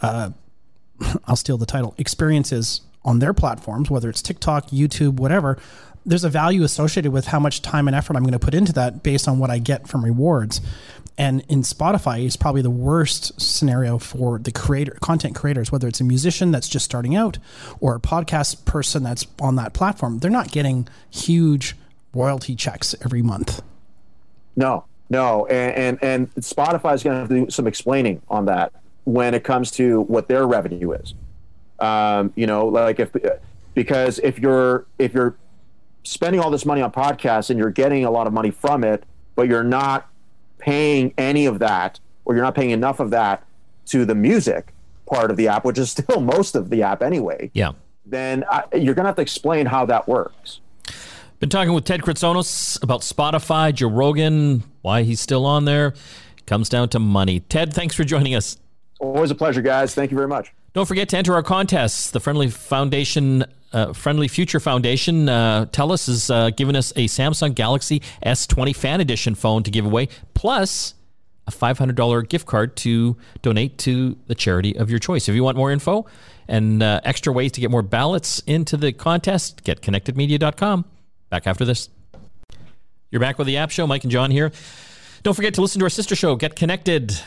uh, 0.00 0.30
I'll 1.26 1.36
steal 1.36 1.58
the 1.58 1.66
title, 1.66 1.94
experiences 1.98 2.80
on 3.04 3.20
their 3.20 3.32
platforms, 3.32 3.88
whether 3.88 4.08
it's 4.10 4.22
TikTok, 4.22 4.70
YouTube, 4.70 5.14
whatever. 5.14 5.58
There's 6.06 6.24
a 6.24 6.30
value 6.30 6.62
associated 6.62 7.12
with 7.12 7.26
how 7.26 7.40
much 7.40 7.62
time 7.62 7.88
and 7.88 7.96
effort 7.96 8.16
I'm 8.16 8.22
going 8.22 8.32
to 8.32 8.38
put 8.38 8.54
into 8.54 8.72
that 8.74 9.02
based 9.02 9.26
on 9.26 9.38
what 9.38 9.50
I 9.50 9.58
get 9.58 9.88
from 9.88 10.04
rewards. 10.04 10.60
And 11.18 11.42
in 11.48 11.62
Spotify, 11.62 12.24
it's 12.24 12.36
probably 12.36 12.62
the 12.62 12.70
worst 12.70 13.40
scenario 13.40 13.98
for 13.98 14.38
the 14.38 14.52
creator, 14.52 14.96
content 15.00 15.34
creators, 15.34 15.72
whether 15.72 15.88
it's 15.88 16.00
a 16.00 16.04
musician 16.04 16.50
that's 16.50 16.68
just 16.68 16.84
starting 16.84 17.16
out 17.16 17.38
or 17.80 17.94
a 17.94 18.00
podcast 18.00 18.64
person 18.66 19.02
that's 19.02 19.26
on 19.40 19.56
that 19.56 19.72
platform. 19.72 20.18
They're 20.18 20.30
not 20.30 20.52
getting 20.52 20.86
huge 21.10 21.74
royalty 22.14 22.54
checks 22.54 22.94
every 23.02 23.22
month. 23.22 23.62
No, 24.56 24.84
no, 25.10 25.46
and 25.46 26.00
and, 26.02 26.02
and 26.02 26.34
Spotify 26.36 26.94
is 26.94 27.02
going 27.02 27.14
to 27.14 27.20
have 27.20 27.28
to 27.28 27.44
do 27.46 27.50
some 27.50 27.66
explaining 27.66 28.22
on 28.28 28.46
that 28.46 28.72
when 29.04 29.34
it 29.34 29.44
comes 29.44 29.70
to 29.72 30.02
what 30.02 30.28
their 30.28 30.46
revenue 30.46 30.92
is. 30.92 31.14
Um, 31.78 32.32
you 32.36 32.46
know, 32.46 32.66
like 32.66 32.98
if 33.00 33.14
because 33.74 34.18
if 34.20 34.38
you're 34.38 34.86
if 34.98 35.14
you're 35.14 35.36
spending 36.06 36.40
all 36.40 36.50
this 36.50 36.64
money 36.64 36.80
on 36.82 36.92
podcasts 36.92 37.50
and 37.50 37.58
you're 37.58 37.70
getting 37.70 38.04
a 38.04 38.10
lot 38.10 38.26
of 38.26 38.32
money 38.32 38.50
from 38.50 38.84
it, 38.84 39.04
but 39.34 39.48
you're 39.48 39.64
not 39.64 40.08
paying 40.58 41.12
any 41.18 41.46
of 41.46 41.58
that, 41.58 42.00
or 42.24 42.34
you're 42.34 42.44
not 42.44 42.54
paying 42.54 42.70
enough 42.70 43.00
of 43.00 43.10
that 43.10 43.44
to 43.86 44.04
the 44.04 44.14
music 44.14 44.72
part 45.06 45.30
of 45.30 45.36
the 45.36 45.48
app, 45.48 45.64
which 45.64 45.78
is 45.78 45.90
still 45.92 46.20
most 46.20 46.54
of 46.54 46.70
the 46.70 46.82
app 46.82 47.02
anyway, 47.02 47.50
Yeah. 47.54 47.72
then 48.04 48.44
I, 48.50 48.64
you're 48.74 48.94
going 48.94 49.04
to 49.04 49.08
have 49.08 49.16
to 49.16 49.22
explain 49.22 49.66
how 49.66 49.84
that 49.86 50.08
works. 50.08 50.60
Been 51.38 51.50
talking 51.50 51.74
with 51.74 51.84
Ted 51.84 52.00
Kritsonis 52.00 52.82
about 52.82 53.02
Spotify, 53.02 53.74
Joe 53.74 53.88
Rogan, 53.90 54.62
why 54.82 55.02
he's 55.02 55.20
still 55.20 55.44
on 55.44 55.66
there. 55.66 55.92
Comes 56.46 56.68
down 56.70 56.88
to 56.90 56.98
money. 56.98 57.40
Ted, 57.40 57.74
thanks 57.74 57.94
for 57.94 58.04
joining 58.04 58.34
us. 58.34 58.56
Always 59.00 59.30
a 59.30 59.34
pleasure, 59.34 59.60
guys. 59.60 59.94
Thank 59.94 60.10
you 60.10 60.16
very 60.16 60.28
much. 60.28 60.54
Don't 60.76 60.84
forget 60.84 61.08
to 61.08 61.16
enter 61.16 61.32
our 61.32 61.42
contests. 61.42 62.10
The 62.10 62.20
Friendly 62.20 62.50
Foundation, 62.50 63.46
uh, 63.72 63.94
Friendly 63.94 64.28
Future 64.28 64.60
Foundation, 64.60 65.26
uh, 65.26 65.64
TELUS 65.72 66.06
is 66.06 66.28
uh, 66.28 66.50
giving 66.50 66.76
us 66.76 66.90
a 66.96 67.06
Samsung 67.06 67.54
Galaxy 67.54 68.02
S20 68.22 68.76
Fan 68.76 69.00
Edition 69.00 69.34
phone 69.34 69.62
to 69.62 69.70
give 69.70 69.86
away, 69.86 70.10
plus 70.34 70.92
a 71.46 71.50
$500 71.50 72.28
gift 72.28 72.44
card 72.44 72.76
to 72.76 73.16
donate 73.40 73.78
to 73.78 74.18
the 74.26 74.34
charity 74.34 74.76
of 74.76 74.90
your 74.90 74.98
choice. 74.98 75.30
If 75.30 75.34
you 75.34 75.42
want 75.42 75.56
more 75.56 75.70
info 75.70 76.04
and 76.46 76.82
uh, 76.82 77.00
extra 77.04 77.32
ways 77.32 77.52
to 77.52 77.62
get 77.62 77.70
more 77.70 77.80
ballots 77.80 78.40
into 78.40 78.76
the 78.76 78.92
contest, 78.92 79.64
get 79.64 79.80
connectedmedia.com. 79.80 80.84
Back 81.30 81.46
after 81.46 81.64
this. 81.64 81.88
You're 83.10 83.20
back 83.20 83.38
with 83.38 83.46
the 83.46 83.56
App 83.56 83.70
Show. 83.70 83.86
Mike 83.86 84.04
and 84.04 84.10
John 84.10 84.30
here. 84.30 84.52
Don't 85.22 85.32
forget 85.32 85.54
to 85.54 85.62
listen 85.62 85.78
to 85.78 85.86
our 85.86 85.90
sister 85.90 86.14
show, 86.14 86.36
Get 86.36 86.54
Connected 86.54 87.18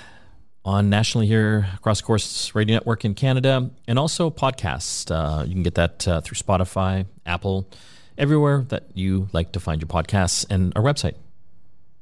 on 0.70 0.89
nationally 0.89 1.26
here 1.26 1.67
across 1.74 1.99
Corus 1.99 2.53
radio 2.53 2.76
network 2.76 3.03
in 3.03 3.15
Canada 3.15 3.72
and 3.88 3.97
also 3.97 4.30
podcasts. 4.30 5.09
Uh, 5.09 5.43
you 5.43 5.53
can 5.53 5.63
get 5.63 5.76
that 5.76 6.07
uh, 6.07 6.22
through 6.22 6.36
Spotify, 6.36 7.07
Apple, 7.26 7.67
everywhere 8.17 8.63
that 8.70 8.84
you 8.93 9.30
like 9.34 9.51
to 9.53 9.59
find 9.59 9.82
your 9.82 9.88
podcasts 9.88 10.45
and 10.49 10.72
our 10.76 10.84
website. 10.84 11.15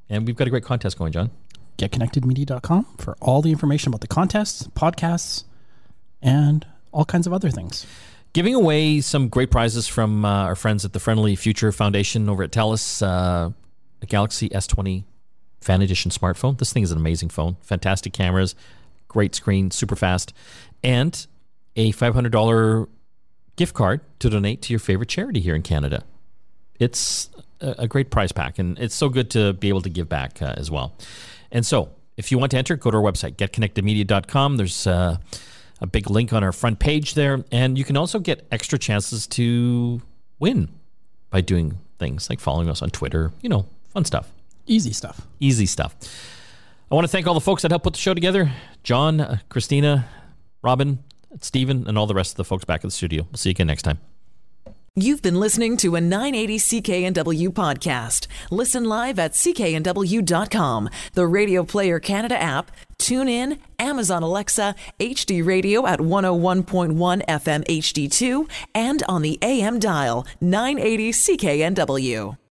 And 0.09 0.28
we've 0.28 0.36
got 0.36 0.47
a 0.47 0.49
great 0.49 0.65
contest 0.65 0.97
going, 0.97 1.13
John. 1.13 1.32
GetConnectedMedia.com 1.78 2.86
for 2.97 3.15
all 3.22 3.41
the 3.41 3.51
information 3.51 3.89
about 3.89 4.01
the 4.01 4.07
contests, 4.07 4.68
podcasts, 4.70 5.45
and 6.22 6.65
all 6.91 7.05
kinds 7.05 7.26
of 7.26 7.34
other 7.34 7.49
things. 7.49 7.86
Giving 8.34 8.53
away 8.53 8.99
some 8.99 9.30
great 9.30 9.49
prizes 9.49 9.88
from 9.88 10.26
uh, 10.26 10.43
our 10.43 10.55
friends 10.55 10.84
at 10.84 10.91
the 10.91 10.99
Friendly 10.99 11.36
Future 11.38 11.72
Foundation 11.72 12.28
over 12.28 12.43
at 12.43 12.51
TELUS, 12.51 13.01
uh, 13.01 13.51
a 14.01 14.05
Galaxy 14.05 14.49
S20 14.49 15.05
Fan 15.62 15.82
Edition 15.82 16.12
smartphone. 16.12 16.58
This 16.58 16.72
thing 16.72 16.84
is 16.84 16.91
an 16.91 16.97
amazing 16.97 17.30
phone. 17.30 17.58
Fantastic 17.62 18.14
cameras, 18.14 18.55
great 19.08 19.36
screen, 19.36 19.72
super 19.72 19.95
fast, 19.95 20.34
and 20.84 21.28
a 21.76 21.91
$500 21.93 22.88
gift 23.55 23.74
card 23.74 24.01
to 24.20 24.30
donate 24.30 24.62
to 24.64 24.74
your 24.74 24.80
favorite 24.80 25.10
charity 25.10 25.39
here 25.39 25.55
in 25.55 25.62
Canada. 25.62 26.03
It's 26.80 27.30
a 27.60 27.88
great 27.88 28.12
prize 28.12 28.32
pack, 28.32 28.60
and 28.60 28.78
it's 28.80 28.95
so 28.95 29.10
good 29.10 29.32
to 29.32 29.53
be 29.53 29.70
able 29.70 29.82
to 29.82 29.89
give 29.89 30.08
back 30.08 30.41
uh, 30.41 30.53
as 30.58 30.70
well. 30.70 30.95
And 31.51 31.66
so, 31.66 31.89
if 32.16 32.32
you 32.32 32.38
want 32.38 32.51
to 32.51 32.58
enter, 32.58 32.76
go 32.76 32.91
to 32.91 32.97
our 32.97 33.03
website, 33.03 33.36
getconnectedmedia.com. 33.36 34.58
There's 34.58 34.88
uh, 34.88 35.18
a 35.82 35.88
big 35.88 36.10
link 36.10 36.34
on 36.34 36.43
our 36.43 36.51
front 36.51 36.80
page 36.80 37.14
there, 37.14 37.43
and 37.51 37.78
you 37.78 37.84
can 37.84 37.97
also 37.97 38.20
get 38.20 38.47
extra 38.51 38.78
chances 38.80 39.28
to 39.28 40.01
win 40.39 40.70
by 41.30 41.41
doing 41.41 41.80
things 41.99 42.30
like 42.30 42.39
following 42.39 42.70
us 42.70 42.82
on 42.82 42.89
Twitter, 42.89 43.32
you 43.41 43.49
know, 43.49 43.68
fun 43.89 44.05
stuff. 44.05 44.32
Easy 44.68 44.93
stuff. 44.93 45.26
Easy 45.39 45.65
stuff. 45.65 45.95
I 46.91 46.95
want 46.95 47.05
to 47.05 47.09
thank 47.09 47.28
all 47.28 47.34
the 47.34 47.41
folks 47.41 47.63
that 47.63 47.72
helped 47.72 47.84
put 47.84 47.93
the 47.93 47.99
show 47.99 48.13
together 48.13 48.51
John, 48.84 49.20
uh, 49.20 49.38
Christina, 49.49 50.07
Robin, 50.61 50.99
Stephen, 51.41 51.86
and 51.88 51.97
all 51.97 52.07
the 52.07 52.13
rest 52.13 52.32
of 52.32 52.38
the 52.38 52.45
folks 52.45 52.65
back 52.65 52.82
at 52.82 52.84
the 52.84 52.91
studio. 52.91 53.24
We'll 53.24 53.38
see 53.38 53.49
you 53.49 53.51
again 53.51 53.68
next 53.68 53.84
time. 53.84 53.99
You've 54.99 55.22
been 55.22 55.39
listening 55.39 55.78
to 55.78 55.95
a 55.95 56.01
980 56.01 56.57
CKNW 56.57 57.49
podcast. 57.49 58.26
Listen 58.49 58.86
live 58.86 59.20
at 59.20 59.34
cknw.com, 59.34 60.89
the 61.13 61.28
Radio 61.28 61.63
Player 61.63 61.99
Canada 61.99 62.41
app, 62.41 62.72
tune 62.97 63.28
in, 63.28 63.59
Amazon 63.78 64.24
Alexa, 64.24 64.74
HD 64.99 65.45
Radio 65.45 65.86
at 65.86 65.99
101.1 65.99 66.95
FM 67.28 67.63
HD2, 67.68 68.49
and 68.74 69.03
on 69.07 69.22
the 69.22 69.38
AM 69.43 69.78
dial 69.78 70.26
980 70.41 71.11
CKNW. 71.11 72.38